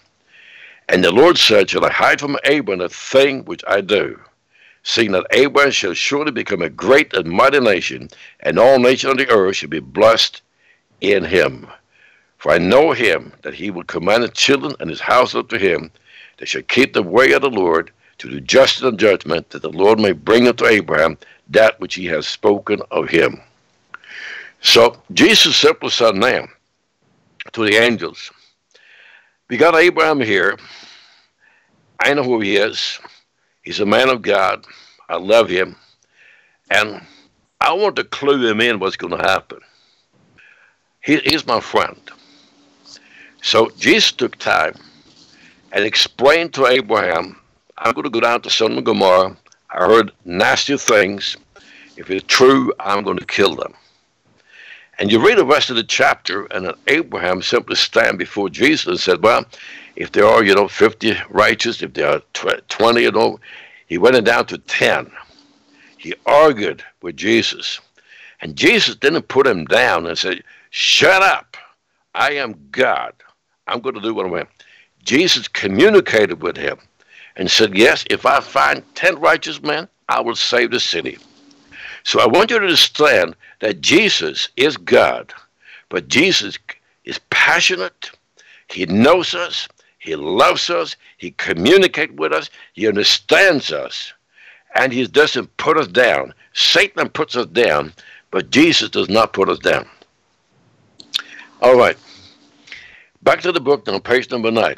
And 0.89 1.03
the 1.03 1.11
Lord 1.11 1.39
said, 1.39 1.71
Shall 1.71 1.85
I 1.85 1.91
hide 1.91 2.21
from 2.21 2.37
Abraham 2.45 2.81
the 2.81 2.89
thing 2.91 3.45
which 3.45 3.64
I 3.67 3.81
do? 3.81 4.21
Seeing 4.83 5.12
that 5.12 5.27
Abraham 5.33 5.73
shall 5.73 5.95
surely 5.95 6.31
become 6.31 6.62
a 6.62 6.69
great 6.69 7.12
and 7.14 7.29
mighty 7.29 7.61
nation, 7.61 8.09
and 8.41 8.59
all 8.59 8.79
nations 8.79 9.11
on 9.11 9.17
the 9.17 9.29
earth 9.31 9.57
shall 9.57 9.71
be 9.71 9.81
blessed 9.81 10.43
in 11.01 11.25
him. 11.25 11.67
For 12.47 12.53
I 12.53 12.59
know 12.59 12.92
him, 12.92 13.32
that 13.42 13.55
he 13.55 13.72
will 13.72 13.82
command 13.82 14.22
his 14.22 14.30
children 14.30 14.76
and 14.78 14.88
his 14.88 15.01
household 15.01 15.51
to 15.51 15.59
him, 15.59 15.90
they 16.38 16.47
shall 16.47 16.62
keep 16.62 16.92
the 16.92 17.03
way 17.03 17.32
of 17.32 17.42
the 17.42 17.51
Lord, 17.51 17.90
to 18.18 18.30
do 18.30 18.40
justice 18.40 18.84
and 18.84 18.97
judgment, 18.97 19.51
that 19.51 19.62
the 19.62 19.68
Lord 19.68 19.99
may 19.99 20.12
bring 20.12 20.47
unto 20.47 20.64
Abraham 20.64 21.18
that 21.49 21.80
which 21.80 21.97
he 21.97 22.05
has 22.05 22.28
spoken 22.28 22.82
of 22.92 23.09
him. 23.09 23.40
So 24.61 24.97
Jesus 25.12 25.57
simply 25.57 25.90
said 25.90 26.14
now 26.14 26.47
to 27.53 27.64
the 27.64 27.78
angels, 27.78 28.30
We 29.51 29.57
got 29.57 29.74
Abraham 29.74 30.20
here. 30.20 30.57
I 31.99 32.14
know 32.14 32.22
who 32.22 32.38
he 32.38 32.55
is. 32.55 33.01
He's 33.64 33.80
a 33.80 33.86
man 33.86 34.09
of 34.09 34.22
God. 34.22 34.64
I 35.09 35.16
love 35.16 35.49
him. 35.49 35.74
And 36.70 37.05
I 37.61 37.72
want 37.72 37.97
to 37.97 38.05
clue 38.05 38.49
him 38.49 38.61
in 38.61 38.78
what's 38.78 38.94
going 38.94 39.18
to 39.18 39.28
happen. 39.28 39.59
He, 41.03 41.16
he's 41.18 41.44
my 41.44 41.59
friend. 41.59 42.01
So 43.47 43.70
Jesus 43.78 44.11
took 44.11 44.34
time 44.38 44.74
and 45.70 45.84
explained 45.84 46.53
to 46.55 46.66
Abraham, 46.66 47.38
I'm 47.78 47.92
going 47.92 48.03
to 48.03 48.11
go 48.11 48.18
down 48.18 48.40
to 48.40 48.51
Sodom 48.51 48.78
and 48.78 48.84
Gomorrah. 48.84 49.36
I 49.70 49.86
heard 49.86 50.11
nasty 50.24 50.76
things. 50.76 51.36
If 51.97 52.11
it's 52.11 52.26
true, 52.26 52.72
I'm 52.80 53.05
going 53.05 53.18
to 53.18 53.24
kill 53.24 53.55
them. 53.55 53.72
And 54.99 55.12
you 55.12 55.24
read 55.24 55.38
the 55.38 55.47
rest 55.47 55.70
of 55.70 55.76
the 55.76 55.84
chapter, 55.84 56.47
and 56.47 56.74
Abraham 56.88 57.40
simply 57.40 57.76
stand 57.76 58.18
before 58.18 58.51
Jesus 58.51 58.86
and 58.88 58.99
said, 58.99 59.22
Well, 59.22 59.47
if 59.94 60.11
there 60.11 60.26
are, 60.26 60.42
you 60.42 60.57
know, 60.57 60.66
50 60.66 61.14
righteous, 61.30 61.82
if 61.82 61.94
there 61.94 62.09
are 62.09 62.61
20, 62.68 63.01
you 63.01 63.12
know, 63.12 63.38
he 63.86 63.97
went 63.97 64.24
down 64.24 64.47
to 64.47 64.59
10. 64.59 65.09
He 65.99 66.14
argued 66.26 66.82
with 67.01 67.16
Jesus. 67.16 67.80
And 68.40 68.57
Jesus 68.57 68.97
didn't 68.97 69.28
put 69.28 69.47
him 69.47 69.66
down 69.66 70.05
and 70.07 70.18
say, 70.18 70.40
Shut 70.70 71.22
up. 71.22 71.57
I 72.12 72.32
am 72.32 72.59
God. 72.72 73.12
I'm 73.67 73.81
going 73.81 73.95
to 73.95 74.01
do 74.01 74.14
what 74.14 74.27
I 74.27 74.31
want. 74.31 74.49
Jesus 75.03 75.49
communicated 75.49 76.43
with 76.43 76.57
him 76.57 76.79
and 77.37 77.51
said, 77.51 77.77
Yes, 77.77 78.05
if 78.11 78.27
I 78.27 78.41
find 78.41 78.83
10 78.95 79.21
righteous 79.21 79.62
men, 79.62 79.89
I 80.09 80.21
will 80.21 80.37
save 80.37 80.71
the 80.71 80.81
city. 80.81 81.19
So 82.05 82.21
I 82.21 82.27
want 82.27 82.51
you 82.51 82.59
to 82.59 82.64
understand 82.64 83.35
that 83.61 83.81
Jesus 83.81 84.49
is 84.57 84.77
God, 84.77 85.33
but 85.89 86.09
Jesus 86.09 86.59
is 87.05 87.19
passionate. 87.31 88.11
He 88.69 88.87
knows 88.87 89.35
us. 89.35 89.69
He 89.99 90.14
loves 90.14 90.71
us. 90.71 90.97
He 91.19 91.33
communicates 91.33 92.12
with 92.12 92.33
us. 92.33 92.51
He 92.75 92.87
understands 92.87 93.73
us. 93.73 94.12
And 94.75 94.93
he 94.93 95.07
doesn't 95.07 95.57
put 95.57 95.79
us 95.79 95.89
down. 95.89 96.35
Satan 96.53 97.09
puts 97.09 97.35
us 97.35 97.47
down, 97.47 97.93
but 98.31 98.51
Jesus 98.51 98.91
does 98.91 99.09
not 99.09 99.33
put 99.33 99.49
us 99.49 99.59
down. 99.59 99.89
All 101.61 101.77
right. 101.77 101.97
Back 103.27 103.41
to 103.41 103.51
the 103.51 103.59
book 103.59 103.85
now, 103.89 103.99
page 103.99 104.31
number 104.31 104.53
nine. 104.53 104.77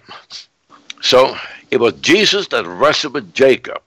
So 1.03 1.37
it 1.71 1.81
was 1.81 1.93
Jesus 2.01 2.49
that 2.49 2.67
wrestled 2.67 3.13
with 3.13 3.35
Jacob. 3.35 3.83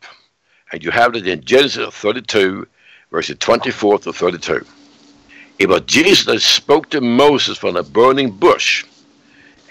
And 0.72 0.84
you 0.84 0.92
have 0.92 1.16
it 1.16 1.28
in 1.28 1.44
Genesis 1.44 1.92
32, 1.96 2.68
verses 3.10 3.38
24 3.40 3.98
to 4.02 4.14
32. 4.14 4.64
It 5.58 5.68
was 5.68 5.82
Jesus 5.88 6.28
that 6.28 6.42
spoke 6.42 6.92
to 6.92 7.02
Moses 7.02 7.58
from 7.58 7.74
the 7.74 7.82
burning 7.82 8.30
bush, 8.30 8.86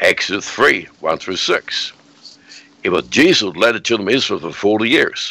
Exodus 0.00 0.50
3, 0.50 0.88
1 0.98 1.18
through 1.18 1.36
6. 1.36 1.92
It 2.82 2.88
was 2.90 3.06
Jesus 3.06 3.42
who 3.42 3.52
led 3.52 3.76
the 3.76 3.80
children 3.80 4.08
of 4.08 4.14
Israel 4.14 4.40
for 4.40 4.50
40 4.50 4.88
years. 4.88 5.30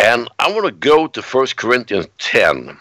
And 0.00 0.28
I 0.40 0.50
want 0.50 0.66
to 0.66 0.72
go 0.72 1.06
to 1.06 1.22
1 1.22 1.46
Corinthians 1.54 2.08
10. 2.18 2.76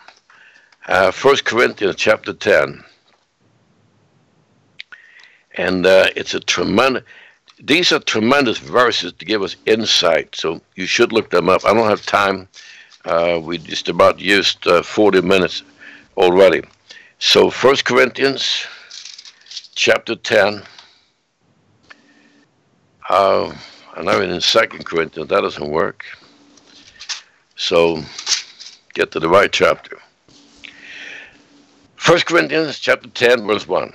Uh, 0.87 1.11
1 1.11 1.35
Corinthians 1.45 1.97
chapter 1.97 2.33
10. 2.33 2.83
And 5.57 5.85
uh, 5.85 6.07
it's 6.15 6.33
a 6.33 6.39
tremendous, 6.39 7.03
these 7.59 7.91
are 7.91 7.99
tremendous 7.99 8.59
verses 8.59 9.13
to 9.13 9.25
give 9.25 9.41
us 9.41 9.55
insight. 9.65 10.35
So 10.35 10.61
you 10.75 10.85
should 10.85 11.11
look 11.11 11.29
them 11.29 11.49
up. 11.49 11.65
I 11.65 11.73
don't 11.73 11.89
have 11.89 12.05
time 12.05 12.47
uh, 13.05 13.39
we 13.41 13.57
just 13.57 13.87
about 13.87 14.19
used 14.19 14.67
uh, 14.67 14.83
40 14.83 15.21
minutes 15.21 15.63
already. 16.17 16.61
So 17.19 17.49
First 17.49 17.85
Corinthians 17.85 18.65
chapter 19.75 20.15
10. 20.15 20.61
Uh, 23.09 23.55
I 23.95 24.03
know 24.03 24.21
in 24.21 24.41
Second 24.41 24.85
Corinthians 24.85 25.29
that 25.29 25.41
doesn't 25.41 25.69
work. 25.69 26.03
So 27.55 28.03
get 28.93 29.11
to 29.11 29.19
the 29.19 29.29
right 29.29 29.51
chapter. 29.51 29.97
First 31.95 32.25
Corinthians 32.25 32.77
chapter 32.77 33.09
10, 33.09 33.47
verse 33.47 33.67
1. 33.67 33.93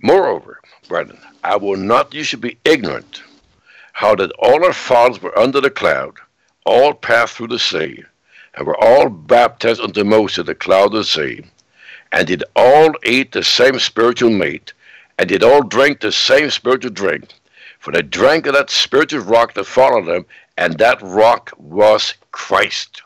Moreover, 0.00 0.60
brethren, 0.88 1.18
I 1.42 1.56
will 1.56 1.76
not 1.76 2.14
you 2.14 2.22
should 2.22 2.40
be 2.40 2.58
ignorant 2.64 3.22
how 3.92 4.14
that 4.14 4.30
all 4.38 4.64
our 4.64 4.72
fathers 4.72 5.20
were 5.20 5.36
under 5.36 5.60
the 5.60 5.70
cloud, 5.70 6.14
all 6.64 6.94
passed 6.94 7.34
through 7.34 7.48
the 7.48 7.58
sea, 7.58 8.04
and 8.54 8.64
were 8.64 8.78
all 8.78 9.08
baptized 9.08 9.80
unto 9.80 10.04
Moses 10.04 10.46
the 10.46 10.54
cloud 10.54 10.86
of 10.86 10.92
the 10.92 11.04
sea, 11.04 11.44
and 12.12 12.28
did 12.28 12.44
all 12.54 12.94
eat 13.04 13.32
the 13.32 13.42
same 13.42 13.80
spiritual 13.80 14.30
meat, 14.30 14.72
and 15.18 15.28
did 15.28 15.42
all 15.42 15.64
drink 15.64 15.98
the 15.98 16.12
same 16.12 16.48
spiritual 16.50 16.92
drink. 16.92 17.34
For 17.80 17.92
they 17.92 18.02
drank 18.02 18.46
of 18.46 18.54
that 18.54 18.70
spiritual 18.70 19.22
rock 19.22 19.54
that 19.54 19.64
followed 19.64 20.06
them, 20.06 20.26
and 20.56 20.78
that 20.78 21.02
rock 21.02 21.52
was 21.58 22.14
Christ. 22.30 23.02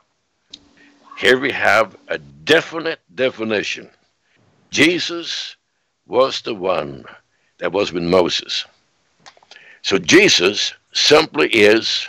Here 1.16 1.38
we 1.38 1.52
have 1.52 1.96
a 2.08 2.18
definite 2.18 3.00
definition. 3.14 3.88
Jesus 4.70 5.56
was 6.12 6.42
the 6.42 6.54
one 6.54 7.06
that 7.56 7.72
was 7.72 7.90
with 7.90 8.02
Moses. 8.02 8.66
So 9.80 9.96
Jesus 9.96 10.74
simply 10.92 11.48
is 11.48 12.06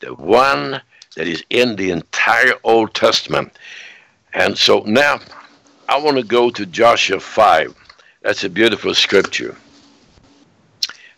the 0.00 0.12
one 0.12 0.82
that 1.14 1.28
is 1.28 1.44
in 1.50 1.76
the 1.76 1.92
entire 1.92 2.54
Old 2.64 2.94
Testament. 2.94 3.56
And 4.32 4.58
so 4.58 4.80
now 4.86 5.20
I 5.88 6.00
want 6.00 6.16
to 6.16 6.24
go 6.24 6.50
to 6.50 6.66
Joshua 6.66 7.20
5. 7.20 7.72
That's 8.22 8.42
a 8.42 8.48
beautiful 8.48 8.92
scripture. 8.92 9.56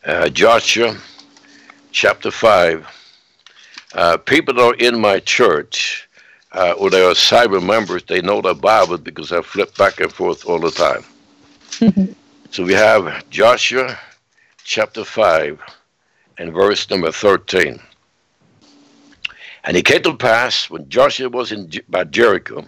Uh, 0.05 0.29
Joshua 0.29 0.95
chapter 1.91 2.31
5. 2.31 2.87
Uh, 3.95 4.19
people 4.19 4.53
that 4.53 4.63
are 4.63 4.75
in 4.75 5.01
my 5.01 5.21
church, 5.21 6.07
uh, 6.53 6.75
or 6.79 6.91
they 6.91 7.03
are 7.03 7.15
cyber 7.15 7.65
members, 7.65 8.03
they 8.03 8.21
know 8.21 8.43
the 8.43 8.53
Bible 8.53 8.99
because 8.99 9.33
I 9.33 9.41
flip 9.41 9.75
back 9.79 10.01
and 10.01 10.13
forth 10.13 10.45
all 10.45 10.61
the 10.61 10.71
time. 10.71 12.17
so 12.51 12.65
we 12.65 12.75
have 12.75 13.29
Joshua 13.31 13.99
chapter 14.63 15.05
5 15.05 15.61
and 16.39 16.53
verse 16.53 16.89
number 16.89 17.11
13. 17.11 17.81
And 19.65 19.77
it 19.77 19.85
came 19.85 20.03
to 20.03 20.17
pass 20.17 20.71
when 20.71 20.89
Joshua 20.89 21.29
was 21.29 21.51
in 21.51 21.71
by 21.89 22.05
Jericho 22.05 22.65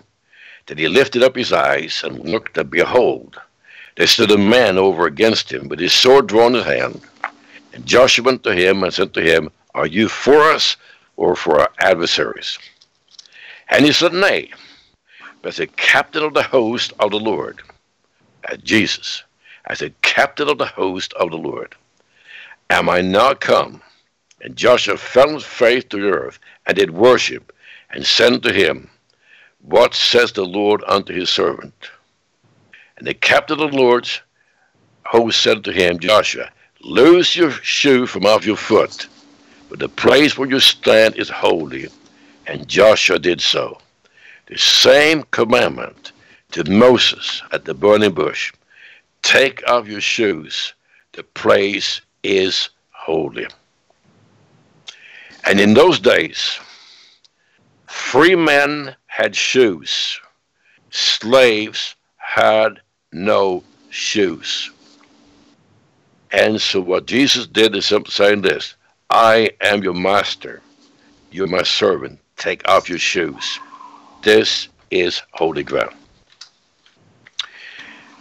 that 0.66 0.78
he 0.78 0.88
lifted 0.88 1.22
up 1.22 1.36
his 1.36 1.52
eyes 1.52 2.02
and 2.04 2.18
looked, 2.28 2.58
and 2.58 2.70
behold, 2.70 3.40
there 3.96 4.06
stood 4.06 4.30
a 4.30 4.38
man 4.38 4.78
over 4.78 5.06
against 5.06 5.52
him 5.52 5.68
with 5.68 5.78
his 5.78 5.92
sword 5.92 6.26
drawn 6.26 6.54
in 6.54 6.64
his 6.64 6.64
hand. 6.64 7.00
And 7.72 7.86
Joshua 7.86 8.24
went 8.24 8.42
to 8.44 8.54
him 8.54 8.82
and 8.82 8.92
said 8.92 9.14
to 9.14 9.22
him, 9.22 9.50
Are 9.74 9.86
you 9.86 10.08
for 10.08 10.50
us 10.50 10.76
or 11.16 11.36
for 11.36 11.60
our 11.60 11.70
adversaries? 11.78 12.58
And 13.68 13.84
he 13.84 13.92
said, 13.92 14.12
Nay, 14.12 14.50
but 15.42 15.58
a 15.58 15.66
captain 15.66 16.24
of 16.24 16.34
the 16.34 16.42
host 16.42 16.92
of 16.98 17.10
the 17.10 17.20
Lord, 17.20 17.60
Jesus, 18.64 19.22
as 19.68 19.82
a 19.82 19.90
captain 20.02 20.48
of 20.48 20.58
the 20.58 20.66
host 20.66 21.12
of 21.14 21.30
the 21.30 21.36
Lord, 21.36 21.74
am 22.70 22.88
I 22.88 23.02
not 23.02 23.40
come? 23.40 23.82
And 24.40 24.56
Joshua 24.56 24.96
fell 24.96 25.34
on 25.34 25.40
face 25.40 25.84
to 25.84 26.00
the 26.00 26.08
earth 26.08 26.38
and 26.66 26.76
did 26.76 26.90
worship, 26.90 27.52
and 27.90 28.06
said 28.06 28.42
to 28.42 28.52
him, 28.52 28.88
What 29.60 29.94
says 29.94 30.32
the 30.32 30.44
Lord 30.44 30.82
unto 30.86 31.12
his 31.12 31.28
servant? 31.28 31.90
And 32.96 33.06
the 33.06 33.14
captain 33.14 33.60
of 33.60 33.72
the 33.72 33.76
Lord's 33.76 34.20
host 35.04 35.40
said 35.40 35.64
to 35.64 35.72
him, 35.72 35.98
Joshua, 35.98 36.50
loose 36.80 37.36
your 37.36 37.50
shoe 37.50 38.06
from 38.06 38.26
off 38.26 38.46
your 38.46 38.56
foot, 38.56 39.06
for 39.68 39.76
the 39.76 39.88
place 39.88 40.38
where 40.38 40.48
you 40.48 40.60
stand 40.60 41.16
is 41.16 41.28
holy. 41.28 41.88
And 42.46 42.66
Joshua 42.66 43.18
did 43.18 43.40
so. 43.40 43.78
The 44.46 44.56
same 44.56 45.24
commandment 45.30 46.12
to 46.52 46.64
Moses 46.64 47.42
at 47.52 47.66
the 47.66 47.74
burning 47.74 48.12
bush 48.12 48.52
take 49.22 49.62
off 49.68 49.88
your 49.88 50.00
shoes, 50.00 50.74
the 51.12 51.22
place 51.22 52.00
is 52.22 52.70
holy. 52.90 53.46
And 55.44 55.60
in 55.60 55.74
those 55.74 55.98
days, 55.98 56.58
free 57.86 58.36
men 58.36 58.94
had 59.06 59.34
shoes, 59.34 60.20
slaves 60.90 61.94
had 62.16 62.80
no 63.12 63.64
shoes. 63.90 64.70
And 66.30 66.60
so 66.60 66.80
what 66.80 67.06
Jesus 67.06 67.46
did 67.46 67.74
is 67.74 67.86
simply 67.86 68.12
saying 68.12 68.42
this 68.42 68.74
I 69.10 69.50
am 69.60 69.82
your 69.82 69.94
master, 69.94 70.60
you're 71.30 71.46
my 71.46 71.62
servant. 71.62 72.20
Take 72.36 72.68
off 72.68 72.88
your 72.88 72.98
shoes. 72.98 73.58
This 74.22 74.68
is 74.90 75.22
holy 75.32 75.64
ground. 75.64 75.97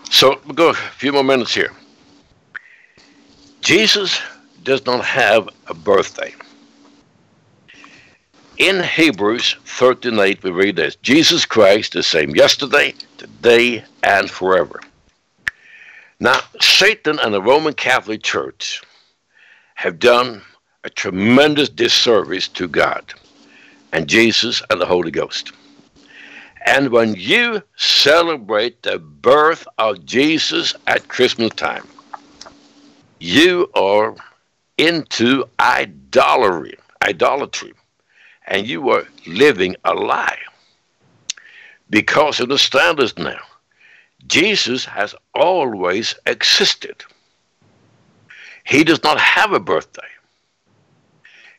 So 0.10 0.40
we'll 0.46 0.56
go 0.56 0.70
a 0.70 0.74
few 0.74 1.12
more 1.12 1.24
minutes 1.24 1.54
here. 1.54 1.72
Jesus 3.62 4.20
does 4.64 4.86
not 4.86 5.04
have 5.04 5.50
a 5.68 5.74
birthday. 5.74 6.34
In 8.58 8.82
Hebrews 8.82 9.58
13:8 9.66 10.42
we 10.42 10.52
read 10.52 10.78
this, 10.78 10.96
Jesus 10.98 11.46
Christ 11.46 11.94
the 11.94 12.02
same 12.02 12.36
yesterday, 12.36 12.96
today 13.18 13.84
and 14.02 14.30
forever. 14.32 14.82
Now, 16.20 16.40
Satan 16.60 17.20
and 17.20 17.32
the 17.34 17.42
Roman 17.42 17.74
Catholic 17.74 18.24
Church 18.24 18.82
have 19.76 20.00
done 20.00 20.42
a 20.84 20.90
tremendous 20.90 21.70
disservice 21.70 22.48
to 22.48 22.68
God 22.68 23.14
and 23.94 24.08
Jesus 24.08 24.64
and 24.70 24.82
the 24.82 24.86
Holy 24.88 25.12
Ghost. 25.12 25.52
And 26.68 26.90
when 26.90 27.16
you 27.16 27.64
celebrate 27.78 28.84
the 28.84 29.00
birth 29.00 29.66
of 29.78 30.06
Jesus 30.06 30.76
at 30.86 31.08
Christmas 31.08 31.52
time, 31.52 31.88
you 33.20 33.72
are 33.74 34.14
into 34.78 35.46
idolatry, 35.62 36.78
idolatry, 37.02 37.74
and 38.48 38.68
you 38.68 38.90
are 38.90 39.08
living 39.26 39.78
a 39.86 39.94
lie. 39.94 40.40
Because 41.90 42.42
understand 42.42 42.98
this 42.98 43.18
now, 43.18 43.40
Jesus 44.28 44.84
has 44.84 45.16
always 45.34 46.16
existed. 46.26 47.02
He 48.66 48.84
does 48.84 49.02
not 49.04 49.18
have 49.22 49.54
a 49.54 49.62
birthday. 49.62 50.12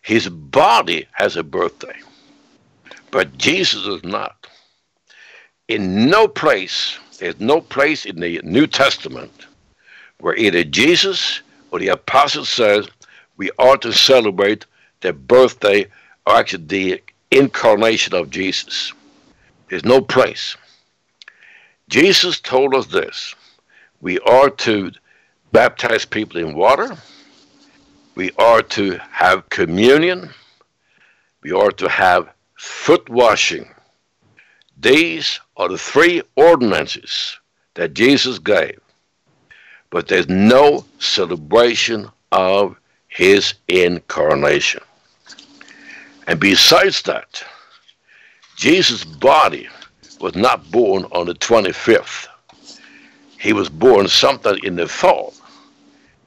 His 0.02 0.28
body 0.28 1.08
has 1.12 1.38
a 1.38 1.42
birthday, 1.42 1.96
but 3.10 3.38
Jesus 3.38 3.86
does 3.86 4.04
not. 4.04 4.37
In 5.68 6.08
no 6.08 6.26
place, 6.26 6.98
there's 7.18 7.38
no 7.40 7.60
place 7.60 8.06
in 8.06 8.20
the 8.20 8.40
New 8.42 8.66
Testament 8.66 9.46
where 10.18 10.34
either 10.36 10.64
Jesus 10.64 11.42
or 11.70 11.78
the 11.78 11.88
apostle 11.88 12.44
says 12.44 12.88
we 13.36 13.50
ought 13.58 13.82
to 13.82 13.92
celebrate 13.92 14.64
the 15.00 15.12
birthday 15.12 15.86
or 16.26 16.34
actually 16.36 16.64
the 16.64 17.02
incarnation 17.30 18.14
of 18.14 18.30
Jesus. 18.30 18.92
There's 19.68 19.84
no 19.84 20.00
place. 20.00 20.56
Jesus 21.88 22.40
told 22.40 22.74
us 22.74 22.86
this. 22.86 23.34
We 24.00 24.18
are 24.20 24.50
to 24.50 24.90
baptize 25.52 26.04
people 26.04 26.40
in 26.40 26.54
water. 26.54 26.96
We 28.14 28.30
are 28.38 28.62
to 28.62 28.98
have 29.10 29.48
communion. 29.50 30.30
We 31.42 31.52
are 31.52 31.70
to 31.72 31.88
have 31.88 32.30
foot 32.56 33.08
washing. 33.08 33.68
These 34.80 35.40
are 35.58 35.68
the 35.68 35.76
three 35.76 36.22
ordinances 36.36 37.36
that 37.74 37.92
Jesus 37.92 38.38
gave. 38.38 38.80
But 39.90 40.08
there's 40.08 40.28
no 40.28 40.84
celebration 40.98 42.08
of 42.32 42.76
his 43.08 43.54
incarnation. 43.66 44.82
And 46.26 46.38
besides 46.38 47.02
that, 47.02 47.42
Jesus' 48.56 49.04
body 49.04 49.68
was 50.20 50.34
not 50.34 50.70
born 50.70 51.04
on 51.12 51.26
the 51.26 51.34
25th. 51.34 52.28
He 53.40 53.52
was 53.52 53.68
born 53.68 54.08
sometime 54.08 54.58
in 54.62 54.76
the 54.76 54.88
fall. 54.88 55.32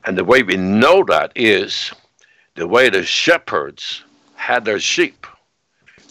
And 0.05 0.17
the 0.17 0.23
way 0.23 0.41
we 0.41 0.57
know 0.57 1.03
that 1.05 1.31
is 1.35 1.91
the 2.55 2.67
way 2.67 2.89
the 2.89 3.03
shepherds 3.03 4.03
had 4.35 4.65
their 4.65 4.79
sheep. 4.79 5.27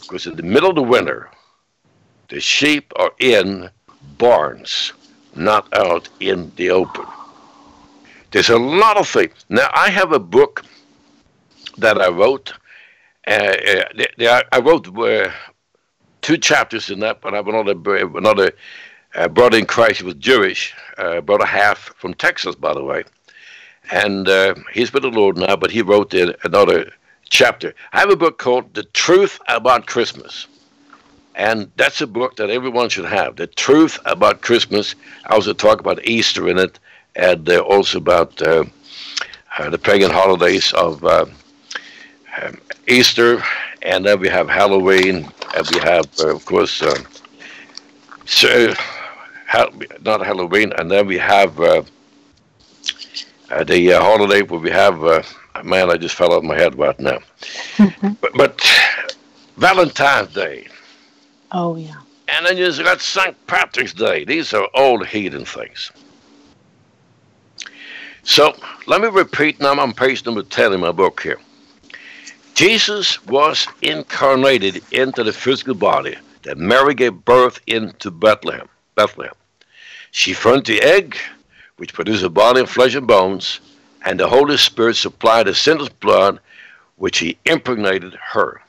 Because 0.02 0.26
in 0.26 0.36
the 0.36 0.42
middle 0.42 0.70
of 0.70 0.76
the 0.76 0.82
winter, 0.82 1.30
the 2.30 2.40
sheep 2.40 2.92
are 2.96 3.12
in 3.18 3.70
barns, 4.16 4.92
not 5.34 5.72
out 5.74 6.08
in 6.20 6.50
the 6.56 6.70
open. 6.70 7.04
There's 8.30 8.50
a 8.50 8.58
lot 8.58 8.96
of 8.96 9.08
things. 9.08 9.44
Now, 9.48 9.68
I 9.74 9.90
have 9.90 10.12
a 10.12 10.20
book 10.20 10.64
that 11.78 12.00
I 12.00 12.08
wrote. 12.08 12.52
Uh, 13.26 13.56
uh, 14.20 14.42
I 14.52 14.60
wrote 14.60 14.96
uh, 14.96 15.30
two 16.22 16.38
chapters 16.38 16.90
in 16.90 17.00
that, 17.00 17.20
but 17.20 17.34
I 17.34 17.38
have 17.38 17.48
another, 17.48 17.74
another 18.16 18.52
uh, 19.16 19.28
brother 19.28 19.58
in 19.58 19.66
Christ 19.66 20.00
who 20.00 20.06
was 20.06 20.14
Jewish, 20.14 20.72
uh, 20.98 21.20
brother 21.20 21.44
half 21.44 21.92
from 21.96 22.14
Texas, 22.14 22.54
by 22.54 22.72
the 22.72 22.84
way. 22.84 23.02
And 23.90 24.28
uh, 24.28 24.54
he's 24.72 24.92
with 24.92 25.02
the 25.02 25.08
Lord 25.10 25.36
now, 25.36 25.56
but 25.56 25.72
he 25.72 25.82
wrote 25.82 26.14
another 26.14 26.92
chapter. 27.28 27.74
I 27.92 27.98
have 27.98 28.10
a 28.10 28.16
book 28.16 28.38
called 28.38 28.74
The 28.74 28.84
Truth 28.84 29.40
About 29.48 29.86
Christmas. 29.86 30.46
And 31.34 31.70
that's 31.76 32.00
a 32.00 32.06
book 32.06 32.36
that 32.36 32.50
everyone 32.50 32.88
should 32.88 33.04
have. 33.06 33.36
The 33.36 33.46
Truth 33.46 33.98
About 34.04 34.42
Christmas. 34.42 34.94
I 35.26 35.34
also 35.34 35.52
talk 35.52 35.80
about 35.80 36.04
Easter 36.04 36.48
in 36.48 36.58
it, 36.58 36.78
and 37.16 37.48
uh, 37.48 37.60
also 37.60 37.98
about 37.98 38.40
uh, 38.42 38.64
uh, 39.58 39.70
the 39.70 39.78
pagan 39.78 40.10
holidays 40.10 40.72
of 40.72 41.04
um, 41.04 41.32
Easter, 42.86 43.42
and 43.82 44.04
then 44.04 44.20
we 44.20 44.28
have 44.28 44.48
Halloween, 44.48 45.28
and 45.56 45.68
we 45.72 45.80
have, 45.80 46.06
of 46.20 46.44
course, 46.44 46.82
so, 48.26 48.74
not 50.02 50.24
Halloween, 50.24 50.72
and 50.78 50.90
then 50.90 51.06
we 51.06 51.18
have 51.18 51.58
uh, 51.60 51.82
uh, 53.50 53.64
the 53.64 53.94
uh, 53.94 54.00
holiday 54.00 54.42
where 54.42 54.60
we 54.60 54.70
have, 54.70 55.00
man, 55.64 55.90
I 55.90 55.96
just 55.96 56.14
fell 56.14 56.32
off 56.32 56.42
my 56.42 56.56
head 56.56 56.78
right 56.78 56.98
now. 56.98 57.18
Mm-hmm. 57.76 58.12
But, 58.20 58.32
but, 58.34 58.70
Valentine's 59.56 60.32
Day. 60.32 60.68
Oh, 61.52 61.76
yeah. 61.76 61.96
And 62.28 62.46
then 62.46 62.56
you've 62.56 62.78
got 62.78 63.00
St. 63.00 63.36
Patrick's 63.46 63.92
Day. 63.92 64.24
These 64.24 64.54
are 64.54 64.68
old 64.74 65.06
heathen 65.06 65.44
things. 65.44 65.90
So 68.22 68.54
let 68.86 69.00
me 69.00 69.08
repeat 69.08 69.60
now, 69.60 69.72
I'm 69.72 69.80
on 69.80 69.92
page 69.92 70.24
number 70.24 70.42
10 70.42 70.74
in 70.74 70.80
my 70.80 70.92
book 70.92 71.22
here. 71.22 71.38
Jesus 72.54 73.24
was 73.26 73.66
incarnated 73.82 74.82
into 74.92 75.24
the 75.24 75.32
physical 75.32 75.74
body 75.74 76.16
that 76.42 76.58
Mary 76.58 76.94
gave 76.94 77.24
birth 77.24 77.60
into 77.66 78.10
Bethlehem. 78.10 78.68
Bethlehem. 78.94 79.34
She 80.10 80.32
furnished 80.32 80.66
the 80.66 80.82
egg, 80.82 81.16
which 81.76 81.94
produced 81.94 82.22
a 82.22 82.28
body 82.28 82.60
of 82.60 82.70
flesh 82.70 82.94
and 82.94 83.06
bones, 83.06 83.60
and 84.04 84.18
the 84.18 84.28
Holy 84.28 84.56
Spirit 84.56 84.96
supplied 84.96 85.46
the 85.46 85.54
sinless 85.54 85.88
blood, 85.88 86.40
which 86.96 87.18
he 87.18 87.38
impregnated 87.46 88.14
her. 88.14 88.60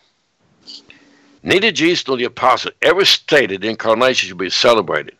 Neither 1.43 1.71
Jesus 1.71 2.07
nor 2.07 2.17
the 2.17 2.25
apostle 2.25 2.71
ever 2.81 3.03
stated 3.03 3.61
the 3.61 3.69
incarnation 3.69 4.29
should 4.29 4.37
be 4.37 4.49
celebrated. 4.49 5.15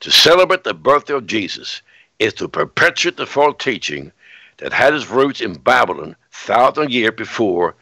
To 0.00 0.10
celebrate 0.10 0.64
the 0.64 0.74
birthday 0.74 1.14
of 1.14 1.26
Jesus 1.26 1.82
is 2.18 2.32
to 2.34 2.48
perpetuate 2.48 3.16
the 3.16 3.26
false 3.26 3.56
teaching 3.58 4.12
that 4.58 4.72
had 4.72 4.94
its 4.94 5.10
roots 5.10 5.40
in 5.40 5.54
Babylon 5.54 6.16
thousand 6.30 6.90
years 6.90 7.14
before 7.16 7.74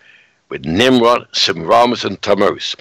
with 0.48 0.64
Nimrod, 0.64 1.28
Semiramis, 1.32 2.04
and 2.04 2.20
Tammuz. 2.20 2.74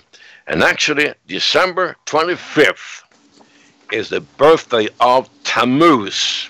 And 0.48 0.64
actually, 0.64 1.14
December 1.28 1.96
25th 2.08 3.04
is 3.92 4.10
the 4.10 4.22
birthday 4.22 4.88
of 5.00 5.30
Tammuz, 5.44 6.50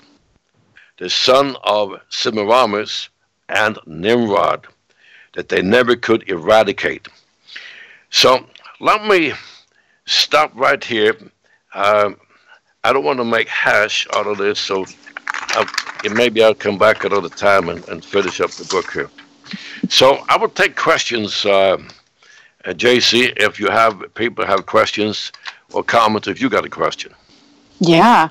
the 0.98 1.10
son 1.10 1.56
of 1.62 2.00
Semiramis 2.08 3.10
and 3.50 3.78
Nimrod, 3.86 4.66
that 5.34 5.50
they 5.50 5.60
never 5.60 5.96
could 5.96 6.28
eradicate. 6.28 7.08
So 8.10 8.44
let 8.80 9.04
me 9.06 9.32
stop 10.06 10.52
right 10.54 10.82
here. 10.82 11.16
Um, 11.74 12.16
I 12.82 12.92
don't 12.92 13.04
want 13.04 13.18
to 13.18 13.24
make 13.24 13.48
hash 13.48 14.06
out 14.14 14.26
of 14.26 14.38
this, 14.38 14.58
so 14.58 14.84
I'll, 15.50 15.66
maybe 16.12 16.42
I'll 16.42 16.54
come 16.54 16.78
back 16.78 17.04
another 17.04 17.28
time 17.28 17.68
and, 17.68 17.86
and, 17.88 18.04
finish 18.04 18.40
up 18.40 18.50
the 18.52 18.64
book 18.64 18.90
here. 18.92 19.10
So 19.88 20.24
I 20.28 20.36
will 20.36 20.48
take 20.48 20.76
questions. 20.76 21.44
Uh, 21.44 21.78
uh, 22.64 22.70
JC, 22.70 23.32
if 23.36 23.60
you 23.60 23.68
have 23.70 24.02
people 24.14 24.44
have 24.44 24.66
questions 24.66 25.32
or 25.72 25.82
comments, 25.82 26.28
if 26.28 26.40
you 26.40 26.48
got 26.48 26.64
a 26.64 26.70
question. 26.70 27.12
Yeah. 27.78 28.28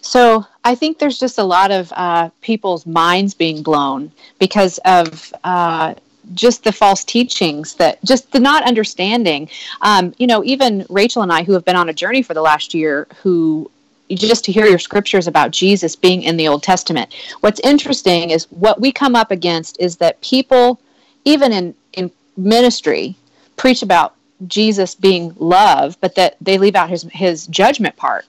So 0.00 0.44
I 0.64 0.74
think 0.74 0.98
there's 0.98 1.18
just 1.18 1.38
a 1.38 1.44
lot 1.44 1.70
of 1.70 1.92
uh, 1.96 2.30
people's 2.40 2.86
minds 2.86 3.34
being 3.34 3.62
blown 3.62 4.12
because 4.38 4.78
of 4.84 5.32
uh, 5.44 5.94
just 6.34 6.64
the 6.64 6.72
false 6.72 7.04
teachings 7.04 7.74
that 7.74 8.02
just 8.04 8.30
the 8.32 8.40
not 8.40 8.64
understanding. 8.64 9.48
Um, 9.80 10.14
you 10.18 10.26
know, 10.26 10.44
even 10.44 10.86
Rachel 10.88 11.22
and 11.22 11.32
I, 11.32 11.42
who 11.42 11.52
have 11.52 11.64
been 11.64 11.76
on 11.76 11.88
a 11.88 11.92
journey 11.92 12.22
for 12.22 12.34
the 12.34 12.42
last 12.42 12.74
year, 12.74 13.06
who 13.22 13.70
just 14.10 14.44
to 14.44 14.52
hear 14.52 14.66
your 14.66 14.78
scriptures 14.78 15.26
about 15.26 15.50
Jesus 15.50 15.96
being 15.96 16.22
in 16.22 16.36
the 16.36 16.48
Old 16.48 16.62
Testament. 16.62 17.14
What's 17.40 17.60
interesting 17.60 18.30
is 18.30 18.44
what 18.50 18.80
we 18.80 18.92
come 18.92 19.16
up 19.16 19.30
against 19.30 19.80
is 19.80 19.96
that 19.96 20.20
people, 20.20 20.80
even 21.24 21.52
in, 21.52 21.74
in 21.94 22.10
ministry, 22.36 23.16
preach 23.56 23.82
about 23.82 24.14
Jesus 24.46 24.94
being 24.94 25.34
love, 25.38 25.96
but 26.00 26.14
that 26.16 26.36
they 26.40 26.58
leave 26.58 26.74
out 26.74 26.90
his, 26.90 27.04
his 27.12 27.46
judgment 27.46 27.96
part. 27.96 28.26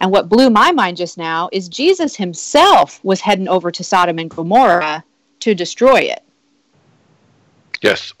And 0.00 0.10
what 0.10 0.28
blew 0.28 0.50
my 0.50 0.72
mind 0.72 0.96
just 0.96 1.18
now 1.18 1.48
is 1.52 1.68
Jesus 1.68 2.16
himself 2.16 3.02
was 3.02 3.20
heading 3.20 3.48
over 3.48 3.70
to 3.70 3.84
Sodom 3.84 4.18
and 4.18 4.30
Gomorrah 4.30 5.04
to 5.40 5.54
destroy 5.54 6.00
it. 6.00 6.22
Yes. 7.86 8.12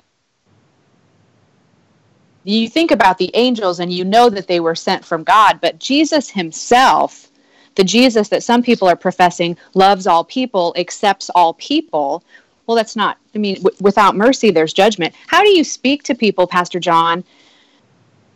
You 2.44 2.68
think 2.68 2.92
about 2.92 3.18
the 3.18 3.32
angels 3.34 3.80
and 3.80 3.92
you 3.92 4.04
know 4.04 4.30
that 4.30 4.46
they 4.46 4.60
were 4.60 4.76
sent 4.76 5.04
from 5.04 5.24
God, 5.24 5.58
but 5.60 5.80
Jesus 5.80 6.30
himself, 6.30 7.28
the 7.74 7.82
Jesus 7.82 8.28
that 8.28 8.44
some 8.44 8.62
people 8.62 8.86
are 8.86 8.94
professing 8.94 9.56
loves 9.74 10.06
all 10.06 10.22
people, 10.22 10.72
accepts 10.78 11.28
all 11.30 11.54
people, 11.54 12.22
well, 12.66 12.76
that's 12.76 12.94
not, 12.94 13.18
I 13.34 13.38
mean, 13.38 13.56
w- 13.56 13.76
without 13.80 14.14
mercy, 14.14 14.52
there's 14.52 14.72
judgment. 14.72 15.14
How 15.26 15.42
do 15.42 15.50
you 15.50 15.64
speak 15.64 16.04
to 16.04 16.14
people, 16.14 16.46
Pastor 16.46 16.78
John, 16.78 17.24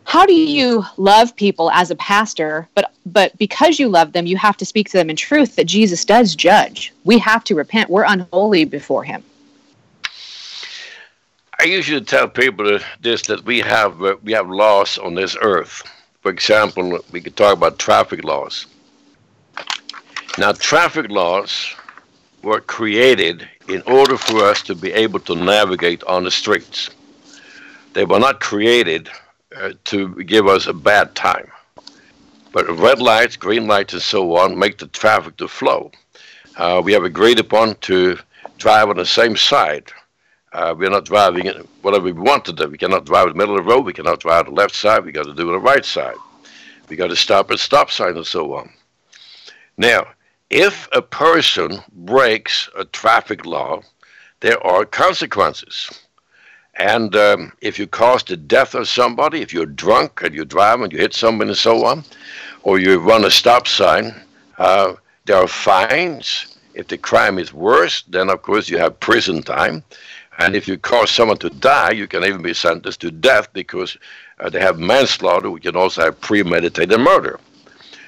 how 0.03 0.25
do 0.25 0.33
you 0.33 0.83
love 0.97 1.35
people 1.35 1.71
as 1.71 1.91
a 1.91 1.95
pastor 1.95 2.67
but 2.75 2.91
but 3.05 3.37
because 3.37 3.79
you 3.79 3.87
love 3.87 4.11
them 4.11 4.25
you 4.25 4.35
have 4.35 4.57
to 4.57 4.65
speak 4.65 4.89
to 4.89 4.97
them 4.97 5.09
in 5.09 5.15
truth 5.15 5.55
that 5.55 5.65
jesus 5.65 6.03
does 6.03 6.35
judge 6.35 6.91
we 7.03 7.17
have 7.17 7.43
to 7.43 7.55
repent 7.55 7.89
we're 7.89 8.03
unholy 8.03 8.65
before 8.65 9.03
him 9.03 9.23
i 11.61 11.65
usually 11.65 12.01
tell 12.01 12.27
people 12.27 12.79
this 13.01 13.21
that 13.23 13.43
we 13.45 13.59
have 13.59 14.03
uh, 14.03 14.15
we 14.23 14.31
have 14.31 14.49
laws 14.49 14.97
on 14.97 15.15
this 15.15 15.35
earth 15.41 15.83
for 16.21 16.31
example 16.31 16.99
we 17.11 17.21
could 17.21 17.35
talk 17.35 17.55
about 17.55 17.79
traffic 17.79 18.23
laws 18.23 18.65
now 20.37 20.51
traffic 20.51 21.09
laws 21.09 21.73
were 22.43 22.61
created 22.61 23.47
in 23.67 23.81
order 23.83 24.17
for 24.17 24.43
us 24.43 24.61
to 24.61 24.73
be 24.75 24.91
able 24.91 25.19
to 25.19 25.35
navigate 25.35 26.03
on 26.05 26.23
the 26.23 26.31
streets 26.31 26.89
they 27.93 28.05
were 28.05 28.19
not 28.19 28.39
created 28.39 29.09
uh, 29.55 29.73
to 29.85 30.15
give 30.23 30.47
us 30.47 30.67
a 30.67 30.73
bad 30.73 31.13
time. 31.15 31.49
But 32.53 32.69
red 32.69 33.01
lights, 33.01 33.35
green 33.35 33.67
lights, 33.67 33.93
and 33.93 34.01
so 34.01 34.37
on 34.37 34.57
make 34.57 34.77
the 34.77 34.87
traffic 34.87 35.37
to 35.37 35.47
flow. 35.47 35.91
Uh, 36.57 36.81
we 36.83 36.93
have 36.93 37.03
agreed 37.03 37.39
upon 37.39 37.75
to 37.81 38.17
drive 38.57 38.89
on 38.89 38.97
the 38.97 39.05
same 39.05 39.35
side. 39.35 39.91
Uh, 40.53 40.75
we're 40.77 40.89
not 40.89 41.05
driving 41.05 41.47
whatever 41.81 42.05
we 42.05 42.11
want 42.11 42.43
to 42.45 42.53
do. 42.53 42.67
We 42.67 42.77
cannot 42.77 43.05
drive 43.05 43.27
in 43.27 43.33
the 43.33 43.37
middle 43.37 43.57
of 43.57 43.65
the 43.65 43.71
road. 43.71 43.85
We 43.85 43.93
cannot 43.93 44.19
drive 44.19 44.47
on 44.47 44.53
the 44.53 44.59
left 44.59 44.75
side. 44.75 45.05
We 45.05 45.11
got 45.11 45.25
to 45.25 45.33
do 45.33 45.51
the 45.51 45.59
right 45.59 45.85
side. 45.85 46.15
We 46.89 46.97
got 46.97 47.07
to 47.07 47.15
stop 47.15 47.51
at 47.51 47.59
stop 47.59 47.89
signs 47.89 48.17
and 48.17 48.27
so 48.27 48.53
on. 48.53 48.69
Now, 49.77 50.07
if 50.49 50.89
a 50.91 51.01
person 51.01 51.79
breaks 51.93 52.69
a 52.77 52.83
traffic 52.83 53.45
law, 53.45 53.81
there 54.41 54.61
are 54.65 54.83
consequences. 54.83 55.89
And 56.75 57.15
um, 57.15 57.53
if 57.61 57.79
you 57.79 57.87
cause 57.87 58.23
the 58.23 58.35
death 58.35 58.75
of 58.75 58.89
somebody, 58.89 59.41
if 59.41 59.53
you're 59.53 59.65
drunk 59.65 60.21
and 60.23 60.35
you 60.35 60.43
drive 60.43 60.81
and 60.81 60.91
you 60.91 60.99
hit 60.99 61.13
someone 61.13 61.47
and 61.47 61.57
so 61.57 61.85
on, 61.85 62.03
or 62.63 62.79
you 62.79 62.99
run 62.99 63.23
a 63.23 63.31
stop 63.31 63.67
sign, 63.67 64.13
uh, 64.57 64.93
there 65.25 65.37
are 65.37 65.47
fines. 65.47 66.57
If 66.73 66.87
the 66.87 66.97
crime 66.97 67.39
is 67.39 67.53
worse, 67.53 68.03
then 68.03 68.29
of 68.29 68.41
course 68.41 68.69
you 68.69 68.77
have 68.77 68.99
prison 68.99 69.43
time. 69.43 69.83
And 70.37 70.55
if 70.55 70.67
you 70.67 70.77
cause 70.77 71.11
someone 71.11 71.37
to 71.37 71.49
die, 71.49 71.91
you 71.91 72.07
can 72.07 72.23
even 72.23 72.41
be 72.41 72.53
sentenced 72.53 73.01
to 73.01 73.11
death 73.11 73.51
because 73.53 73.97
uh, 74.39 74.49
they 74.49 74.59
have 74.59 74.79
manslaughter. 74.79 75.51
We 75.51 75.59
can 75.59 75.75
also 75.75 76.03
have 76.03 76.21
premeditated 76.21 76.99
murder. 76.99 77.39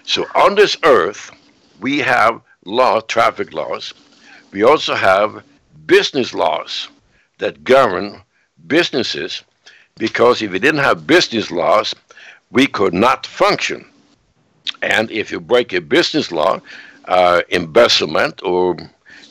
So 0.06 0.26
on 0.36 0.56
this 0.56 0.78
earth, 0.84 1.32
we 1.80 2.00
have 2.00 2.42
law, 2.66 3.02
traffic 3.02 3.54
laws. 3.54 3.94
We 4.52 4.64
also 4.64 4.96
have 4.96 5.44
business 5.86 6.34
laws 6.34 6.90
that 7.40 7.64
govern 7.64 8.22
businesses 8.68 9.44
because 9.98 10.42
if 10.42 10.52
we 10.52 10.60
didn't 10.60 10.84
have 10.84 11.06
business 11.08 11.52
laws, 11.52 11.94
we 12.52 12.68
could 12.68 12.94
not 12.94 13.26
function. 13.26 13.86
And 14.82 15.12
if 15.12 15.32
you 15.32 15.40
break 15.40 15.74
a 15.74 15.82
business 15.82 16.32
law, 16.32 16.62
uh, 17.06 17.42
embezzlement, 17.50 18.42
or 18.44 18.78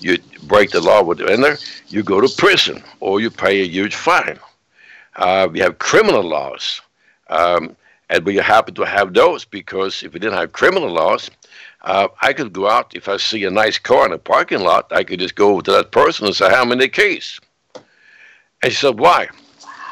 you 0.03 0.19
break 0.45 0.71
the 0.71 0.81
law 0.81 1.03
with 1.03 1.19
the 1.19 1.25
vendor, 1.25 1.57
you 1.89 2.03
go 2.03 2.21
to 2.21 2.29
prison 2.37 2.83
or 3.01 3.21
you 3.21 3.31
pay 3.31 3.61
a 3.61 3.67
huge 3.67 3.95
fine. 3.95 4.39
Uh, 5.17 5.49
we 5.51 5.59
have 5.61 5.79
criminal 5.79 6.23
laws, 6.23 6.81
um, 7.29 7.77
and 8.09 8.25
we 8.25 8.37
happen 8.37 8.75
to 8.75 8.83
have 8.83 9.15
those 9.15 9.45
because 9.45 10.03
if 10.03 10.13
we 10.13 10.21
didn't 10.21 10.39
have 10.39 10.53
criminal 10.53 10.91
laws, 10.91 11.31
uh, 11.83 12.09
I 12.21 12.33
could 12.33 12.53
go 12.53 12.69
out 12.69 12.95
if 12.95 13.09
I 13.09 13.17
see 13.17 13.45
a 13.45 13.51
nice 13.51 13.79
car 13.79 14.07
in 14.07 14.13
a 14.13 14.19
parking 14.19 14.61
lot, 14.61 14.93
I 14.93 15.05
could 15.05 15.21
just 15.21 15.35
go 15.35 15.61
to 15.61 15.73
that 15.73 15.91
person 15.91 16.27
and 16.27 16.35
say, 16.37 16.49
"How 16.49 16.65
many 16.65 16.89
keys?" 16.89 17.41
And 18.63 18.73
she 18.73 18.79
said, 18.79 18.99
Why? 18.99 19.29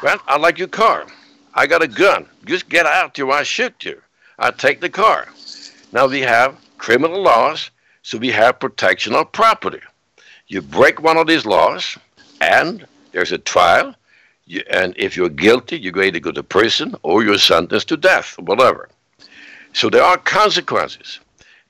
Well, 0.01 0.17
I 0.27 0.37
like 0.37 0.57
your 0.57 0.69
car. 0.69 1.05
I 1.53 1.67
got 1.67 1.83
a 1.83 1.87
gun. 1.87 2.27
Just 2.45 2.69
get 2.69 2.85
out 2.85 3.17
here 3.17 3.29
I 3.29 3.43
shoot 3.43 3.83
you. 3.83 4.01
I 4.39 4.51
take 4.51 4.79
the 4.79 4.89
car. 4.89 5.27
Now 5.91 6.07
we 6.07 6.21
have 6.21 6.57
criminal 6.77 7.21
laws, 7.21 7.69
so 8.01 8.17
we 8.17 8.29
have 8.31 8.59
protection 8.59 9.13
of 9.13 9.31
property. 9.31 9.81
You 10.51 10.61
break 10.61 11.01
one 11.01 11.15
of 11.15 11.27
these 11.27 11.45
laws, 11.45 11.97
and 12.41 12.85
there's 13.13 13.31
a 13.31 13.37
trial, 13.37 13.95
you, 14.45 14.61
and 14.69 14.93
if 14.97 15.15
you're 15.15 15.29
guilty, 15.29 15.79
you're 15.79 15.93
going 15.93 16.11
to 16.11 16.19
go 16.19 16.33
to 16.33 16.43
prison 16.43 16.93
or 17.03 17.23
you're 17.23 17.37
sentenced 17.37 17.87
to 17.87 17.95
death, 17.95 18.37
whatever. 18.37 18.89
So 19.71 19.89
there 19.89 20.03
are 20.03 20.17
consequences. 20.17 21.21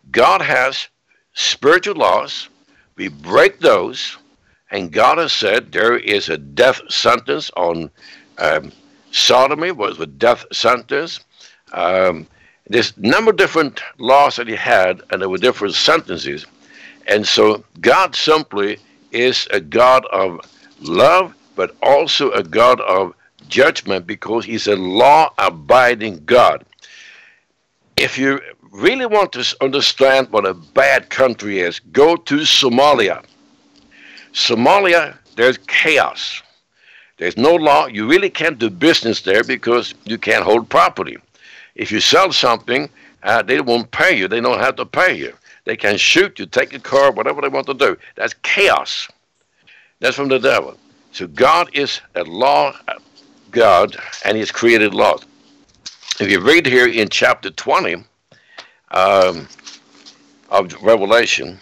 God 0.09 0.41
has 0.41 0.88
spiritual 1.34 1.93
laws. 1.93 2.49
We 2.95 3.09
break 3.09 3.59
those, 3.59 4.17
and 4.71 4.91
God 4.91 5.19
has 5.19 5.32
said 5.32 5.71
there 5.71 5.97
is 5.97 6.29
a 6.29 6.39
death 6.39 6.82
sentence 6.89 7.51
on 7.55 7.91
um, 8.39 8.71
sodomy 9.11 9.73
was 9.73 9.99
a 9.99 10.07
death 10.07 10.43
sentence. 10.51 11.19
Um, 11.71 12.25
there's 12.65 12.97
a 12.97 13.01
number 13.01 13.29
of 13.29 13.38
different 13.38 13.79
laws 13.99 14.38
that 14.38 14.47
he 14.47 14.55
had, 14.55 15.03
and 15.11 15.21
there 15.21 15.29
were 15.29 15.38
different 15.38 15.75
sentences. 15.75 16.47
And 17.08 17.28
so 17.28 17.64
God 17.80 18.16
simply 18.16 18.78
is 19.12 19.47
a 19.52 19.60
God 19.60 20.06
of 20.12 20.39
love, 20.82 21.34
but 21.56 21.76
also 21.82 22.32
a 22.32 22.43
God 22.43 22.80
of 22.82 23.14
judgment 23.47 24.08
because 24.08 24.45
he's 24.45 24.68
a 24.68 24.76
law 24.76 25.34
abiding 25.38 26.24
God. 26.26 26.66
If 27.97 28.18
you 28.18 28.39
really 28.72 29.06
want 29.06 29.34
to 29.34 29.56
understand 29.62 30.30
what 30.32 30.45
a 30.45 30.54
bad 30.54 31.10
country 31.10 31.60
is, 31.60 31.80
go 31.80 32.16
to 32.16 32.38
Somalia. 32.38 33.24
Somalia, 34.34 35.18
there's 35.36 35.58
chaos. 35.58 36.41
There's 37.18 37.38
no 37.38 37.54
law. 37.54 37.86
You 37.86 38.08
really 38.08 38.30
can't 38.30 38.58
do 38.58 38.70
business 38.70 39.22
there 39.22 39.43
because 39.43 39.93
you 40.06 40.18
can't 40.18 40.43
hold 40.43 40.70
property. 40.70 41.18
If 41.76 41.91
you 41.91 41.99
sell 41.99 42.32
something, 42.32 42.89
uh, 43.24 43.43
they 43.43 43.62
won't 43.62 43.91
pay 43.91 44.18
you. 44.18 44.28
They 44.28 44.41
don't 44.41 44.60
have 44.60 44.78
to 44.78 44.86
pay 44.86 45.16
you. 45.16 45.34
They 45.72 45.78
can 45.78 45.95
shoot 45.95 46.38
you, 46.38 46.47
take 46.47 46.74
your 46.74 46.82
car, 46.82 47.13
whatever 47.13 47.39
they 47.39 47.47
want 47.47 47.65
to 47.67 47.74
do. 47.74 47.95
That's 48.17 48.34
chaos. 48.43 49.07
That's 50.01 50.17
from 50.17 50.28
the 50.28 50.38
devil. 50.38 50.76
So 51.13 51.28
God 51.28 51.69
is 51.72 52.01
a 52.13 52.26
law 52.26 52.76
God, 53.51 53.95
and 54.26 54.36
He's 54.36 54.51
created 54.51 54.93
laws. 54.93 55.24
If 56.19 56.30
you 56.30 56.41
read 56.41 56.65
here 56.65 56.89
in 56.89 57.07
chapter 57.07 57.51
20 57.51 58.03
um, 58.91 59.47
of 60.49 60.74
Revelation, 60.84 61.57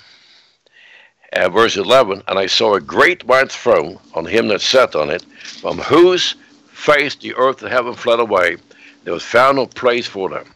uh, 1.33 1.49
verse 1.49 1.77
11, 1.77 2.23
and 2.27 2.39
I 2.39 2.47
saw 2.47 2.73
a 2.73 2.81
great 2.81 3.23
white 3.25 3.51
throne 3.51 3.99
on 4.15 4.25
him 4.25 4.47
that 4.47 4.61
sat 4.61 4.95
on 4.95 5.11
it, 5.11 5.21
from 5.21 5.77
whose 5.77 6.33
face 6.71 7.13
the 7.13 7.35
earth 7.35 7.61
and 7.61 7.71
heaven 7.71 7.93
fled 7.93 8.19
away. 8.19 8.57
There 9.03 9.13
was 9.13 9.21
found 9.21 9.57
no 9.57 9.67
place 9.67 10.07
for 10.07 10.29
them. 10.29 10.51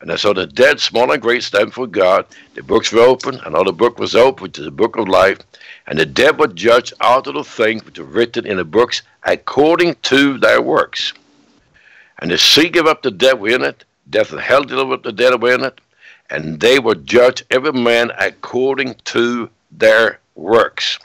And 0.00 0.10
I 0.10 0.16
saw 0.16 0.32
the 0.32 0.46
dead, 0.46 0.80
small 0.80 1.12
and 1.12 1.20
great, 1.20 1.42
stand 1.42 1.74
for 1.74 1.86
God. 1.86 2.24
The 2.54 2.62
books 2.62 2.90
were 2.90 3.00
open, 3.00 3.38
another 3.44 3.72
book 3.72 3.98
was 3.98 4.14
opened, 4.14 4.40
which 4.40 4.58
is 4.58 4.64
the 4.64 4.70
book 4.70 4.96
of 4.96 5.08
life. 5.08 5.38
And 5.86 5.98
the 5.98 6.06
dead 6.06 6.38
were 6.38 6.48
judged 6.48 6.94
out 7.00 7.26
of 7.26 7.34
the 7.34 7.44
things 7.44 7.84
which 7.84 7.98
were 7.98 8.06
written 8.06 8.46
in 8.46 8.56
the 8.56 8.64
books 8.64 9.02
according 9.24 9.96
to 10.02 10.38
their 10.38 10.62
works. 10.62 11.12
And 12.20 12.30
the 12.30 12.38
sea 12.38 12.68
gave 12.68 12.86
up 12.86 13.02
the 13.02 13.10
dead 13.10 13.40
were 13.40 13.50
in 13.50 13.62
it, 13.62 13.84
death 14.08 14.32
and 14.32 14.40
hell 14.40 14.64
delivered 14.64 14.94
up 14.94 15.02
the 15.02 15.12
dead 15.12 15.40
were 15.40 15.52
in 15.52 15.64
it, 15.64 15.80
and 16.30 16.60
they 16.60 16.78
were 16.78 16.94
judged 16.94 17.44
every 17.50 17.72
man 17.72 18.10
according 18.18 18.94
to 19.04 19.50
their 19.70 20.20
works. 20.34 20.98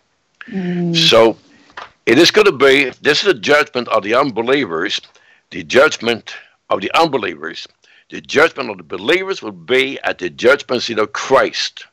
Mm. 0.48 0.96
So 0.96 1.38
it 2.06 2.18
is 2.18 2.32
going 2.32 2.46
to 2.46 2.52
be, 2.52 2.92
this 3.02 3.20
is 3.20 3.26
the 3.26 3.34
judgment 3.34 3.88
of 3.90 4.04
the 4.04 4.14
unbelievers, 4.14 5.02
the 5.50 5.64
judgment 5.64 6.36
of 6.70 6.82
the 6.82 6.92
unbelievers. 6.94 7.68
The 8.10 8.22
judgment 8.22 8.70
of 8.70 8.78
the 8.78 8.84
believers 8.84 9.42
will 9.42 9.52
be 9.52 10.00
at 10.04 10.20
the 10.20 10.30
judgment 10.30 10.84
seat 10.84 11.00
of 11.00 11.14
Christ, 11.14 11.88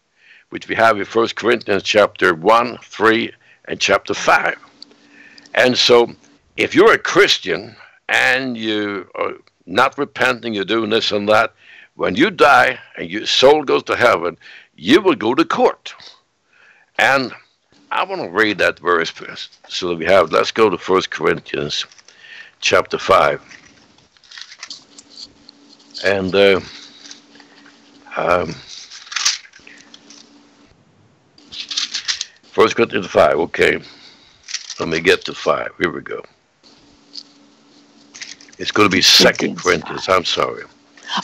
which 0.51 0.69
we 0.69 0.75
have 0.75 0.99
in 0.99 1.07
1 1.07 1.29
Corinthians 1.29 1.83
chapter 1.85 2.35
1, 2.35 2.79
3, 2.83 3.33
and 3.67 3.81
chapter 3.81 4.13
5. 4.13 4.59
And 5.55 5.79
so, 5.79 6.15
if 6.59 6.75
you're 6.75 6.93
a 6.93 6.99
Christian 6.99 7.75
and 8.11 8.59
you 8.59 9.09
are 9.15 9.33
not 9.65 9.97
repenting, 9.97 10.53
you're 10.53 10.67
doing 10.67 10.91
this 10.91 11.13
and 11.13 11.27
that, 11.31 11.55
when 11.95 12.15
you 12.15 12.31
die 12.31 12.79
and 12.99 13.09
your 13.09 13.25
soul 13.25 13.65
goes 13.65 13.83
to 13.85 13.97
heaven, 13.97 14.37
you 14.77 15.01
will 15.01 15.15
go 15.15 15.35
to 15.35 15.47
court. 15.47 15.95
And 16.99 17.33
I 17.91 18.05
want 18.05 18.21
to 18.21 18.29
read 18.29 18.59
that 18.59 18.79
verse 18.79 19.09
first, 19.09 19.59
so 19.67 19.89
that 19.89 19.97
we 19.97 20.05
have. 20.05 20.31
Let's 20.31 20.53
go 20.53 20.69
to 20.69 20.77
1 20.77 21.03
Corinthians 21.09 21.87
chapter 22.61 22.99
5. 22.99 23.62
And 26.05 26.35
uh, 26.35 26.61
um, 28.17 28.55
1 32.55 32.69
Corinthians 32.71 33.07
5, 33.07 33.35
okay. 33.39 33.79
Let 34.81 34.89
me 34.89 35.01
get 35.01 35.25
to 35.27 35.35
5. 35.35 35.71
Here 35.79 35.91
we 35.91 36.01
go. 36.01 36.23
It's 38.59 38.71
going 38.71 38.89
to 38.89 38.95
be 38.95 39.03
Second 39.03 39.59
Corinthians. 39.59 40.09
I'm 40.09 40.25
sorry. 40.25 40.65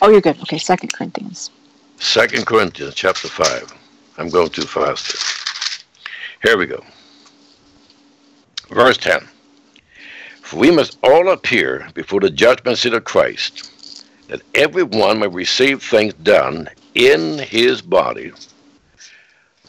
Oh, 0.01 0.11
you're 0.11 0.21
good. 0.21 0.41
Okay, 0.43 0.59
Second 0.59 0.93
Corinthians. 0.93 1.51
Second 1.99 2.47
Corinthians 2.47 2.95
chapter 2.95 3.29
5. 3.29 3.75
I'm 4.19 4.29
going 4.29 4.51
too 4.51 4.63
fast. 4.63 5.85
Here 6.43 6.57
we 6.57 6.67
go. 6.67 6.85
Verse 8.71 8.97
10. 8.99 9.21
For 10.43 10.57
we 10.59 10.71
must 10.71 10.99
all 11.03 11.31
appear 11.31 11.89
before 11.95 12.21
the 12.21 12.31
judgment 12.31 12.79
seat 12.79 12.95
of 12.95 13.05
Christ, 13.05 13.71
that 14.29 14.43
everyone 14.55 15.19
may 15.19 15.27
receive 15.27 15.83
things 15.83 16.15
done 16.15 16.69
in 16.95 17.39
his 17.39 17.83
body, 17.83 18.31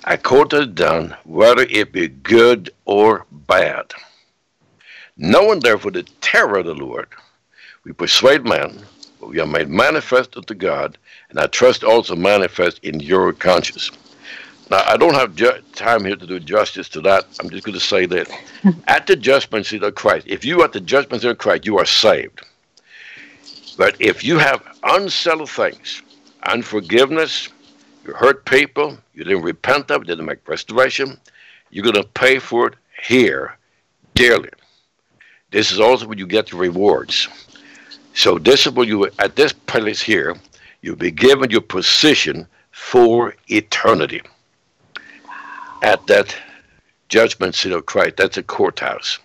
according 0.03 0.60
to 0.60 0.66
done, 0.66 1.16
whether 1.24 1.64
it 1.64 1.91
be 1.91 2.07
good 2.07 2.70
or 2.86 3.26
bad. 3.32 3.86
Knowing 5.18 5.60
therefore 5.60 5.91
the 5.91 6.03
terror 6.22 6.60
of 6.60 6.66
the 6.66 6.74
Lord, 6.74 7.07
we 7.84 7.93
persuade 7.93 8.45
men, 8.45 8.82
but 9.20 9.30
we 9.30 9.39
are 9.39 9.45
made 9.45 9.70
manifest 9.70 10.38
unto 10.38 10.53
God, 10.53 10.97
and 11.30 11.39
I 11.39 11.47
trust 11.47 11.84
also 11.84 12.16
manifest 12.16 12.80
in 12.84 12.99
your 12.99 13.34
conscience. 13.34 13.91
Now, 14.70 14.84
I 14.86 14.97
don't 14.97 15.16
have 15.16 15.36
time 15.74 16.05
here 16.05 16.16
to 16.16 16.28
do 16.28 16.39
justice 16.39 16.89
to 16.89 17.01
that. 17.01 17.26
I'm 17.39 17.49
just 17.49 17.66
going 17.66 17.78
to 17.78 17.84
say 17.84 18.05
that 18.05 18.30
at 18.88 19.07
the 19.07 19.16
judgment 19.16 19.66
seat 19.66 19.84
of 19.84 19.95
Christ, 19.95 20.28
if 20.30 20.45
you 20.45 20.62
are 20.62 20.66
at 20.66 20.74
the 20.74 20.82
judgment 20.82 21.24
seat 21.24 21.32
of 21.32 21.38
Christ, 21.38 21.66
you 21.66 21.80
are 21.80 21.86
saved. 21.86 22.41
But 23.80 23.96
if 24.02 24.26
you 24.26 24.38
have 24.40 24.62
unsettled 24.84 25.50
things, 25.50 26.02
unforgiveness, 26.44 27.48
you 28.06 28.12
hurt 28.12 28.44
people, 28.44 28.98
you 29.14 29.24
didn't 29.24 29.44
repent 29.44 29.90
of 29.90 30.06
didn't 30.06 30.26
make 30.26 30.46
restoration, 30.50 31.18
you're 31.70 31.86
going 31.86 31.96
to 31.96 32.04
pay 32.04 32.40
for 32.40 32.68
it 32.68 32.74
here 33.02 33.58
dearly. 34.16 34.50
This 35.52 35.72
is 35.72 35.80
also 35.80 36.08
when 36.08 36.18
you 36.18 36.28
get 36.28 36.48
the 36.48 36.58
rewards. 36.58 37.30
So 38.14 38.38
this 38.38 38.68
is 38.68 38.74
when 38.74 38.90
you, 38.90 39.10
at 39.18 39.38
this 39.38 39.54
place 39.54 40.02
here, 40.02 40.36
you'll 40.82 40.98
be 40.98 41.10
given 41.10 41.50
your 41.50 41.62
position 41.62 42.46
for 42.72 43.34
eternity 43.48 44.22
at 45.84 46.06
that 46.08 46.36
judgment 47.08 47.56
seat 47.56 47.72
of 47.72 47.86
Christ. 47.86 48.18
That's 48.18 48.36
a 48.36 48.44
courthouse. 48.44 49.20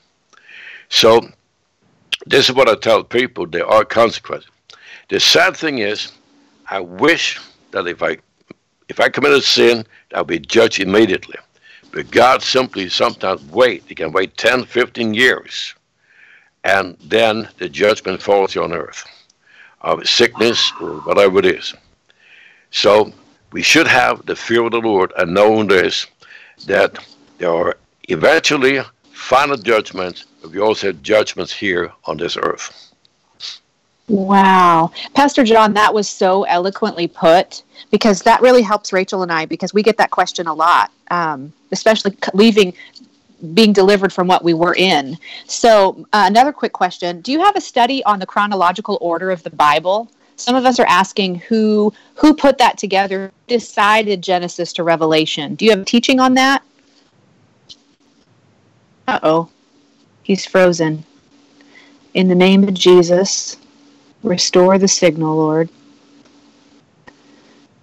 So 0.90 1.28
this 2.26 2.48
is 2.48 2.54
what 2.54 2.68
I 2.68 2.74
tell 2.76 3.04
people: 3.04 3.46
there 3.46 3.66
are 3.66 3.84
consequences. 3.84 4.50
The 5.08 5.20
sad 5.20 5.56
thing 5.56 5.78
is, 5.78 6.12
I 6.68 6.80
wish 6.80 7.38
that 7.72 7.86
if 7.86 8.02
I 8.02 8.18
if 8.88 9.00
I 9.00 9.08
committed 9.08 9.42
sin, 9.42 9.86
I'll 10.14 10.24
be 10.24 10.38
judged 10.38 10.80
immediately. 10.80 11.36
But 11.92 12.10
God 12.10 12.42
simply 12.42 12.88
sometimes 12.88 13.42
wait. 13.50 13.84
He 13.86 13.94
can 13.94 14.12
wait 14.12 14.36
10, 14.36 14.64
15 14.64 15.14
years. 15.14 15.74
And 16.64 16.96
then 17.04 17.48
the 17.58 17.68
judgment 17.68 18.20
falls 18.20 18.56
on 18.56 18.72
earth 18.72 19.04
of 19.82 20.06
sickness 20.08 20.72
or 20.80 20.96
whatever 21.02 21.38
it 21.38 21.46
is. 21.46 21.74
So 22.70 23.12
we 23.52 23.62
should 23.62 23.86
have 23.86 24.26
the 24.26 24.34
fear 24.34 24.64
of 24.64 24.72
the 24.72 24.80
Lord 24.80 25.12
and 25.16 25.32
knowing 25.32 25.68
this 25.68 26.06
that 26.66 26.98
there 27.38 27.50
are 27.50 27.76
eventually 28.08 28.80
final 29.12 29.56
judgments, 29.56 30.24
we 30.50 30.60
also 30.60 30.88
have 30.88 31.02
judgments 31.02 31.52
here 31.52 31.92
on 32.04 32.16
this 32.16 32.36
earth. 32.36 32.92
Wow. 34.08 34.92
Pastor 35.14 35.44
John, 35.44 35.72
that 35.74 35.94
was 35.94 36.08
so 36.08 36.42
eloquently 36.44 37.08
put 37.08 37.62
because 37.90 38.20
that 38.22 38.42
really 38.42 38.60
helps 38.60 38.92
Rachel 38.92 39.22
and 39.22 39.32
I 39.32 39.46
because 39.46 39.72
we 39.72 39.82
get 39.82 39.96
that 39.96 40.10
question 40.10 40.46
a 40.46 40.52
lot, 40.52 40.90
um, 41.10 41.52
especially 41.72 42.14
leaving, 42.34 42.74
being 43.54 43.72
delivered 43.72 44.12
from 44.12 44.26
what 44.26 44.44
we 44.44 44.52
were 44.52 44.74
in. 44.74 45.16
So, 45.46 46.06
uh, 46.12 46.24
another 46.26 46.52
quick 46.52 46.74
question 46.74 47.22
Do 47.22 47.32
you 47.32 47.40
have 47.40 47.56
a 47.56 47.60
study 47.60 48.04
on 48.04 48.18
the 48.18 48.26
chronological 48.26 48.98
order 49.00 49.30
of 49.30 49.42
the 49.42 49.50
Bible? 49.50 50.10
Some 50.36 50.56
of 50.56 50.66
us 50.66 50.78
are 50.78 50.86
asking 50.86 51.36
who 51.36 51.92
who 52.16 52.34
put 52.34 52.58
that 52.58 52.76
together, 52.76 53.32
decided 53.46 54.20
Genesis 54.20 54.72
to 54.74 54.82
Revelation. 54.82 55.54
Do 55.54 55.64
you 55.64 55.70
have 55.70 55.86
teaching 55.86 56.20
on 56.20 56.34
that? 56.34 56.62
Uh 59.06 59.20
oh, 59.22 59.48
he's 60.24 60.44
frozen. 60.44 61.04
In 62.14 62.26
the 62.26 62.34
name 62.34 62.64
of 62.64 62.74
Jesus, 62.74 63.56
restore 64.24 64.78
the 64.78 64.88
signal, 64.88 65.36
Lord. 65.36 65.68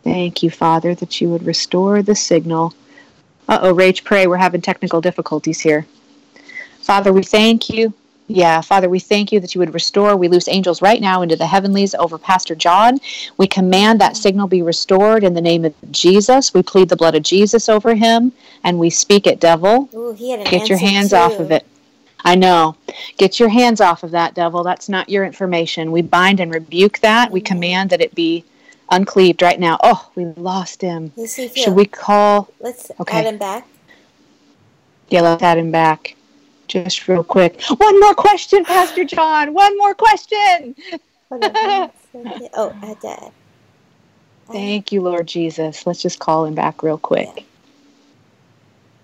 Thank 0.03 0.43
you, 0.43 0.49
Father, 0.49 0.93
that 0.95 1.21
you 1.21 1.29
would 1.29 1.43
restore 1.43 2.01
the 2.01 2.15
signal. 2.15 2.73
Uh 3.47 3.59
oh, 3.61 3.73
Rach, 3.73 4.03
pray. 4.03 4.27
We're 4.27 4.37
having 4.37 4.61
technical 4.61 4.99
difficulties 4.99 5.61
here. 5.61 5.85
Father, 6.81 7.13
we 7.13 7.23
thank 7.23 7.69
you 7.69 7.93
yeah, 8.33 8.61
Father, 8.61 8.87
we 8.87 8.99
thank 8.99 9.33
you 9.33 9.41
that 9.41 9.53
you 9.53 9.59
would 9.59 9.73
restore. 9.73 10.15
We 10.15 10.29
loose 10.29 10.47
angels 10.47 10.81
right 10.81 11.01
now 11.01 11.21
into 11.21 11.35
the 11.35 11.45
heavenlies 11.45 11.93
over 11.95 12.17
Pastor 12.17 12.55
John. 12.55 12.97
We 13.37 13.45
command 13.45 13.99
that 13.99 14.15
signal 14.15 14.47
be 14.47 14.61
restored 14.61 15.25
in 15.25 15.33
the 15.33 15.41
name 15.41 15.65
of 15.65 15.73
Jesus. 15.91 16.53
We 16.53 16.63
plead 16.63 16.87
the 16.87 16.95
blood 16.95 17.13
of 17.13 17.23
Jesus 17.23 17.67
over 17.67 17.93
him, 17.93 18.31
and 18.63 18.79
we 18.79 18.89
speak 18.89 19.27
it, 19.27 19.41
devil. 19.41 19.89
Ooh, 19.93 20.11
an 20.11 20.45
Get 20.45 20.69
your 20.69 20.77
hands 20.77 21.09
too. 21.09 21.17
off 21.17 21.39
of 21.39 21.51
it. 21.51 21.65
I 22.24 22.36
know. 22.36 22.76
Get 23.17 23.39
your 23.39 23.49
hands 23.49 23.82
off 23.82 24.03
of 24.03 24.11
that, 24.11 24.34
devil. 24.34 24.63
That's 24.63 24.89
not 24.89 25.09
your 25.09 25.26
information. 25.26 25.91
We 25.91 26.01
bind 26.01 26.39
and 26.39 26.53
rebuke 26.53 26.99
that. 26.99 27.32
We 27.32 27.41
command 27.41 27.89
that 27.89 28.01
it 28.01 28.13
be 28.15 28.43
uncleaved 28.89 29.41
right 29.41 29.59
now. 29.59 29.78
Oh, 29.84 30.09
we 30.15 30.26
lost 30.26 30.82
him. 30.82 31.11
Should 31.55 31.74
we 31.74 31.86
call? 31.86 32.49
Let's 32.59 32.91
okay. 32.99 33.19
add 33.19 33.26
him 33.26 33.38
back. 33.38 33.67
Yeah, 35.09 35.22
let's 35.22 35.43
add 35.43 35.57
him 35.57 35.72
back 35.72 36.15
just 36.67 37.07
real 37.07 37.24
quick. 37.24 37.61
One 37.63 37.99
more 37.99 38.15
question, 38.15 38.63
Pastor 38.63 39.03
John. 39.03 39.53
One 39.53 39.78
more 39.78 39.93
question. 39.93 40.76
oh, 41.32 41.91
at 42.82 43.01
that. 43.01 43.32
Thank 44.51 44.91
you, 44.91 45.01
Lord 45.01 45.28
Jesus. 45.28 45.86
Let's 45.86 46.01
just 46.01 46.19
call 46.19 46.45
him 46.45 46.55
back 46.55 46.84
real 46.84 46.97
quick. 46.97 47.30
Yeah. 47.36 47.43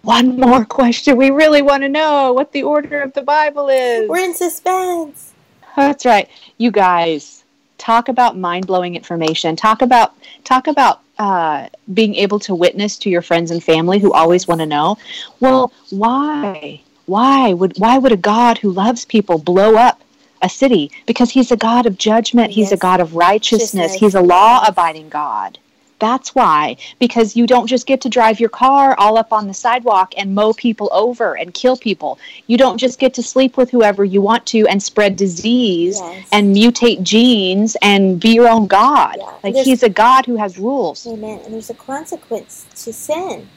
One 0.03 0.39
more 0.39 0.63
question. 0.63 1.17
We 1.17 1.31
really 1.31 1.61
want 1.61 1.83
to 1.83 1.89
know 1.89 2.31
what 2.33 2.51
the 2.51 2.63
order 2.63 3.01
of 3.01 3.13
the 3.13 3.23
Bible 3.23 3.67
is. 3.69 4.07
We're 4.07 4.23
in 4.23 4.33
suspense. 4.33 5.33
That's 5.75 6.05
right. 6.05 6.29
You 6.57 6.71
guys, 6.71 7.43
talk 7.77 8.09
about 8.09 8.37
mind-blowing 8.37 8.95
information. 8.95 9.55
Talk 9.55 9.81
about 9.81 10.13
talk 10.43 10.67
about 10.67 11.01
uh, 11.19 11.67
being 11.93 12.15
able 12.15 12.39
to 12.39 12.55
witness 12.55 12.97
to 12.99 13.09
your 13.09 13.21
friends 13.21 13.51
and 13.51 13.63
family 13.63 13.99
who 13.99 14.13
always 14.13 14.47
want 14.47 14.61
to 14.61 14.65
know. 14.65 14.97
Well, 15.39 15.73
why? 15.89 16.81
Why 17.05 17.53
would 17.53 17.77
why 17.77 17.97
would 17.97 18.11
a 18.11 18.17
God 18.17 18.57
who 18.57 18.71
loves 18.71 19.05
people 19.05 19.37
blow 19.37 19.75
up 19.75 20.01
a 20.41 20.49
city? 20.49 20.91
Because 21.05 21.31
he's 21.31 21.51
a 21.51 21.57
God 21.57 21.85
of 21.85 21.97
judgment, 21.97 22.51
he's 22.51 22.71
yes. 22.71 22.73
a 22.73 22.77
God 22.77 22.99
of 22.99 23.15
righteousness, 23.15 23.93
he's 23.93 24.15
a 24.15 24.21
law 24.21 24.63
abiding 24.67 25.09
God. 25.09 25.57
That's 25.99 26.35
why. 26.35 26.77
Because 26.99 27.35
you 27.35 27.47
don't 27.47 27.67
just 27.67 27.87
get 27.87 28.01
to 28.01 28.09
drive 28.09 28.39
your 28.39 28.49
car 28.49 28.95
all 28.97 29.17
up 29.17 29.33
on 29.33 29.47
the 29.47 29.53
sidewalk 29.53 30.13
and 30.17 30.35
mow 30.35 30.53
people 30.53 30.89
over 30.91 31.35
and 31.37 31.53
kill 31.53 31.77
people. 31.77 32.19
You 32.47 32.57
don't 32.57 32.77
just 32.77 32.99
get 32.99 33.13
to 33.15 33.23
sleep 33.23 33.57
with 33.57 33.71
whoever 33.71 34.03
you 34.03 34.21
want 34.21 34.45
to 34.47 34.67
and 34.67 34.81
spread 34.81 35.15
disease 35.15 35.99
yes. 35.99 36.27
and 36.31 36.55
mutate 36.55 37.03
genes 37.03 37.75
and 37.81 38.19
be 38.19 38.29
your 38.29 38.47
own 38.47 38.67
God. 38.67 39.15
Yeah. 39.17 39.37
Like 39.43 39.55
he's 39.55 39.83
a 39.83 39.89
God 39.89 40.25
who 40.25 40.35
has 40.35 40.57
rules. 40.57 41.05
Amen. 41.07 41.39
And 41.45 41.53
there's 41.53 41.69
a 41.69 41.75
consequence 41.75 42.65
to 42.83 42.93
sin. 42.93 43.49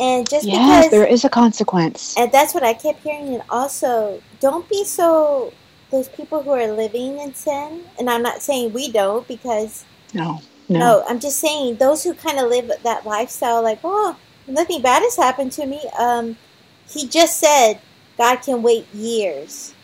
And 0.00 0.28
just 0.28 0.46
yes, 0.46 0.86
because 0.86 0.90
there 0.90 1.06
is 1.06 1.24
a 1.24 1.28
consequence. 1.28 2.16
And 2.16 2.32
that's 2.32 2.54
what 2.54 2.62
I 2.62 2.72
kept 2.72 3.02
hearing. 3.02 3.34
And 3.34 3.42
also, 3.50 4.22
don't 4.40 4.66
be 4.68 4.84
so 4.84 5.52
those 5.90 6.08
people 6.08 6.42
who 6.42 6.50
are 6.50 6.72
living 6.72 7.20
in 7.20 7.34
sin. 7.34 7.84
And 7.98 8.08
I'm 8.08 8.22
not 8.22 8.40
saying 8.40 8.72
we 8.72 8.90
don't 8.90 9.28
because 9.28 9.84
no, 10.14 10.40
no, 10.68 10.78
no 10.78 11.04
I'm 11.08 11.20
just 11.20 11.38
saying 11.38 11.76
those 11.76 12.04
who 12.04 12.14
kind 12.14 12.38
of 12.38 12.48
live 12.48 12.70
that 12.82 13.06
lifestyle, 13.06 13.62
like 13.62 13.80
oh, 13.84 14.16
nothing 14.46 14.82
bad 14.82 15.02
has 15.02 15.16
happened 15.16 15.52
to 15.52 15.66
me. 15.66 15.80
Um, 15.98 16.36
he 16.88 17.06
just 17.06 17.38
said 17.38 17.80
God 18.18 18.36
can 18.36 18.62
wait 18.62 18.86
years. 18.94 19.74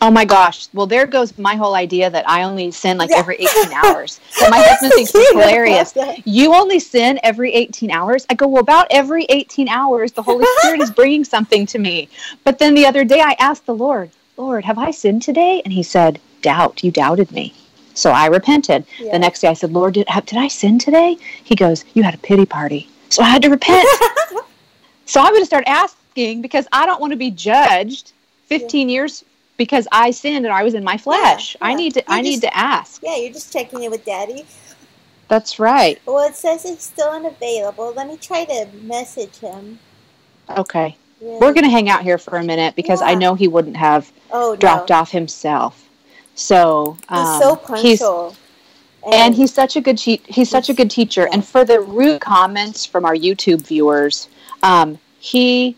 Oh 0.00 0.10
my 0.10 0.24
gosh. 0.24 0.68
Well, 0.72 0.86
there 0.86 1.06
goes 1.06 1.36
my 1.38 1.56
whole 1.56 1.74
idea 1.74 2.08
that 2.08 2.28
I 2.28 2.44
only 2.44 2.70
sin 2.70 2.98
like 2.98 3.10
every 3.10 3.34
18 3.36 3.48
hours. 3.84 4.20
So 4.30 4.48
my 4.48 4.58
husband 4.58 4.92
thinks 4.92 5.12
it's 5.12 5.32
hilarious. 5.32 5.92
You 6.24 6.54
only 6.54 6.78
sin 6.78 7.18
every 7.24 7.52
18 7.52 7.90
hours? 7.90 8.24
I 8.30 8.34
go, 8.34 8.46
well, 8.46 8.60
about 8.60 8.86
every 8.90 9.24
18 9.24 9.68
hours, 9.68 10.12
the 10.12 10.22
Holy 10.22 10.46
Spirit 10.58 10.82
is 10.82 10.92
bringing 10.92 11.24
something 11.24 11.66
to 11.66 11.78
me. 11.80 12.08
But 12.44 12.60
then 12.60 12.74
the 12.74 12.86
other 12.86 13.04
day 13.04 13.20
I 13.20 13.34
asked 13.40 13.66
the 13.66 13.74
Lord, 13.74 14.10
Lord, 14.36 14.64
have 14.64 14.78
I 14.78 14.92
sinned 14.92 15.22
today? 15.22 15.62
And 15.64 15.72
he 15.72 15.82
said, 15.82 16.20
doubt. 16.42 16.84
You 16.84 16.92
doubted 16.92 17.32
me. 17.32 17.52
So 17.98 18.12
I 18.12 18.26
repented. 18.26 18.86
Yeah. 18.98 19.12
The 19.12 19.18
next 19.18 19.40
day 19.40 19.48
I 19.48 19.54
said, 19.54 19.72
Lord, 19.72 19.94
did, 19.94 20.06
did 20.06 20.38
I 20.38 20.48
sin 20.48 20.78
today? 20.78 21.18
He 21.42 21.54
goes, 21.54 21.84
you 21.94 22.02
had 22.02 22.14
a 22.14 22.18
pity 22.18 22.46
party. 22.46 22.88
So 23.08 23.22
I 23.22 23.28
had 23.28 23.42
to 23.42 23.50
repent. 23.50 23.88
so 25.06 25.20
I'm 25.20 25.32
going 25.32 25.42
to 25.42 25.46
start 25.46 25.64
asking 25.66 26.40
because 26.40 26.68
I 26.72 26.86
don't 26.86 27.00
want 27.00 27.12
to 27.12 27.16
be 27.16 27.30
judged 27.30 28.12
15 28.46 28.88
years 28.88 29.24
because 29.56 29.88
I 29.90 30.12
sinned 30.12 30.46
and 30.46 30.54
I 30.54 30.62
was 30.62 30.74
in 30.74 30.84
my 30.84 30.96
flesh. 30.96 31.56
I 31.60 31.70
yeah. 31.70 31.76
need 31.76 31.94
to 31.94 32.04
I 32.10 32.20
need 32.20 32.40
to 32.42 32.56
ask. 32.56 33.02
Yeah, 33.02 33.16
you're 33.16 33.32
just 33.32 33.52
checking 33.52 33.82
in 33.82 33.90
with 33.90 34.04
Daddy. 34.04 34.46
That's 35.26 35.58
right. 35.58 36.00
Well, 36.06 36.26
it 36.26 36.36
says 36.36 36.62
he's 36.62 36.80
still 36.80 37.10
unavailable. 37.10 37.92
Let 37.94 38.06
me 38.06 38.16
try 38.16 38.44
to 38.44 38.68
message 38.82 39.38
him. 39.38 39.78
Okay. 40.48 40.96
Really. 41.20 41.38
We're 41.40 41.52
going 41.52 41.64
to 41.64 41.70
hang 41.70 41.88
out 41.88 42.02
here 42.02 42.16
for 42.16 42.38
a 42.38 42.44
minute 42.44 42.76
because 42.76 43.02
I 43.02 43.14
know 43.14 43.34
he 43.34 43.48
wouldn't 43.48 43.76
have 43.76 44.10
oh, 44.30 44.54
dropped 44.56 44.90
no. 44.90 44.96
off 44.96 45.10
himself. 45.10 45.87
So 46.38 46.96
He's 47.10 47.18
um, 47.18 47.42
so 47.42 47.54
he's 47.76 47.98
punctual. 47.98 48.36
and 49.12 49.34
he's 49.34 49.52
such 49.52 49.74
a 49.76 49.80
good 49.80 49.98
te- 49.98 50.22
he's 50.26 50.48
such 50.48 50.68
a 50.68 50.74
good 50.74 50.90
teacher. 50.90 51.22
Yeah. 51.22 51.34
And 51.34 51.44
for 51.44 51.64
the 51.64 51.80
rude 51.80 52.20
comments 52.20 52.86
from 52.86 53.04
our 53.04 53.14
YouTube 53.14 53.66
viewers, 53.66 54.28
um, 54.62 54.98
he 55.18 55.76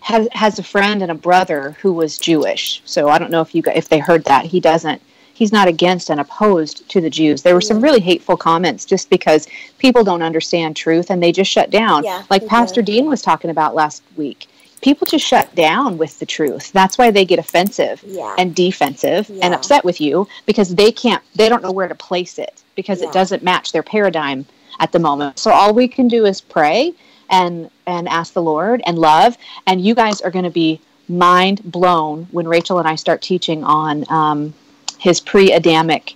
has 0.00 0.28
has 0.30 0.58
a 0.60 0.62
friend 0.62 1.02
and 1.02 1.10
a 1.10 1.14
brother 1.16 1.76
who 1.82 1.92
was 1.92 2.16
Jewish. 2.16 2.80
So 2.84 3.08
I 3.08 3.18
don't 3.18 3.30
know 3.32 3.40
if 3.40 3.54
you 3.56 3.62
if 3.74 3.88
they 3.88 3.98
heard 3.98 4.24
that. 4.24 4.46
He 4.46 4.60
doesn't. 4.60 5.02
He's 5.34 5.52
not 5.52 5.68
against 5.68 6.08
and 6.10 6.20
opposed 6.20 6.88
to 6.90 7.00
the 7.00 7.10
Jews. 7.10 7.42
There 7.42 7.52
were 7.52 7.60
some 7.60 7.80
really 7.82 8.00
hateful 8.00 8.36
comments 8.38 8.86
just 8.86 9.10
because 9.10 9.46
people 9.78 10.02
don't 10.02 10.22
understand 10.22 10.76
truth 10.76 11.10
and 11.10 11.22
they 11.22 11.32
just 11.32 11.50
shut 11.50 11.70
down. 11.70 12.04
Yeah, 12.04 12.22
like 12.30 12.46
Pastor 12.46 12.80
do. 12.82 12.92
Dean 12.92 13.06
was 13.06 13.20
talking 13.20 13.50
about 13.50 13.74
last 13.74 14.02
week. 14.16 14.46
People 14.86 15.06
just 15.06 15.26
shut 15.26 15.52
down 15.56 15.98
with 15.98 16.20
the 16.20 16.26
truth. 16.26 16.70
That's 16.70 16.96
why 16.96 17.10
they 17.10 17.24
get 17.24 17.40
offensive 17.40 18.04
yeah. 18.06 18.36
and 18.38 18.54
defensive 18.54 19.28
and 19.42 19.52
upset 19.52 19.84
with 19.84 20.00
you 20.00 20.28
because 20.46 20.76
they 20.76 20.92
can't 20.92 21.24
they 21.34 21.48
don't 21.48 21.60
know 21.60 21.72
where 21.72 21.88
to 21.88 21.94
place 21.96 22.38
it 22.38 22.62
because 22.76 23.00
Yeah. 23.00 23.08
it 23.08 23.12
doesn't 23.12 23.42
match 23.42 23.72
their 23.72 23.82
paradigm 23.82 24.46
at 24.78 24.92
the 24.92 25.00
moment 25.00 25.38
so 25.40 25.50
all 25.50 25.74
we 25.74 25.88
can 25.88 26.06
do 26.06 26.24
is 26.24 26.40
pray 26.40 26.94
and 27.30 27.68
and 27.86 28.08
ask 28.08 28.32
the 28.32 28.42
lord 28.42 28.80
and 28.86 28.96
love 28.98 29.36
and 29.66 29.80
you 29.80 29.94
guys 29.94 30.20
are 30.20 30.30
going 30.30 30.44
to 30.44 30.50
be 30.50 30.80
mind 31.08 31.60
blown 31.64 32.28
when 32.30 32.46
rachel 32.46 32.78
and 32.78 32.86
i 32.86 32.94
start 32.94 33.22
teaching 33.22 33.64
on 33.64 34.04
um, 34.08 34.54
his 34.98 35.20
pre-adamic 35.20 36.14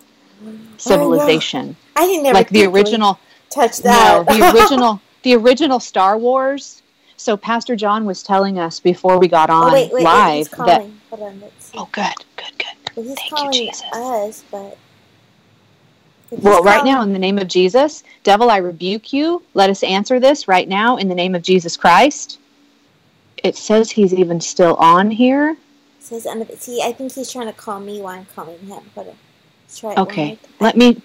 civilization 0.77 1.77
I 1.97 2.07
didn't 2.07 2.23
never 2.23 2.35
like 2.35 2.51
the 2.51 2.67
original 2.67 3.19
touch 3.51 3.83
no 3.85 4.25
the 4.29 4.53
original 4.55 5.01
the 5.23 5.35
original 5.35 5.81
star 5.81 6.17
wars 6.17 6.80
so 7.21 7.37
pastor 7.37 7.77
john 7.77 8.05
was 8.05 8.23
telling 8.23 8.59
us 8.59 8.81
before 8.81 9.19
we 9.19 9.29
got 9.29 9.51
on 9.51 9.71
oh, 9.71 9.73
wait, 9.75 9.93
wait, 9.93 10.05
live 10.05 10.51
that. 10.51 10.81
On, 10.81 11.43
oh 11.77 11.89
good 11.93 12.15
good 12.37 12.53
good 12.59 12.97
Well, 12.97 13.17
thank 13.17 13.45
you, 13.45 13.53
Jesus. 13.53 13.83
us, 13.93 14.45
but. 14.51 14.79
Well, 16.31 16.63
right 16.63 16.85
now, 16.85 17.03
in 17.03 17.13
the 17.13 17.19
name 17.19 17.39
of 17.39 17.49
Jesus, 17.49 18.05
devil, 18.23 18.51
I 18.51 18.59
rebuke 18.59 19.13
you. 19.13 19.43
Let 19.55 19.69
us 19.69 19.83
answer 19.83 20.21
this 20.21 20.47
right 20.47 20.69
now 20.69 20.97
in 20.97 21.09
the 21.09 21.15
name 21.15 21.35
of 21.35 21.43
Jesus 21.43 21.77
Christ. 21.77 22.39
It 23.43 23.57
says 23.57 23.91
he's 23.91 24.15
even 24.15 24.41
still 24.41 24.77
on 24.77 25.11
here. 25.11 25.57
Says, 25.99 26.27
unav- 26.27 26.57
see, 26.59 26.83
I 26.83 26.93
think 26.93 27.13
he's 27.13 27.33
trying 27.33 27.49
to 27.49 27.53
call 27.53 27.81
me 27.81 28.01
while 28.01 28.19
I'm 28.19 28.27
calling 28.27 28.59
him. 28.61 28.83
Hold 28.95 29.09
on. 29.09 29.17
Let's 29.65 29.81
try 29.81 29.93
it 29.93 29.99
Okay, 29.99 30.39
let 30.61 30.77
me. 30.77 31.03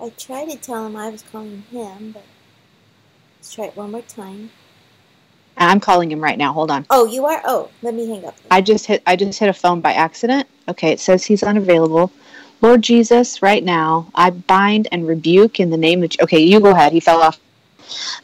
I 0.00 0.10
tried 0.10 0.50
to 0.50 0.56
tell 0.56 0.86
him 0.86 0.96
I 0.96 1.08
was 1.08 1.22
calling 1.22 1.64
him, 1.70 2.12
but 2.12 2.24
let's 3.38 3.54
try 3.54 3.66
it 3.66 3.76
one 3.76 3.92
more 3.92 4.02
time. 4.02 4.50
I'm 5.68 5.80
calling 5.80 6.10
him 6.10 6.20
right 6.20 6.38
now. 6.38 6.52
Hold 6.52 6.70
on. 6.70 6.86
Oh, 6.90 7.06
you 7.06 7.26
are? 7.26 7.42
Oh, 7.44 7.70
let 7.82 7.94
me 7.94 8.08
hang 8.08 8.24
up. 8.24 8.36
I 8.50 8.60
just 8.60 8.86
hit. 8.86 9.02
I 9.06 9.16
just 9.16 9.38
hit 9.38 9.48
a 9.48 9.52
phone 9.52 9.80
by 9.80 9.92
accident. 9.92 10.46
Okay, 10.68 10.92
it 10.92 11.00
says 11.00 11.24
he's 11.24 11.42
unavailable. 11.42 12.12
Lord 12.60 12.82
Jesus, 12.82 13.42
right 13.42 13.64
now, 13.64 14.06
I 14.14 14.30
bind 14.30 14.86
and 14.92 15.06
rebuke 15.06 15.58
in 15.58 15.70
the 15.70 15.76
name 15.76 16.02
of. 16.02 16.12
Okay, 16.22 16.40
you 16.40 16.60
go 16.60 16.70
ahead. 16.70 16.92
He 16.92 17.00
fell 17.00 17.20
off. 17.22 17.40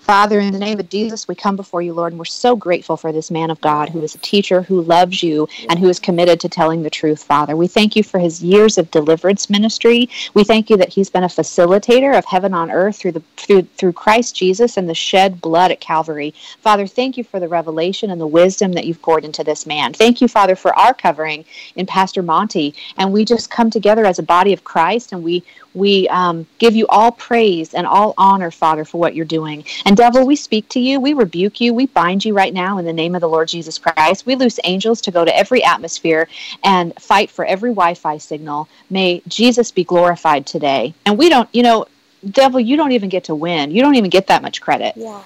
Father, 0.01 0.41
in 0.41 0.53
the 0.53 0.59
name 0.59 0.81
of 0.81 0.89
Jesus, 0.89 1.29
we 1.29 1.35
come 1.35 1.57
before 1.57 1.83
you, 1.83 1.93
Lord, 1.93 2.13
and 2.13 2.19
we're 2.19 2.25
so 2.25 2.57
grateful 2.57 2.97
for 2.97 3.13
this 3.13 3.31
man 3.31 3.51
of 3.51 3.61
God 3.61 3.89
who 3.89 4.03
is 4.03 4.15
a 4.15 4.19
teacher 4.19 4.63
who 4.63 4.83
loves 4.83 5.23
you 5.23 5.49
and 5.69 5.79
who 5.79 5.89
is 5.89 5.99
committed 5.99 6.41
to 6.41 6.49
telling 6.49 6.83
the 6.83 6.91
truth, 6.91 7.23
Father. 7.23 7.57
We 7.57 7.67
thank 7.67 7.97
you 7.97 8.03
for 8.03 8.19
his 8.19 8.43
years 8.43 8.79
of 8.79 8.91
deliverance 8.91 9.51
ministry. 9.51 10.09
We 10.35 10.45
thank 10.45 10.71
you 10.71 10.77
that 10.79 10.89
he's 10.89 11.11
been 11.11 11.25
a 11.25 11.29
facilitator 11.29 12.17
of 12.17 12.25
heaven 12.25 12.55
on 12.55 12.71
earth 12.71 12.97
through 12.97 13.13
the 13.13 13.23
through 13.37 13.63
through 13.77 13.93
Christ 13.93 14.35
Jesus 14.37 14.77
and 14.77 14.89
the 14.89 14.95
shed 14.95 15.41
blood 15.41 15.71
at 15.71 15.81
Calvary. 15.81 16.35
Father, 16.61 16.87
thank 16.87 17.17
you 17.17 17.25
for 17.25 17.41
the 17.41 17.49
revelation 17.49 18.11
and 18.11 18.21
the 18.21 18.27
wisdom 18.27 18.73
that 18.73 18.87
you've 18.87 19.03
poured 19.03 19.25
into 19.25 19.45
this 19.45 19.67
man. 19.67 19.93
Thank 19.93 20.21
you, 20.21 20.29
Father, 20.29 20.57
for 20.57 20.77
our 20.79 20.95
covering 20.95 21.45
in 21.77 21.87
Pastor 21.87 22.23
Monty. 22.23 22.75
And 22.97 23.13
we 23.13 23.25
just 23.25 23.51
come 23.51 23.71
together 23.71 24.05
as 24.05 24.19
a 24.19 24.23
body 24.23 24.53
of 24.53 24.65
Christ 24.65 25.13
and 25.13 25.23
we 25.23 25.45
we 25.75 26.09
um, 26.09 26.47
give 26.59 26.75
you 26.75 26.87
all 26.89 27.13
praise 27.13 27.75
and 27.75 27.87
all 27.87 28.15
honor, 28.19 28.51
Father, 28.51 28.85
for 28.85 28.99
what 28.99 29.15
you're 29.15 29.25
doing. 29.25 29.65
And 29.85 29.97
devil, 29.97 30.27
we 30.27 30.35
speak 30.37 30.69
to 30.71 30.81
you, 30.81 30.99
we 31.01 31.13
rebuke 31.13 31.61
you, 31.61 31.75
we 31.75 31.87
bind 31.87 32.25
you 32.25 32.35
right 32.35 32.53
now 32.55 32.79
in 32.79 32.85
the 32.85 32.93
name 32.93 33.15
of 33.15 33.21
the 33.21 33.29
Lord 33.29 33.49
Jesus 33.49 33.79
Christ. 33.79 34.27
We 34.27 34.35
loose 34.35 34.59
angels 34.65 35.01
to 35.03 35.11
go 35.11 35.25
to 35.25 35.37
every 35.37 35.63
atmosphere 35.63 36.29
and 36.65 36.95
fight 37.01 37.31
for 37.31 37.45
every 37.45 37.71
Wi 37.71 37.95
Fi 37.95 38.19
signal. 38.19 38.69
May 38.91 39.23
Jesus 39.29 39.71
be 39.71 39.85
glorified 39.85 40.47
today. 40.47 40.95
And 41.07 41.19
we 41.19 41.29
don't, 41.29 41.49
you 41.53 41.63
know, 41.63 41.87
devil, 42.31 42.59
you 42.61 42.77
don't 42.77 42.93
even 42.93 43.09
get 43.09 43.25
to 43.25 43.35
win. 43.35 43.71
You 43.71 43.83
don't 43.83 43.95
even 43.95 44.11
get 44.11 44.27
that 44.29 44.43
much 44.43 44.61
credit. 44.61 44.95
Yeah. 44.97 45.23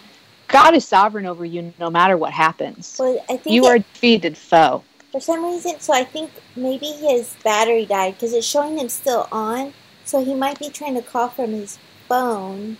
God 0.48 0.74
is 0.74 0.86
sovereign 0.86 1.24
over 1.24 1.44
you 1.46 1.72
no 1.78 1.88
matter 1.88 2.16
what 2.18 2.32
happens. 2.32 2.96
Well, 2.98 3.18
I 3.30 3.36
think 3.38 3.54
You 3.54 3.64
it- 3.64 3.68
are 3.70 3.74
a 3.76 3.78
defeated 3.78 4.36
foe. 4.36 4.82
for 5.12 5.20
some 5.20 5.44
reason. 5.44 5.78
So 5.80 5.94
I 5.94 6.04
think 6.04 6.30
maybe 6.56 6.86
his 6.86 7.34
battery 7.44 7.86
died 7.86 8.14
because 8.14 8.32
it's 8.34 8.46
showing 8.46 8.78
him 8.78 8.88
still 8.88 9.28
on. 9.32 9.72
So 10.12 10.22
he 10.22 10.34
might 10.34 10.58
be 10.58 10.68
trying 10.68 10.92
to 10.96 11.00
call 11.00 11.30
from 11.30 11.52
his 11.52 11.78
phone. 12.06 12.76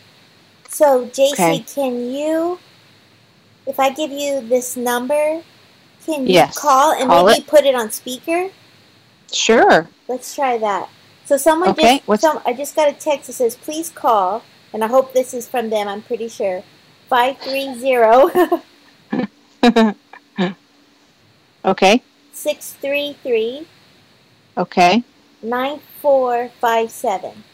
So 0.69 1.07
JC, 1.07 1.33
Okay. 1.33 1.59
can 1.61 2.13
you, 2.13 2.59
if 3.67 3.81
I 3.81 3.89
give 3.89 4.11
you 4.11 4.47
this 4.47 4.77
number, 4.77 5.41
can 6.05 6.27
you 6.27 6.45
call 6.55 6.93
and 6.93 7.09
Call 7.09 7.25
maybe 7.25 7.41
put 7.41 7.65
it 7.65 7.75
on 7.75 7.91
speaker? 7.91 8.51
Sure. 9.33 9.89
Let's 10.09 10.35
try 10.35 10.59
that. 10.59 10.91
So 11.25 11.39
someone 11.39 11.71
Okay, 11.71 11.97
just, 11.97 12.07
what's- 12.07 12.21
some, 12.21 12.43
I 12.45 12.53
just 12.53 12.77
got 12.77 12.91
a 12.91 12.93
text 12.93 13.29
that 13.29 13.33
says, 13.33 13.57
please 13.57 13.89
call, 13.89 14.43
and 14.75 14.85
I 14.85 14.89
hope 14.89 15.15
this 15.15 15.33
is 15.33 15.49
from 15.49 15.71
them, 15.71 15.89
I'm 15.89 16.03
pretty 16.03 16.29
sure. 16.29 16.63
530 17.09 18.63
Okay. 21.65 22.03
633 22.35 23.67
Okay. 24.59 25.03
9457. 25.43 27.45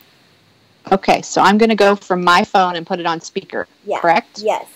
Okay. 0.92 1.22
So 1.22 1.40
I'm 1.42 1.58
going 1.58 1.68
to 1.70 1.74
go 1.76 1.96
from 1.96 2.22
my 2.24 2.44
phone 2.44 2.76
and 2.76 2.86
put 2.86 3.00
it 3.00 3.06
on 3.06 3.20
speaker, 3.20 3.66
Yeah. 3.84 3.98
correct? 4.00 4.40
Yes, 4.42 4.66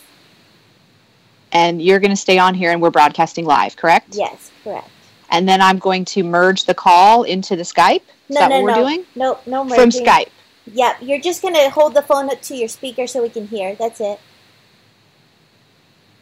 And 1.53 1.81
you're 1.83 2.01
going 2.01 2.11
to 2.11 2.17
stay 2.17 2.39
on 2.39 2.55
here 2.55 2.73
and 2.73 2.81
we're 2.83 2.91
broadcasting 2.91 3.45
live, 3.45 3.77
correct? 3.77 4.17
yes, 4.17 4.51
correct. 4.65 4.89
And 5.31 5.49
then 5.49 5.61
I'm 5.63 5.79
going 5.79 6.05
to 6.07 6.23
merge 6.23 6.65
the 6.65 6.75
call 6.75 7.23
into 7.23 7.57
the 7.57 7.63
Skype. 7.63 8.03
Is 8.03 8.31
No, 8.31 8.41
that 8.41 8.49
no, 8.51 8.57
what 8.57 8.63
we're 8.65 8.71
no. 8.71 8.77
doing? 8.89 9.07
No, 9.15 9.39
no 9.47 9.65
merge. 9.65 9.75
From. 9.77 9.91
Skype. 9.91 10.29
Yep, 10.73 10.97
you're 11.03 11.21
just 11.21 11.43
going 11.43 11.55
to 11.55 11.71
hold 11.71 11.95
the 11.95 12.03
phone 12.03 12.31
up 12.31 12.41
to 12.43 12.55
your 12.55 12.69
speaker 12.69 13.07
so 13.07 13.23
we 13.23 13.29
can 13.31 13.47
hear. 13.49 13.75
That's 13.75 14.01
it. 14.01 14.21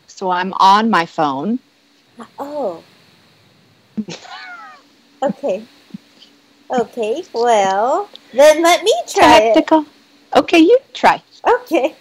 So 0.07 0.31
I'm 0.31 0.53
on 0.55 0.89
my 0.91 1.07
phone. 1.07 1.59
Uh, 2.19 2.25
oh. 2.39 2.83
Okay. 5.23 5.63
Okay, 6.73 7.25
well, 7.35 8.09
then 8.33 8.63
let 8.63 8.85
me 8.85 8.93
try 9.09 9.41
it. 9.57 9.69
Okay, 10.37 10.59
you 10.59 10.79
try. 10.95 11.21
Okay. 11.63 11.97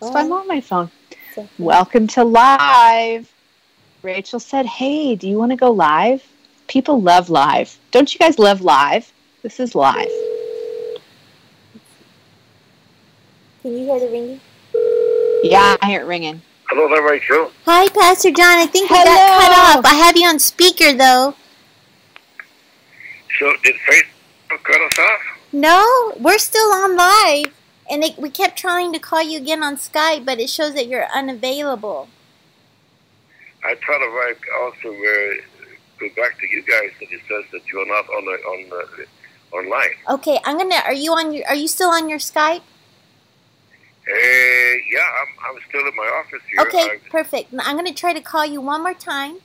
So 0.00 0.12
I'm 0.14 0.30
on 0.30 0.46
my 0.46 0.60
phone. 0.60 0.88
So- 1.34 1.48
Welcome 1.58 2.06
to 2.08 2.22
live. 2.22 3.32
Rachel 4.02 4.38
said, 4.38 4.66
Hey, 4.66 5.16
do 5.16 5.28
you 5.28 5.36
want 5.36 5.50
to 5.50 5.56
go 5.56 5.72
live? 5.72 6.22
People 6.68 7.00
love 7.02 7.28
live. 7.28 7.76
Don't 7.90 8.12
you 8.14 8.18
guys 8.20 8.38
love 8.38 8.60
live? 8.60 9.12
This 9.42 9.58
is 9.58 9.74
live. 9.74 10.10
Can 13.62 13.72
you 13.72 13.78
hear 13.86 13.98
the 13.98 14.06
ringing? 14.08 14.40
Yeah, 15.42 15.76
I 15.82 15.86
hear 15.86 16.02
it 16.02 16.06
ringing. 16.06 16.40
Hello 16.68 16.88
there, 16.88 17.02
Rachel. 17.02 17.50
Hi, 17.64 17.88
Pastor 17.88 18.30
John. 18.30 18.58
I 18.58 18.66
think 18.66 18.90
we 18.90 18.96
got 18.96 19.40
cut 19.40 19.78
off. 19.78 19.84
I 19.84 19.94
have 19.94 20.16
you 20.16 20.26
on 20.28 20.38
speaker, 20.38 20.92
though. 20.92 21.34
So 23.38 23.52
did 23.62 23.74
Facebook 23.86 24.62
cut 24.62 24.80
us 24.80 24.98
off? 24.98 25.20
No, 25.52 26.14
we're 26.18 26.38
still 26.38 26.72
on 26.72 26.96
live. 26.96 27.52
And 27.90 28.02
it, 28.02 28.18
we 28.18 28.30
kept 28.30 28.58
trying 28.58 28.92
to 28.92 28.98
call 28.98 29.22
you 29.22 29.38
again 29.38 29.62
on 29.62 29.76
Skype, 29.76 30.24
but 30.24 30.40
it 30.40 30.50
shows 30.50 30.74
that 30.74 30.88
you're 30.88 31.06
unavailable. 31.14 32.08
I 33.64 33.74
thought 33.74 34.00
if 34.02 34.12
I 34.12 34.62
also 34.62 34.88
uh, 34.88 35.34
go 36.00 36.08
back 36.20 36.38
to 36.40 36.48
you 36.48 36.62
guys 36.62 36.90
that 37.00 37.12
it 37.12 37.20
says 37.28 37.44
that 37.52 37.66
you're 37.72 37.86
not 37.86 38.08
on 38.08 38.24
the, 38.24 38.32
on 38.32 38.70
the, 38.70 39.06
online. 39.56 39.90
Okay, 40.10 40.38
I'm 40.44 40.58
gonna. 40.58 40.82
Are 40.84 40.92
you 40.92 41.12
on 41.12 41.32
your? 41.32 41.46
Are 41.46 41.54
you 41.54 41.68
still 41.68 41.90
on 41.90 42.08
your 42.08 42.18
Skype? 42.18 42.60
Uh, 42.60 44.12
yeah, 44.92 45.08
I'm, 45.20 45.56
I'm 45.56 45.62
still 45.68 45.86
in 45.86 45.96
my 45.96 46.22
office 46.24 46.42
here. 46.50 46.60
Okay, 46.66 46.90
I'm, 46.92 47.10
perfect. 47.10 47.54
I'm 47.58 47.76
gonna 47.76 47.92
try 47.92 48.12
to 48.12 48.20
call 48.20 48.46
you 48.46 48.60
one 48.60 48.82
more 48.82 48.94
time. 48.94 49.38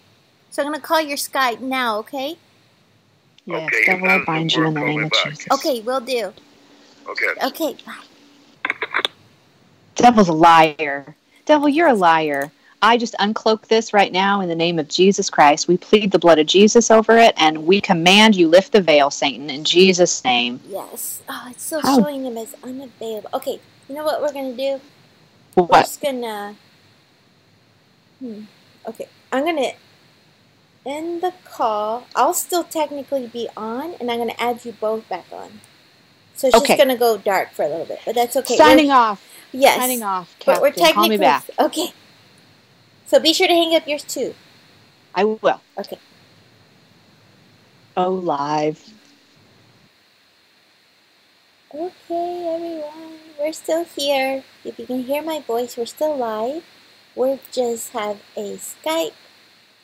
So 0.50 0.62
I'm 0.62 0.68
gonna 0.72 0.82
call 0.82 1.02
your 1.02 1.18
Skype 1.18 1.62
now. 1.62 1.98
Okay. 2.00 2.38
Yes, 3.46 3.68
Okay, 3.74 3.84
devil, 3.86 4.08
that 4.08 4.22
I 4.22 4.26
bind 4.26 4.54
you 4.54 4.66
in 4.66 4.74
the 4.74 4.82
work, 4.82 4.90
name 4.90 5.04
of 5.06 5.10
back. 5.12 5.26
Jesus. 5.26 5.48
Okay, 5.52 5.82
we'll 5.82 6.00
do. 6.02 6.34
okay. 7.10 7.26
Okay. 7.44 7.76
Bye. 7.86 8.74
Devil's 9.96 10.30
a 10.30 10.34
liar. 10.34 11.16
Devil, 11.46 11.68
you're 11.70 11.88
a 11.90 11.94
liar. 11.94 12.52
I 12.84 12.98
just 12.98 13.14
uncloak 13.20 13.68
this 13.68 13.94
right 13.94 14.12
now 14.12 14.42
in 14.42 14.50
the 14.50 14.56
name 14.56 14.80
of 14.80 14.88
Jesus 14.88 15.30
Christ. 15.30 15.68
We 15.68 15.78
plead 15.78 16.12
the 16.12 16.18
blood 16.18 16.40
of 16.40 16.48
Jesus 16.48 16.90
over 16.90 17.18
it, 17.18 17.34
and 17.38 17.66
we 17.68 17.80
command 17.82 18.36
you 18.36 18.48
lift 18.48 18.72
the 18.72 18.82
veil, 18.82 19.12
Satan, 19.12 19.50
in 19.52 19.64
Jesus' 19.64 20.24
name. 20.24 20.60
Yes. 20.68 21.22
Oh, 21.30 21.48
it's 21.52 21.64
still 21.64 21.82
How- 21.82 22.00
showing 22.02 22.26
him 22.26 22.38
as 22.38 22.56
unavailable. 22.64 23.30
Okay. 23.36 23.60
You 23.88 23.96
know 23.96 24.04
what 24.04 24.22
we're 24.22 24.34
gonna 24.34 24.54
do? 24.56 24.80
We're 25.56 25.68
just 25.82 26.02
gonna. 26.02 26.56
Hmm. 28.20 28.44
Okay. 28.88 29.08
I'm 29.32 29.46
gonna 29.46 29.74
end 30.86 31.22
the 31.22 31.34
call. 31.44 32.08
I'll 32.16 32.34
still 32.34 32.64
technically 32.64 33.28
be 33.28 33.48
on, 33.56 33.94
and 34.00 34.10
I'm 34.12 34.18
gonna 34.20 34.36
add 34.40 34.66
you 34.66 34.72
both 34.74 35.08
back 35.10 35.26
on. 35.32 35.62
So 36.36 36.48
it's 36.48 36.58
Okay. 36.58 36.68
just 36.68 36.78
gonna 36.80 36.98
go 36.98 37.18
dark 37.18 37.52
for 37.54 37.64
a 37.64 37.70
little 37.70 37.86
bit, 37.86 38.00
but 38.06 38.16
that's 38.16 38.36
okay. 38.38 38.58
Signing 38.58 38.88
We're- 38.88 38.98
off. 38.98 39.24
Yes. 39.52 39.78
Signing 39.80 40.02
off. 40.04 40.36
But 40.46 40.62
we're 40.62 40.70
Captain. 40.70 40.84
Call 40.84 40.94
technically 41.04 41.18
me 41.18 41.22
back. 41.22 41.50
okay. 41.60 41.94
So 43.06 43.20
be 43.20 43.34
sure 43.34 43.48
to 43.48 43.54
hang 43.54 43.76
up 43.76 43.86
yours 43.88 44.04
too. 44.04 44.34
I 45.14 45.26
will. 45.26 45.60
Okay. 45.78 45.98
Oh, 47.98 48.12
live. 48.12 48.82
Okay, 51.74 52.48
everyone, 52.54 53.20
we're 53.40 53.54
still 53.54 53.86
here. 53.86 54.44
If 54.66 54.78
you 54.78 54.86
can 54.86 55.04
hear 55.04 55.22
my 55.22 55.40
voice, 55.42 55.78
we're 55.78 55.86
still 55.86 56.18
live. 56.18 56.64
We 57.16 57.40
just 57.52 57.92
have 57.92 58.20
a 58.36 58.58
Skype 58.58 59.14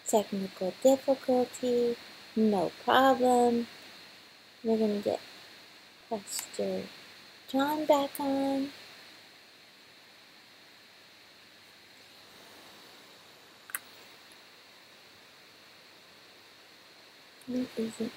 technical 0.08 0.74
difficulty. 0.82 1.98
No 2.36 2.72
problem. 2.84 3.68
We're 4.64 4.78
gonna 4.78 5.00
get 5.00 5.20
Pastor 6.10 6.84
John 7.48 7.86
back 7.86 8.12
on. 8.20 8.72
Where 17.48 17.66
is 17.78 17.94
it 18.00 18.12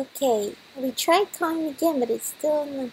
Okay, 0.00 0.54
we 0.78 0.92
tried 0.92 1.30
calling 1.38 1.66
again, 1.66 2.00
but 2.00 2.08
it's 2.08 2.28
still 2.28 2.64
the. 2.64 2.90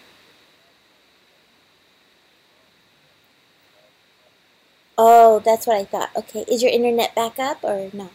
Oh, 4.97 5.39
that's 5.39 5.65
what 5.65 5.77
I 5.77 5.85
thought. 5.85 6.09
Okay, 6.17 6.43
is 6.49 6.61
your 6.61 6.71
internet 6.71 7.15
back 7.15 7.39
up 7.39 7.63
or 7.63 7.89
no? 7.93 8.09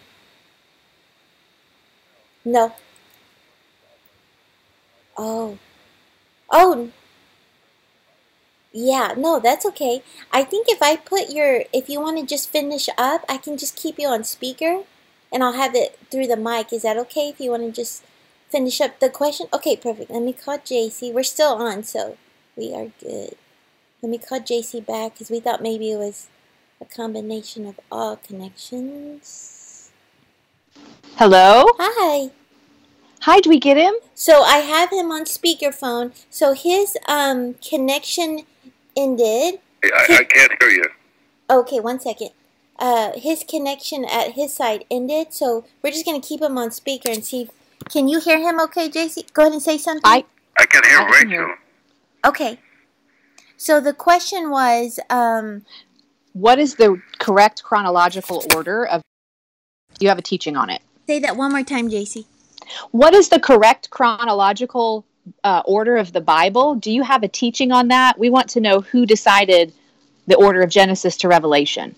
No. 2.44 2.74
Oh. 5.16 5.58
Oh. 6.50 6.90
Yeah, 8.72 9.14
no, 9.16 9.40
that's 9.40 9.64
okay. 9.66 10.02
I 10.30 10.44
think 10.44 10.66
if 10.68 10.82
I 10.82 10.96
put 10.96 11.30
your, 11.30 11.64
if 11.72 11.88
you 11.88 12.00
want 12.00 12.18
to 12.18 12.26
just 12.26 12.50
finish 12.50 12.88
up, 12.98 13.24
I 13.28 13.38
can 13.38 13.56
just 13.56 13.76
keep 13.76 13.98
you 13.98 14.08
on 14.08 14.24
speaker 14.24 14.84
and 15.32 15.42
I'll 15.42 15.52
have 15.54 15.74
it 15.74 15.98
through 16.10 16.26
the 16.26 16.36
mic. 16.36 16.72
Is 16.72 16.82
that 16.82 16.96
okay 16.98 17.28
if 17.28 17.40
you 17.40 17.50
want 17.50 17.62
to 17.64 17.72
just 17.72 18.04
finish 18.52 18.80
up 18.82 19.00
the 19.00 19.08
question? 19.08 19.46
Okay, 19.52 19.76
perfect. 19.76 20.10
Let 20.10 20.22
me 20.22 20.34
call 20.34 20.58
JC. 20.58 21.12
We're 21.12 21.22
still 21.22 21.54
on, 21.54 21.82
so 21.82 22.18
we 22.54 22.74
are 22.74 22.92
good. 23.00 23.34
Let 24.02 24.10
me 24.10 24.18
call 24.18 24.40
JC 24.40 24.84
back 24.84 25.14
because 25.14 25.30
we 25.30 25.40
thought 25.40 25.62
maybe 25.62 25.90
it 25.90 25.96
was 25.96 26.28
a 26.80 26.84
combination 26.84 27.66
of 27.66 27.80
all 27.90 28.16
connections. 28.16 29.90
Hello? 31.16 31.66
Hi. 31.78 32.30
Hi, 33.22 33.40
do 33.40 33.48
we 33.48 33.58
get 33.58 33.76
him? 33.76 33.94
So 34.14 34.42
I 34.42 34.58
have 34.58 34.90
him 34.90 35.10
on 35.10 35.24
speakerphone. 35.24 36.12
So 36.28 36.52
his 36.52 36.96
um 37.08 37.54
connection 37.54 38.42
ended. 38.96 39.60
I, 39.84 40.02
I 40.10 40.24
can't 40.24 40.52
hear 40.60 40.70
you. 40.70 40.86
Okay, 41.48 41.80
one 41.80 42.00
second. 42.00 42.30
Uh, 42.78 43.12
his 43.14 43.44
connection 43.48 44.04
at 44.04 44.32
his 44.32 44.52
side 44.54 44.84
ended, 44.90 45.32
so 45.32 45.64
we're 45.80 45.92
just 45.92 46.04
gonna 46.04 46.20
keep 46.20 46.42
him 46.42 46.58
on 46.58 46.70
speaker 46.70 47.10
and 47.10 47.24
see. 47.24 47.48
If, 47.86 47.92
can 47.92 48.08
you 48.08 48.20
hear 48.20 48.38
him? 48.38 48.60
Okay, 48.60 48.88
JC, 48.88 49.32
go 49.32 49.42
ahead 49.42 49.52
and 49.52 49.62
say 49.62 49.78
something. 49.78 50.02
I 50.04 50.24
I 50.58 50.66
can 50.66 50.82
hear 50.84 50.98
I 51.00 51.04
can 51.04 51.28
Rachel. 51.28 51.46
hear. 51.46 51.58
Okay. 52.26 52.58
So 53.56 53.80
the 53.80 53.92
question 53.92 54.50
was, 54.50 54.98
um, 55.10 55.62
what 56.32 56.58
is 56.58 56.74
the 56.76 57.00
correct 57.18 57.62
chronological 57.62 58.44
order 58.54 58.86
of 58.86 59.02
Do 59.98 60.04
you 60.04 60.08
have 60.08 60.18
a 60.18 60.22
teaching 60.22 60.56
on 60.56 60.70
it 60.70 60.82
say 61.06 61.18
that 61.20 61.36
one 61.36 61.50
more 61.52 61.62
time, 61.62 61.90
JC. 61.90 62.24
what 62.90 63.12
is 63.14 63.28
the 63.28 63.38
correct 63.40 63.90
chronological 63.90 65.04
uh, 65.44 65.62
order 65.66 65.96
of 65.96 66.12
the 66.12 66.20
bible 66.20 66.74
do 66.74 66.90
you 66.90 67.02
have 67.02 67.22
a 67.22 67.28
teaching 67.28 67.70
on 67.70 67.88
that 67.88 68.18
we 68.18 68.30
want 68.30 68.48
to 68.48 68.60
know 68.60 68.80
who 68.80 69.04
decided 69.06 69.72
the 70.26 70.34
order 70.36 70.62
of 70.62 70.70
genesis 70.70 71.16
to 71.18 71.28
revelation 71.28 71.94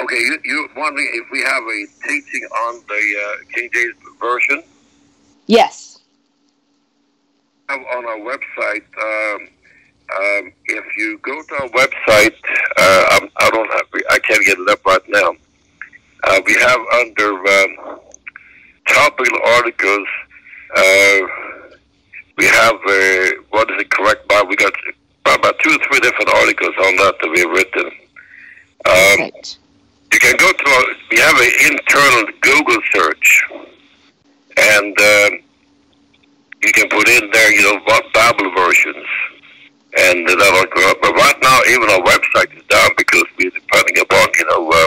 Okay, 0.00 0.16
you, 0.16 0.38
you're 0.44 0.68
wondering 0.76 1.08
if 1.14 1.30
we 1.30 1.40
have 1.42 1.62
a 1.62 1.86
teaching 2.08 2.42
on 2.66 2.82
the 2.88 2.94
uh, 2.94 3.54
King 3.54 3.70
James 3.72 3.94
Version? 4.20 4.62
yes 5.46 5.94
have 7.68 7.80
on 7.80 8.04
our 8.06 8.18
website. 8.18 8.84
Um, 9.00 9.48
um, 10.16 10.52
if 10.66 10.84
you 10.96 11.18
go 11.22 11.42
to 11.42 11.54
our 11.62 11.68
website, 11.70 12.34
uh, 12.76 13.04
I'm, 13.10 13.30
I 13.38 13.50
don't 13.50 13.70
have, 13.70 13.86
I 14.10 14.18
can't 14.18 14.44
get 14.44 14.58
it 14.58 14.68
up 14.68 14.84
right 14.84 15.00
now. 15.08 15.34
Uh, 16.24 16.40
we 16.46 16.54
have 16.54 16.80
under 17.00 17.30
um, 17.30 18.00
topical 18.88 19.38
articles. 19.46 20.08
Uh, 20.76 21.20
we 22.36 22.46
have 22.46 22.74
uh, 22.74 23.30
what 23.50 23.70
is 23.70 23.80
it 23.80 23.90
correct 23.90 24.26
by? 24.28 24.42
We 24.48 24.56
got 24.56 24.72
about 25.26 25.58
two 25.60 25.70
or 25.70 25.78
three 25.88 26.00
different 26.00 26.28
articles 26.34 26.74
on 26.84 26.96
that 26.96 27.14
that 27.20 27.30
we've 27.34 27.50
written. 27.50 27.86
Um, 28.86 29.30
Perfect. 29.30 29.58
You 30.14 30.20
can 30.20 30.36
go 30.36 30.52
to 30.52 30.70
our, 30.70 30.84
we 31.10 31.18
have 31.18 31.36
an 31.40 31.72
internal 31.72 32.32
Google 32.40 32.80
search, 32.94 33.44
and 34.56 34.96
um, 35.00 35.40
you 36.62 36.70
can 36.72 36.88
put 36.88 37.08
in 37.08 37.28
there, 37.32 37.52
you 37.52 37.62
know, 37.62 37.80
what 37.84 38.04
Bible 38.12 38.52
versions, 38.54 39.04
and 39.98 40.28
that'll 40.28 40.66
go 40.70 40.90
up. 40.90 40.98
But 41.02 41.14
right 41.14 41.34
now, 41.42 41.58
even 41.68 41.90
our 41.90 42.00
website 42.02 42.56
is 42.56 42.62
down 42.68 42.90
because 42.96 43.24
we're 43.38 43.50
depending 43.50 43.98
upon, 43.98 44.28
you 44.38 44.46
know, 44.50 44.70
uh, 44.70 44.86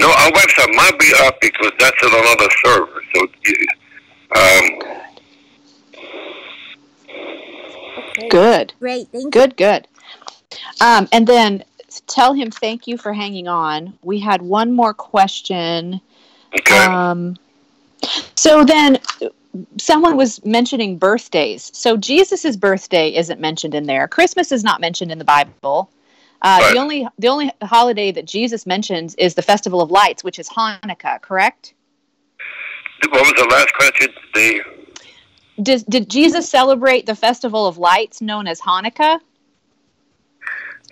no, 0.00 0.08
our 0.08 0.32
website 0.32 0.74
might 0.74 0.98
be 0.98 1.12
up 1.20 1.40
because 1.40 1.70
that's 1.78 2.02
on 2.02 2.10
another 2.12 2.48
server. 2.64 3.02
So, 3.14 3.26
you- 3.46 3.66
um, 4.36 4.94
Okay. 7.96 8.28
good 8.28 8.72
Great. 8.80 9.08
Thank 9.12 9.24
you. 9.26 9.30
good 9.30 9.56
good 9.56 9.86
um, 10.80 11.08
and 11.12 11.26
then 11.26 11.64
tell 12.06 12.32
him 12.32 12.50
thank 12.50 12.86
you 12.86 12.96
for 12.96 13.12
hanging 13.12 13.48
on 13.48 13.96
we 14.02 14.18
had 14.20 14.42
one 14.42 14.72
more 14.72 14.94
question 14.94 16.00
okay. 16.54 16.78
Um, 16.78 17.36
so 18.34 18.64
then 18.64 18.98
someone 19.78 20.16
was 20.16 20.44
mentioning 20.44 20.98
birthdays. 20.98 21.70
So 21.74 21.96
Jesus's 21.96 22.56
birthday 22.56 23.14
isn't 23.14 23.40
mentioned 23.40 23.74
in 23.74 23.86
there. 23.86 24.08
Christmas 24.08 24.52
is 24.52 24.64
not 24.64 24.80
mentioned 24.80 25.12
in 25.12 25.18
the 25.18 25.24
Bible. 25.24 25.90
Uh, 26.42 26.58
Right. 26.60 26.74
The 26.74 26.78
only 26.78 27.08
the 27.18 27.28
only 27.28 27.50
holiday 27.62 28.12
that 28.12 28.26
Jesus 28.26 28.66
mentions 28.66 29.14
is 29.14 29.34
the 29.34 29.42
Festival 29.42 29.80
of 29.80 29.90
Lights, 29.90 30.22
which 30.22 30.38
is 30.38 30.48
Hanukkah. 30.48 31.20
Correct? 31.22 31.74
what 33.10 33.22
was 33.22 33.32
the 33.32 33.48
last 33.50 33.72
question? 33.74 34.08
The 34.34 34.62
Did, 35.62 35.84
did 35.88 36.10
Jesus 36.10 36.48
celebrate 36.48 37.06
the 37.06 37.14
Festival 37.14 37.66
of 37.66 37.78
Lights 37.78 38.20
known 38.20 38.46
as 38.46 38.60
Hanukkah? 38.60 39.20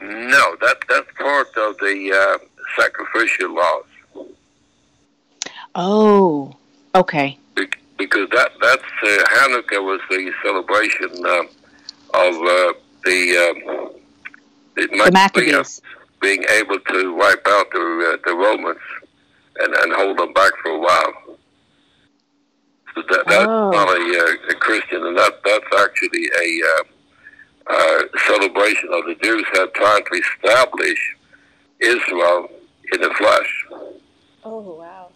no, 0.00 0.31
that 0.60 0.76
that's 0.88 1.10
part 1.16 1.48
of 1.56 1.76
the 1.78 2.12
uh, 2.12 2.38
sacrificial 2.78 3.54
laws. 3.54 3.84
Oh, 5.74 6.54
okay. 6.94 7.38
Bec- 7.56 7.78
because 7.98 8.28
that 8.30 8.50
that's 8.60 8.82
uh, 8.82 9.24
Hanukkah 9.36 9.82
was 9.82 10.00
the 10.10 10.32
celebration 10.42 11.10
uh, 11.24 11.42
of 12.18 12.34
uh, 12.34 12.72
the, 13.04 13.36
um, 13.38 13.90
the, 14.76 14.86
The 14.88 15.10
Maccabees. 15.12 15.80
being 16.20 16.44
able 16.50 16.78
to 16.78 17.14
wipe 17.16 17.46
out 17.48 17.70
the, 17.72 18.12
uh, 18.14 18.16
the 18.28 18.34
Romans 18.34 18.78
and, 19.60 19.74
and 19.74 19.92
hold 19.94 20.18
them 20.18 20.32
back 20.34 20.52
for 20.62 20.70
a 20.72 20.78
while. 20.78 21.12
So 22.94 23.02
that, 23.08 23.24
that's 23.26 23.46
Oh. 23.48 23.70
not 23.70 23.88
a, 23.88 24.00
uh, 24.00 24.50
a 24.50 24.54
Christian, 24.54 25.06
and 25.06 25.16
that, 25.16 25.40
that's 25.44 25.80
actually 25.82 26.26
a 26.38 26.62
uh, 27.68 28.02
celebration 28.26 28.88
of 28.92 29.04
the 29.06 29.16
Jews 29.22 29.44
had 29.54 29.72
time 29.74 30.02
to 30.10 30.20
establish 30.20 31.16
Israel 31.80 32.48
in 32.92 33.00
the 33.00 33.10
flesh. 33.14 33.66
Oh 34.44 34.60
wow. 34.78 35.08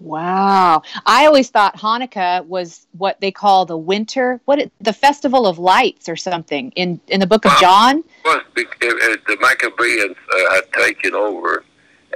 Wow. 0.00 0.82
I 1.06 1.26
always 1.26 1.50
thought 1.50 1.76
Hanukkah 1.76 2.44
was 2.46 2.86
what 2.96 3.20
they 3.20 3.32
call 3.32 3.66
the 3.66 3.76
winter, 3.76 4.40
what 4.44 4.60
it, 4.60 4.72
the 4.80 4.92
festival 4.92 5.46
of 5.46 5.58
lights 5.58 6.08
or 6.08 6.16
something 6.16 6.70
in 6.76 7.00
in 7.08 7.20
the 7.20 7.26
book 7.26 7.44
of 7.44 7.52
Wow. 7.52 7.58
John. 7.60 8.04
was 8.24 8.42
be- 8.54 8.64
uh, 8.82 8.86
uh, 8.86 9.16
the 9.26 9.36
Maccabees 9.40 10.16
uh, 10.32 10.54
had 10.54 10.72
taken 10.72 11.14
over, 11.14 11.64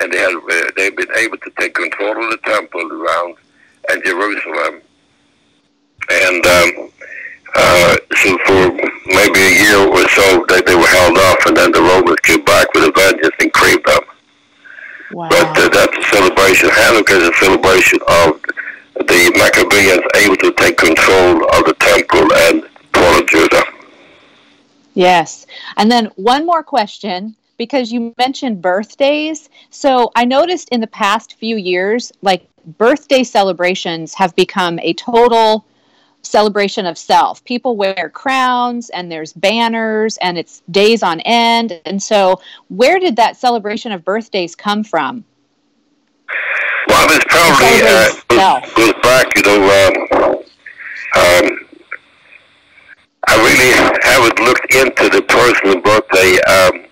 and 0.00 0.12
they 0.12 0.18
had 0.18 0.34
uh, 0.34 0.70
they've 0.76 0.96
been 0.96 1.10
able 1.16 1.38
to 1.38 1.50
take 1.58 1.74
control 1.74 2.22
of 2.24 2.30
the 2.30 2.38
temple 2.44 2.80
around 2.92 3.34
and 3.90 4.02
Jerusalem, 4.04 4.80
and 6.10 6.46
um, 6.46 6.90
uh, 7.54 7.96
so 8.16 8.38
for 8.46 8.72
maybe 9.06 9.40
a 9.40 9.54
year 9.64 9.80
or 9.88 10.08
so 10.08 10.44
they, 10.48 10.60
they 10.62 10.74
were 10.74 10.86
held 10.86 11.18
off, 11.18 11.46
and 11.46 11.56
then 11.56 11.72
the 11.72 11.80
Romans 11.80 12.20
came 12.22 12.44
back 12.44 12.72
with 12.74 12.84
a 12.84 12.92
vengeance 12.92 13.34
and 13.40 13.52
creamed 13.52 13.84
them. 13.84 14.02
Wow. 15.12 15.28
But 15.28 15.58
uh, 15.58 15.68
that's 15.68 15.96
a 15.96 16.02
celebration. 16.10 16.70
Hanukkah 16.70 17.20
is 17.20 17.28
a 17.28 17.34
celebration 17.34 17.98
of 18.08 18.40
the 19.06 19.32
Maccabees 19.36 20.00
able 20.24 20.36
to 20.36 20.52
take 20.52 20.76
control 20.76 21.44
of 21.54 21.64
the 21.64 21.74
temple 21.78 22.32
and 22.32 22.62
part 22.92 23.20
of 23.20 23.28
Judah. 23.28 23.64
Yes. 24.94 25.46
And 25.76 25.90
then 25.90 26.06
one 26.16 26.46
more 26.46 26.62
question 26.62 27.34
because 27.56 27.92
you 27.92 28.14
mentioned 28.18 28.62
birthdays. 28.62 29.48
So 29.70 30.10
I 30.14 30.24
noticed 30.24 30.68
in 30.70 30.80
the 30.80 30.86
past 30.86 31.34
few 31.38 31.56
years, 31.56 32.12
like 32.22 32.46
birthday 32.78 33.24
celebrations 33.24 34.14
have 34.14 34.34
become 34.36 34.78
a 34.80 34.92
total 34.94 35.64
celebration 36.22 36.86
of 36.86 36.96
self. 36.96 37.44
People 37.44 37.76
wear 37.76 38.10
crowns 38.12 38.90
and 38.90 39.10
there's 39.10 39.32
banners 39.32 40.16
and 40.18 40.38
it's 40.38 40.62
days 40.70 41.02
on 41.02 41.20
end. 41.20 41.80
And 41.84 42.02
so, 42.02 42.40
where 42.68 42.98
did 42.98 43.16
that 43.16 43.36
celebration 43.36 43.92
of 43.92 44.04
birthdays 44.04 44.54
come 44.54 44.84
from? 44.84 45.24
Well, 46.88 47.06
it's 47.10 47.24
probably 47.26 47.82
uh, 47.82 48.60
goes, 48.60 48.74
goes 48.74 49.02
back, 49.02 49.36
you 49.36 49.42
know. 49.42 49.62
Um, 49.62 50.42
um, 51.14 51.58
I 53.28 53.36
really 53.36 53.72
haven't 54.02 54.40
looked 54.40 54.74
into 54.74 55.08
the 55.08 55.22
personal 55.22 55.80
birthday. 55.80 56.40
Um, 56.42 56.86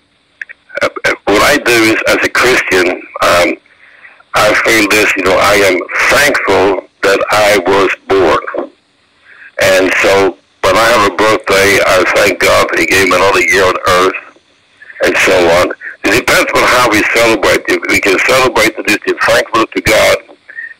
uh, 0.82 0.88
what 1.26 1.42
I 1.42 1.56
do 1.58 1.72
is, 1.72 1.96
as 2.08 2.24
a 2.24 2.30
Christian, 2.30 2.88
um, 3.22 3.56
I 4.34 4.54
feel 4.64 4.88
this. 4.90 5.14
You 5.16 5.24
know, 5.24 5.36
I 5.38 5.54
am 5.54 5.80
thankful 6.10 6.88
that 7.02 7.20
I 7.30 7.58
was 7.66 7.90
born, 8.08 8.59
and 9.60 9.92
so 10.02 10.36
when 10.62 10.76
I 10.76 10.86
have 10.94 11.12
a 11.12 11.16
birthday, 11.16 11.80
I 11.84 12.04
thank 12.16 12.40
God 12.40 12.68
that 12.70 12.78
He 12.78 12.86
gave 12.86 13.08
me 13.08 13.16
another 13.16 13.40
year 13.40 13.64
on 13.64 13.76
earth, 13.88 14.20
and 15.04 15.16
so 15.18 15.36
on. 15.60 15.72
It 16.04 16.24
depends 16.24 16.50
on 16.52 16.64
how 16.64 16.88
we 16.90 17.02
celebrate. 17.14 17.64
If 17.68 17.80
we 17.88 18.00
can 18.00 18.18
celebrate 18.20 18.76
that 18.76 18.86
it's 18.88 19.26
thankful 19.26 19.66
to 19.66 19.80
God 19.80 20.16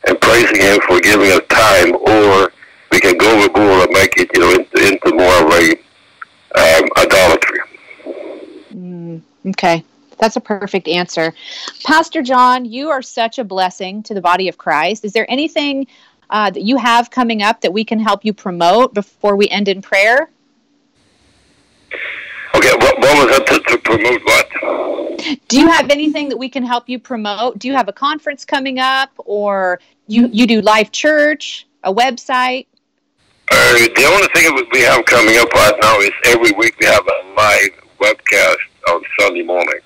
and 0.09 0.21
praising 0.21 0.61
Him 0.61 0.81
for 0.87 1.01
giving 1.01 1.31
us 1.33 1.43
time, 1.49 1.95
or 1.97 2.53
we 2.91 3.01
can 3.01 3.17
go 3.19 3.39
overboard 3.39 3.89
and 3.89 3.93
make 3.93 4.17
it, 4.17 4.31
you 4.35 4.41
know, 4.41 4.51
into, 4.53 4.77
into 4.81 5.15
more 5.15 5.37
of 5.45 5.53
a 5.53 5.77
um, 6.57 6.89
idolatry. 6.97 7.61
Mm, 8.75 9.23
okay. 9.49 9.85
That's 10.19 10.37
a 10.37 10.41
perfect 10.41 10.87
answer. 10.87 11.33
Pastor 11.85 12.23
John, 12.23 12.67
you 12.67 12.91
are 12.91 13.01
such 13.01 13.39
a 13.39 13.45
blessing 13.45 14.03
to 14.05 14.15
the 14.15 14.21
body 14.21 14.49
of 14.49 14.59
Christ. 14.59 15.05
Is 15.05 15.15
there 15.15 15.31
anything 15.31 15.87
uh, 16.31 16.51
that 16.51 16.63
you 16.63 16.79
have 16.79 17.11
coming 17.11 17.43
up 17.43 17.61
that 17.61 17.73
we 17.73 17.85
can 17.85 18.01
help 18.01 18.25
you 18.25 18.33
promote 18.33 18.95
before 18.95 19.37
we 19.37 19.49
end 19.49 19.69
in 19.69 19.83
prayer? 19.83 20.31
Okay, 22.55 22.73
what, 22.77 22.99
what 22.99 23.29
was 23.29 23.39
that 23.39 23.47
to, 23.47 23.59
to 23.61 23.79
promote 23.79 24.23
what? 24.25 25.49
Do 25.49 25.61
you 25.61 25.69
have 25.69 25.91
anything 25.91 26.29
that 26.29 26.37
we 26.37 26.49
can 26.49 26.65
help 26.65 26.89
you 26.89 26.99
promote? 26.99 27.59
Do 27.59 27.69
you 27.69 27.75
have 27.75 27.89
a 27.89 27.93
conference 27.93 28.45
coming 28.45 28.79
up 28.79 29.11
or 29.19 29.81
you, 30.07 30.29
you 30.33 30.47
do 30.47 30.61
live 30.61 30.91
church, 30.93 31.67
a 31.85 31.93
website? 31.93 32.67
Uh, 33.51 33.73
the 33.75 34.05
only 34.05 34.29
thing 34.35 34.55
that 34.55 34.67
we 34.73 34.81
have 34.81 35.05
coming 35.07 35.37
up 35.39 35.53
right 35.53 35.75
now 35.83 35.99
is 36.01 36.11
every 36.25 36.53
week 36.53 36.77
we 36.79 36.87
have 36.87 37.07
a 37.07 37.35
live 37.37 37.71
webcast 37.99 38.57
on 38.89 39.03
Sunday 39.19 39.43
morning. 39.43 39.81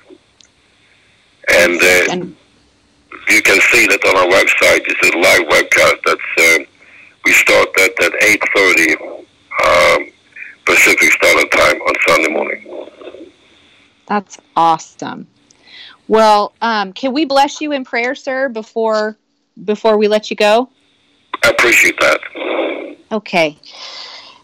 And 1.49 1.81
uh, 1.81 2.13
And 2.13 2.37
you 3.29 3.43
can 3.43 3.61
see 3.73 3.87
that 3.87 4.05
on 4.05 4.17
our 4.17 4.27
website. 4.27 4.83
It's 4.87 5.03
a 5.09 5.19
live 5.19 5.49
webcast. 5.49 6.01
That's 6.05 6.61
um, 6.61 6.67
we 7.25 7.33
start 7.33 7.69
that 7.77 7.93
at 8.03 8.23
eight 8.23 8.43
thirty 8.55 8.97
um, 9.65 10.11
Pacific 10.65 11.13
Standard 11.13 11.51
Time 11.53 11.81
on 11.81 11.95
Sunday 12.07 12.33
morning. 12.33 13.31
that's 14.07 14.39
awesome. 14.57 15.27
Well, 16.09 16.53
um, 16.61 16.93
can 16.93 17.13
we 17.13 17.25
bless 17.25 17.61
you 17.61 17.73
in 17.73 17.85
prayer, 17.85 18.15
sir, 18.15 18.49
before 18.49 19.17
before 19.65 19.97
we 19.97 20.09
let 20.09 20.31
you 20.31 20.37
go? 20.37 20.69
I 21.43 21.51
appreciate 21.51 21.99
that. 22.01 22.21
Okay. 23.13 23.59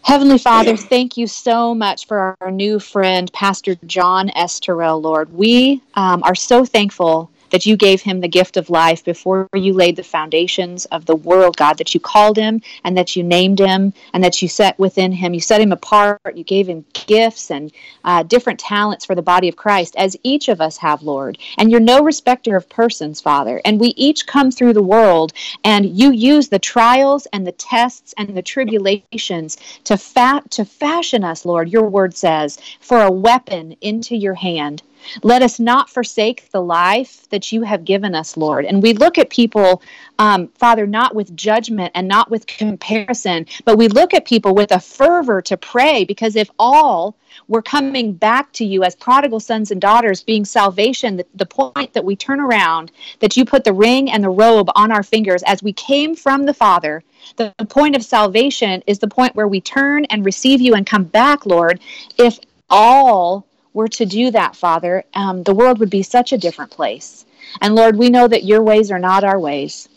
Heavenly 0.03 0.39
Father, 0.39 0.75
thank 0.75 1.15
you 1.15 1.27
so 1.27 1.75
much 1.75 2.07
for 2.07 2.35
our 2.41 2.49
new 2.49 2.79
friend, 2.79 3.31
Pastor 3.33 3.75
John 3.85 4.31
S. 4.35 4.59
Torell, 4.59 5.01
Lord. 5.01 5.31
We 5.31 5.81
um, 5.93 6.23
are 6.23 6.33
so 6.33 6.65
thankful 6.65 7.29
that 7.51 7.65
you 7.65 7.77
gave 7.77 8.01
him 8.01 8.19
the 8.19 8.27
gift 8.27 8.57
of 8.57 8.69
life 8.69 9.03
before 9.03 9.47
you 9.53 9.73
laid 9.73 9.95
the 9.95 10.03
foundations 10.03 10.85
of 10.85 11.05
the 11.05 11.15
world, 11.15 11.57
God, 11.57 11.77
that 11.77 11.93
you 11.93 11.99
called 11.99 12.37
him 12.37 12.61
and 12.83 12.97
that 12.97 13.15
you 13.15 13.23
named 13.23 13.59
him 13.59 13.93
and 14.13 14.23
that 14.23 14.41
you 14.41 14.47
set 14.47 14.77
within 14.79 15.11
him. 15.11 15.33
You 15.33 15.39
set 15.41 15.61
him 15.61 15.71
apart. 15.71 16.19
You 16.33 16.43
gave 16.43 16.67
him 16.67 16.85
gifts 16.93 17.51
and 17.51 17.71
uh, 18.03 18.23
different 18.23 18.59
talents 18.59 19.05
for 19.05 19.15
the 19.15 19.21
body 19.21 19.47
of 19.47 19.55
Christ, 19.55 19.95
as 19.97 20.17
each 20.23 20.49
of 20.49 20.61
us 20.61 20.77
have, 20.77 21.03
Lord. 21.03 21.37
And 21.57 21.69
you're 21.69 21.79
no 21.79 22.01
respecter 22.03 22.55
of 22.55 22.69
persons, 22.69 23.21
Father. 23.21 23.61
And 23.65 23.79
we 23.79 23.89
each 23.89 24.27
come 24.27 24.51
through 24.51 24.73
the 24.73 24.83
world 24.83 25.33
and 25.63 25.85
you 25.85 26.11
use 26.11 26.49
the 26.49 26.59
trials 26.59 27.27
and 27.33 27.45
the 27.45 27.51
tests 27.51 28.13
and 28.17 28.35
the 28.35 28.41
tribulations 28.41 29.57
to 29.83 29.97
fa- 29.97 30.43
to 30.51 30.65
fashion 30.65 31.23
us, 31.23 31.45
Lord. 31.45 31.69
Your 31.69 31.87
word 31.87 32.15
says, 32.15 32.59
for 32.79 33.01
a 33.01 33.11
weapon 33.11 33.75
into 33.81 34.15
your 34.15 34.35
hand. 34.35 34.81
Let 35.23 35.41
us 35.41 35.59
not 35.59 35.89
forsake 35.89 36.49
the 36.51 36.61
life 36.61 37.29
that 37.29 37.51
you 37.51 37.63
have 37.63 37.85
given 37.85 38.15
us, 38.15 38.37
Lord. 38.37 38.65
And 38.65 38.81
we 38.81 38.93
look 38.93 39.17
at 39.17 39.29
people, 39.29 39.81
um, 40.19 40.47
Father, 40.49 40.87
not 40.87 41.15
with 41.15 41.35
judgment 41.35 41.91
and 41.95 42.07
not 42.07 42.29
with 42.29 42.47
comparison, 42.47 43.45
but 43.65 43.77
we 43.77 43.87
look 43.87 44.13
at 44.13 44.25
people 44.25 44.53
with 44.53 44.71
a 44.71 44.79
fervor 44.79 45.41
to 45.43 45.57
pray 45.57 46.05
because 46.05 46.35
if 46.35 46.49
all 46.59 47.15
were 47.47 47.61
coming 47.61 48.13
back 48.13 48.51
to 48.53 48.65
you 48.65 48.83
as 48.83 48.95
prodigal 48.95 49.39
sons 49.39 49.71
and 49.71 49.81
daughters, 49.81 50.23
being 50.23 50.45
salvation, 50.45 51.17
the, 51.17 51.25
the 51.35 51.45
point 51.45 51.93
that 51.93 52.05
we 52.05 52.15
turn 52.15 52.39
around, 52.39 52.91
that 53.19 53.37
you 53.37 53.45
put 53.45 53.63
the 53.63 53.73
ring 53.73 54.11
and 54.11 54.23
the 54.23 54.29
robe 54.29 54.69
on 54.75 54.91
our 54.91 55.03
fingers 55.03 55.43
as 55.43 55.63
we 55.63 55.73
came 55.73 56.15
from 56.15 56.45
the 56.45 56.53
Father, 56.53 57.03
the, 57.37 57.53
the 57.57 57.65
point 57.65 57.95
of 57.95 58.03
salvation 58.03 58.83
is 58.87 58.99
the 58.99 59.07
point 59.07 59.35
where 59.35 59.47
we 59.47 59.61
turn 59.61 60.05
and 60.05 60.25
receive 60.25 60.61
you 60.61 60.73
and 60.73 60.85
come 60.85 61.03
back, 61.03 61.45
Lord. 61.45 61.79
If 62.17 62.39
all 62.69 63.45
were 63.73 63.87
to 63.87 64.05
do 64.05 64.31
that, 64.31 64.55
Father, 64.55 65.03
um, 65.13 65.43
the 65.43 65.53
world 65.53 65.79
would 65.79 65.89
be 65.89 66.03
such 66.03 66.33
a 66.33 66.37
different 66.37 66.71
place. 66.71 67.25
And 67.61 67.75
Lord, 67.75 67.95
we 67.97 68.09
know 68.09 68.27
that 68.27 68.43
your 68.43 68.61
ways 68.61 68.91
are 68.91 68.99
not 68.99 69.23
our 69.23 69.39
ways. 69.39 69.89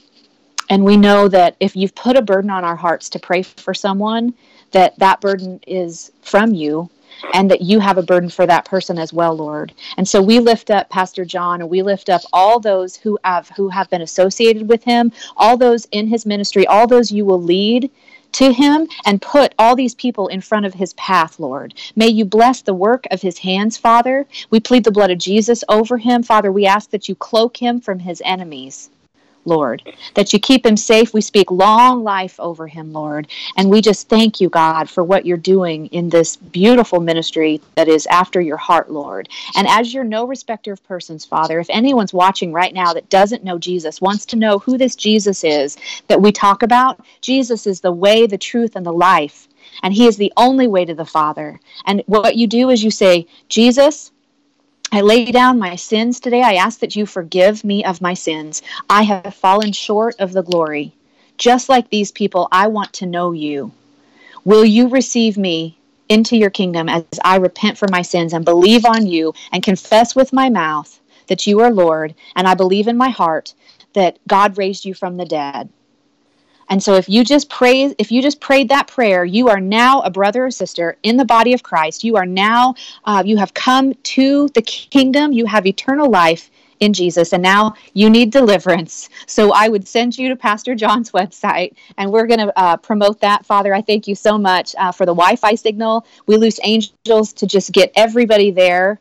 And 0.71 0.85
we 0.85 0.97
know 0.97 1.29
that 1.29 1.57
if 1.61 1.77
you've 1.77 1.95
put 1.95 2.17
a 2.17 2.23
burden 2.23 2.51
on 2.51 2.65
our 2.65 2.77
hearts 2.77 3.11
to 3.11 3.19
pray 3.19 3.43
for 3.43 3.75
someone, 3.75 4.35
that 4.71 4.99
that 4.99 5.21
burden 5.21 5.61
is 5.67 6.11
from 6.23 6.55
you 6.55 6.91
and 7.33 7.51
that 7.51 7.61
you 7.61 7.79
have 7.79 7.99
a 7.99 8.03
burden 8.03 8.29
for 8.29 8.47
that 8.47 8.65
person 8.65 8.99
as 8.99 9.13
well, 9.13 9.37
Lord. 9.37 9.73
And 9.97 10.07
so 10.07 10.21
we 10.21 10.41
lift 10.41 10.71
up 10.71 10.91
Pastor 10.91 11.25
John 11.25 11.61
and 11.61 11.71
we 11.71 11.83
lift 11.83 12.09
up 12.09 12.23
all 12.33 12.59
those 12.59 12.97
who 12.97 13.19
have 13.25 13.51
who 13.51 13.69
have 13.69 13.89
been 13.91 14.03
associated 14.03 14.69
with 14.69 14.83
him, 14.85 15.13
all 15.37 15.57
those 15.57 15.87
in 15.93 16.09
his 16.09 16.27
ministry, 16.27 16.67
all 16.67 16.87
those 16.87 17.13
you 17.13 17.25
will 17.25 17.41
lead 17.41 17.91
to 18.35 18.53
him 18.53 18.89
and 19.05 19.21
put 19.21 19.55
all 19.59 19.75
these 19.75 19.95
people 19.95 20.29
in 20.29 20.41
front 20.41 20.67
of 20.67 20.75
his 20.75 20.93
path, 20.95 21.41
Lord. 21.41 21.75
May 21.97 22.09
you 22.09 22.25
bless 22.25 22.63
the 22.63 22.75
work 22.75 23.07
of 23.11 23.23
his 23.23 23.39
hands, 23.39 23.77
Father. 23.77 24.27
We 24.51 24.61
plead 24.61 24.85
the 24.85 24.93
blood 24.93 25.11
of 25.11 25.19
Jesus 25.19 25.65
over 25.69 25.99
him. 25.99 26.23
Father, 26.23 26.53
we 26.53 26.67
ask 26.67 26.91
that 26.91 27.09
you 27.09 27.15
cloak 27.15 27.57
him 27.57 27.81
from 27.81 28.01
his 28.01 28.23
enemies. 28.25 28.91
Lord, 29.47 29.83
that 30.15 30.33
you 30.33 30.39
keep 30.39 30.65
him 30.65 30.77
safe. 30.77 31.13
We 31.13 31.21
speak 31.21 31.51
long 31.51 32.03
life 32.05 32.39
over 32.39 32.67
him, 32.67 32.93
Lord. 32.93 33.29
And 33.57 33.71
we 33.71 33.81
just 33.81 34.09
thank 34.09 34.41
you, 34.41 34.49
God, 34.49 34.89
for 34.89 35.05
what 35.05 35.27
you're 35.27 35.37
doing 35.37 35.87
in 35.87 36.09
this 36.09 36.37
beautiful 36.37 37.01
ministry 37.01 37.61
that 37.77 37.89
is 37.89 38.07
after 38.07 38.41
your 38.41 38.57
heart, 38.57 38.91
Lord. 38.91 39.29
And 39.57 39.67
as 39.69 39.93
you're 39.93 40.05
no 40.05 40.27
respecter 40.27 40.73
of 40.73 40.85
persons, 40.85 41.25
Father, 41.25 41.61
if 41.61 41.71
anyone's 41.71 42.13
watching 42.13 42.53
right 42.53 42.75
now 42.75 42.93
that 42.95 43.11
doesn't 43.11 43.45
know 43.45 43.59
Jesus, 43.59 44.01
wants 44.01 44.27
to 44.27 44.37
know 44.37 44.59
who 44.59 44.79
this 44.79 44.97
Jesus 44.97 45.45
is 45.45 45.77
that 46.09 46.21
we 46.21 46.33
talk 46.33 46.63
about, 46.63 47.05
Jesus 47.21 47.67
is 47.67 47.81
the 47.81 47.93
way, 47.93 48.27
the 48.27 48.39
truth, 48.39 48.77
and 48.77 48.85
the 48.87 48.93
life. 48.93 49.49
and 49.83 49.93
He 49.93 50.07
is 50.07 50.17
the 50.17 50.33
only 50.37 50.67
way 50.67 50.85
to 50.85 50.95
the 50.95 51.05
Father. 51.05 51.61
And 51.87 52.03
what 52.07 52.37
you 52.37 52.47
do 52.47 52.71
is 52.71 52.85
you 52.85 52.91
say, 52.91 53.27
Jesus, 53.49 54.13
I 54.93 55.01
lay 55.01 55.25
down 55.25 55.59
my 55.59 55.77
sins 55.77 56.21
today. 56.21 56.43
I 56.43 56.55
ask 56.55 56.79
that 56.81 56.95
you 56.95 57.07
forgive 57.07 57.65
me 57.65 57.85
of 57.85 58.01
my 58.01 58.15
sins. 58.15 58.63
I 58.89 59.03
have 59.03 59.35
fallen 59.35 59.73
short 59.73 60.15
of 60.21 60.33
the 60.33 60.43
glory. 60.43 60.93
Just 61.37 61.69
like 61.69 61.91
these 61.91 62.13
people, 62.13 62.49
I 62.53 62.69
want 62.69 62.93
to 62.95 63.07
know 63.07 63.33
you. 63.33 63.73
Will 64.45 64.65
you 64.65 64.89
receive 64.89 65.37
me 65.37 65.79
into 66.09 66.37
your 66.37 66.51
kingdom 66.51 66.89
as 66.89 67.05
I 67.25 67.37
repent 67.37 67.79
for 67.79 67.89
my 67.91 68.03
sins 68.03 68.33
and 68.33 68.45
believe 68.45 68.85
on 68.85 69.07
you 69.07 69.33
and 69.53 69.63
confess 69.63 70.15
with 70.15 70.33
my 70.33 70.49
mouth 70.51 71.01
that 71.27 71.47
you 71.47 71.61
are 71.61 71.73
Lord, 71.73 72.15
and 72.37 72.47
I 72.47 72.55
believe 72.55 72.87
in 72.87 72.97
my 72.97 73.09
heart 73.09 73.55
that 73.95 74.19
God 74.29 74.59
raised 74.59 74.85
you 74.85 74.95
from 74.95 75.17
the 75.17 75.25
dead. 75.25 75.71
And 76.69 76.83
so 76.83 76.95
if 76.95 77.09
you 77.09 77.25
just 77.25 77.51
pray 77.51 77.95
if 77.99 78.11
you 78.11 78.23
just 78.23 78.41
prayed 78.41 78.69
that 78.71 78.89
prayer, 78.89 79.25
you 79.25 79.49
are 79.49 79.61
now 79.61 80.01
a 80.03 80.11
brother 80.11 80.47
or 80.47 80.51
sister 80.51 80.97
in 81.03 81.17
the 81.17 81.25
body 81.25 81.53
of 81.53 81.63
Christ. 81.63 82.05
You 82.05 82.17
are 82.17 82.27
now 82.27 82.75
uh, 83.05 83.23
you 83.25 83.37
have 83.37 83.55
come 83.55 83.95
to 83.95 84.49
the 84.49 84.63
kingdom. 84.63 85.33
You 85.33 85.47
have 85.47 85.67
eternal 85.67 86.11
life 86.11 86.51
in 86.81 86.93
Jesus, 86.93 87.33
and 87.33 87.43
now 87.43 87.75
you 87.93 88.11
need 88.11 88.31
deliverance. 88.31 89.09
So 89.27 89.53
I 89.53 89.69
would 89.69 89.87
send 89.87 90.19
you 90.19 90.29
to 90.29 90.37
Pastor 90.37 90.75
John's 90.75 91.11
website, 91.19 91.75
and 91.97 92.11
we're 92.11 92.27
going 92.27 92.41
to 92.41 92.59
uh, 92.59 92.77
promote 92.77 93.21
that. 93.21 93.47
Father, 93.47 93.75
I 93.75 93.81
thank 93.81 94.09
you 94.09 94.15
so 94.15 94.37
much 94.37 94.75
uh, 94.77 94.93
for 94.93 95.07
the 95.07 95.15
Wi-Fi 95.15 95.55
signal. 95.55 96.07
We 96.27 96.37
lose 96.37 96.61
angels 96.63 97.33
to 97.35 97.47
just 97.47 97.73
get 97.73 97.93
everybody 97.95 98.51
there 98.51 99.01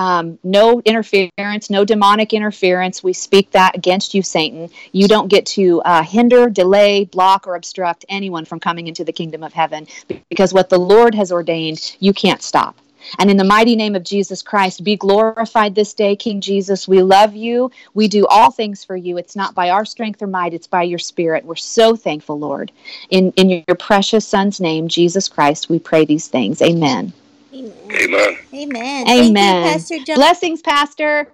um, 0.00 0.38
no 0.42 0.80
interference, 0.86 1.68
no 1.68 1.84
demonic 1.84 2.32
interference. 2.32 3.04
We 3.04 3.12
speak 3.12 3.50
that 3.50 3.76
against 3.76 4.14
you, 4.14 4.22
Satan. 4.22 4.70
You 4.92 5.06
don't 5.06 5.28
get 5.28 5.44
to 5.46 5.82
uh, 5.82 6.02
hinder, 6.02 6.48
delay, 6.48 7.04
block, 7.04 7.46
or 7.46 7.54
obstruct 7.54 8.06
anyone 8.08 8.46
from 8.46 8.60
coming 8.60 8.86
into 8.86 9.04
the 9.04 9.12
kingdom 9.12 9.42
of 9.42 9.52
heaven 9.52 9.86
because 10.30 10.54
what 10.54 10.70
the 10.70 10.78
Lord 10.78 11.14
has 11.14 11.30
ordained, 11.30 11.98
you 12.00 12.14
can't 12.14 12.40
stop. 12.40 12.78
And 13.18 13.30
in 13.30 13.36
the 13.36 13.44
mighty 13.44 13.76
name 13.76 13.94
of 13.94 14.02
Jesus 14.02 14.40
Christ, 14.40 14.84
be 14.84 14.96
glorified 14.96 15.74
this 15.74 15.92
day, 15.92 16.16
King 16.16 16.40
Jesus. 16.40 16.88
We 16.88 17.02
love 17.02 17.36
you. 17.36 17.70
We 17.92 18.08
do 18.08 18.26
all 18.26 18.50
things 18.50 18.82
for 18.82 18.96
you. 18.96 19.18
It's 19.18 19.36
not 19.36 19.54
by 19.54 19.68
our 19.68 19.84
strength 19.84 20.22
or 20.22 20.28
might, 20.28 20.54
it's 20.54 20.66
by 20.66 20.84
your 20.84 20.98
spirit. 20.98 21.44
We're 21.44 21.56
so 21.56 21.94
thankful, 21.94 22.38
Lord. 22.38 22.72
In, 23.10 23.32
in 23.32 23.50
your 23.50 23.76
precious 23.76 24.26
Son's 24.26 24.60
name, 24.60 24.88
Jesus 24.88 25.28
Christ, 25.28 25.68
we 25.68 25.78
pray 25.78 26.06
these 26.06 26.28
things. 26.28 26.62
Amen. 26.62 27.12
Amen. 27.52 27.72
Amen. 27.92 28.38
Amen. 28.54 29.06
Thank 29.06 29.28
you, 29.28 29.34
Pastor 29.34 29.98
John. 30.04 30.16
Blessings, 30.16 30.62
Pastor. 30.62 31.28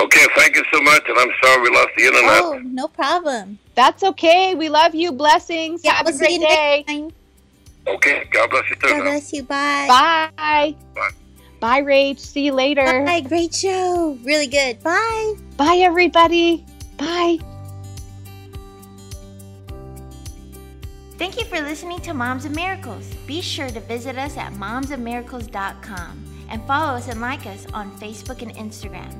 Okay, 0.00 0.26
thank 0.36 0.56
you 0.56 0.64
so 0.72 0.80
much, 0.82 1.02
and 1.08 1.18
I'm 1.18 1.30
sorry 1.42 1.62
we 1.62 1.70
lost 1.70 1.88
the 1.96 2.04
internet. 2.04 2.42
Oh, 2.42 2.60
no 2.64 2.88
problem. 2.88 3.58
That's 3.74 4.02
okay. 4.04 4.54
We 4.54 4.68
love 4.68 4.94
you. 4.94 5.12
Blessings. 5.12 5.84
Yeah, 5.84 5.94
Have 5.94 6.06
we'll 6.06 6.14
a 6.14 6.18
great 6.18 6.40
day. 6.40 7.10
Okay, 7.86 8.28
God 8.30 8.50
bless 8.50 8.68
you 8.70 8.76
too. 8.76 8.88
God 8.88 8.98
now. 8.98 9.02
bless 9.04 9.32
you. 9.32 9.42
Bye. 9.42 9.86
Bye. 9.88 10.74
Bye. 10.94 11.10
Bye, 11.60 11.82
Rach. 11.82 12.18
See 12.18 12.44
you 12.44 12.52
later. 12.52 13.04
Bye. 13.04 13.20
Great 13.20 13.52
show. 13.54 14.16
Really 14.22 14.46
good. 14.46 14.82
Bye. 14.82 15.34
Bye, 15.56 15.78
everybody. 15.82 16.64
Bye. 16.96 17.38
Thank 21.18 21.36
you 21.36 21.44
for 21.46 21.60
listening 21.60 22.00
to 22.02 22.14
Moms 22.14 22.44
of 22.44 22.54
Miracles. 22.54 23.04
Be 23.26 23.40
sure 23.40 23.68
to 23.70 23.80
visit 23.80 24.16
us 24.16 24.36
at 24.36 24.52
momsofmiracles.com 24.52 26.24
and 26.48 26.64
follow 26.64 26.94
us 26.94 27.08
and 27.08 27.20
like 27.20 27.44
us 27.44 27.66
on 27.74 27.90
Facebook 27.98 28.40
and 28.40 28.54
Instagram. 28.54 29.12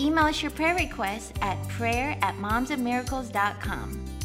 Email 0.00 0.26
us 0.26 0.40
your 0.40 0.52
prayer 0.52 0.76
requests 0.76 1.32
at 1.42 1.60
prayer 1.68 2.16
at 2.22 2.36
momsofmiracles.com. 2.36 4.21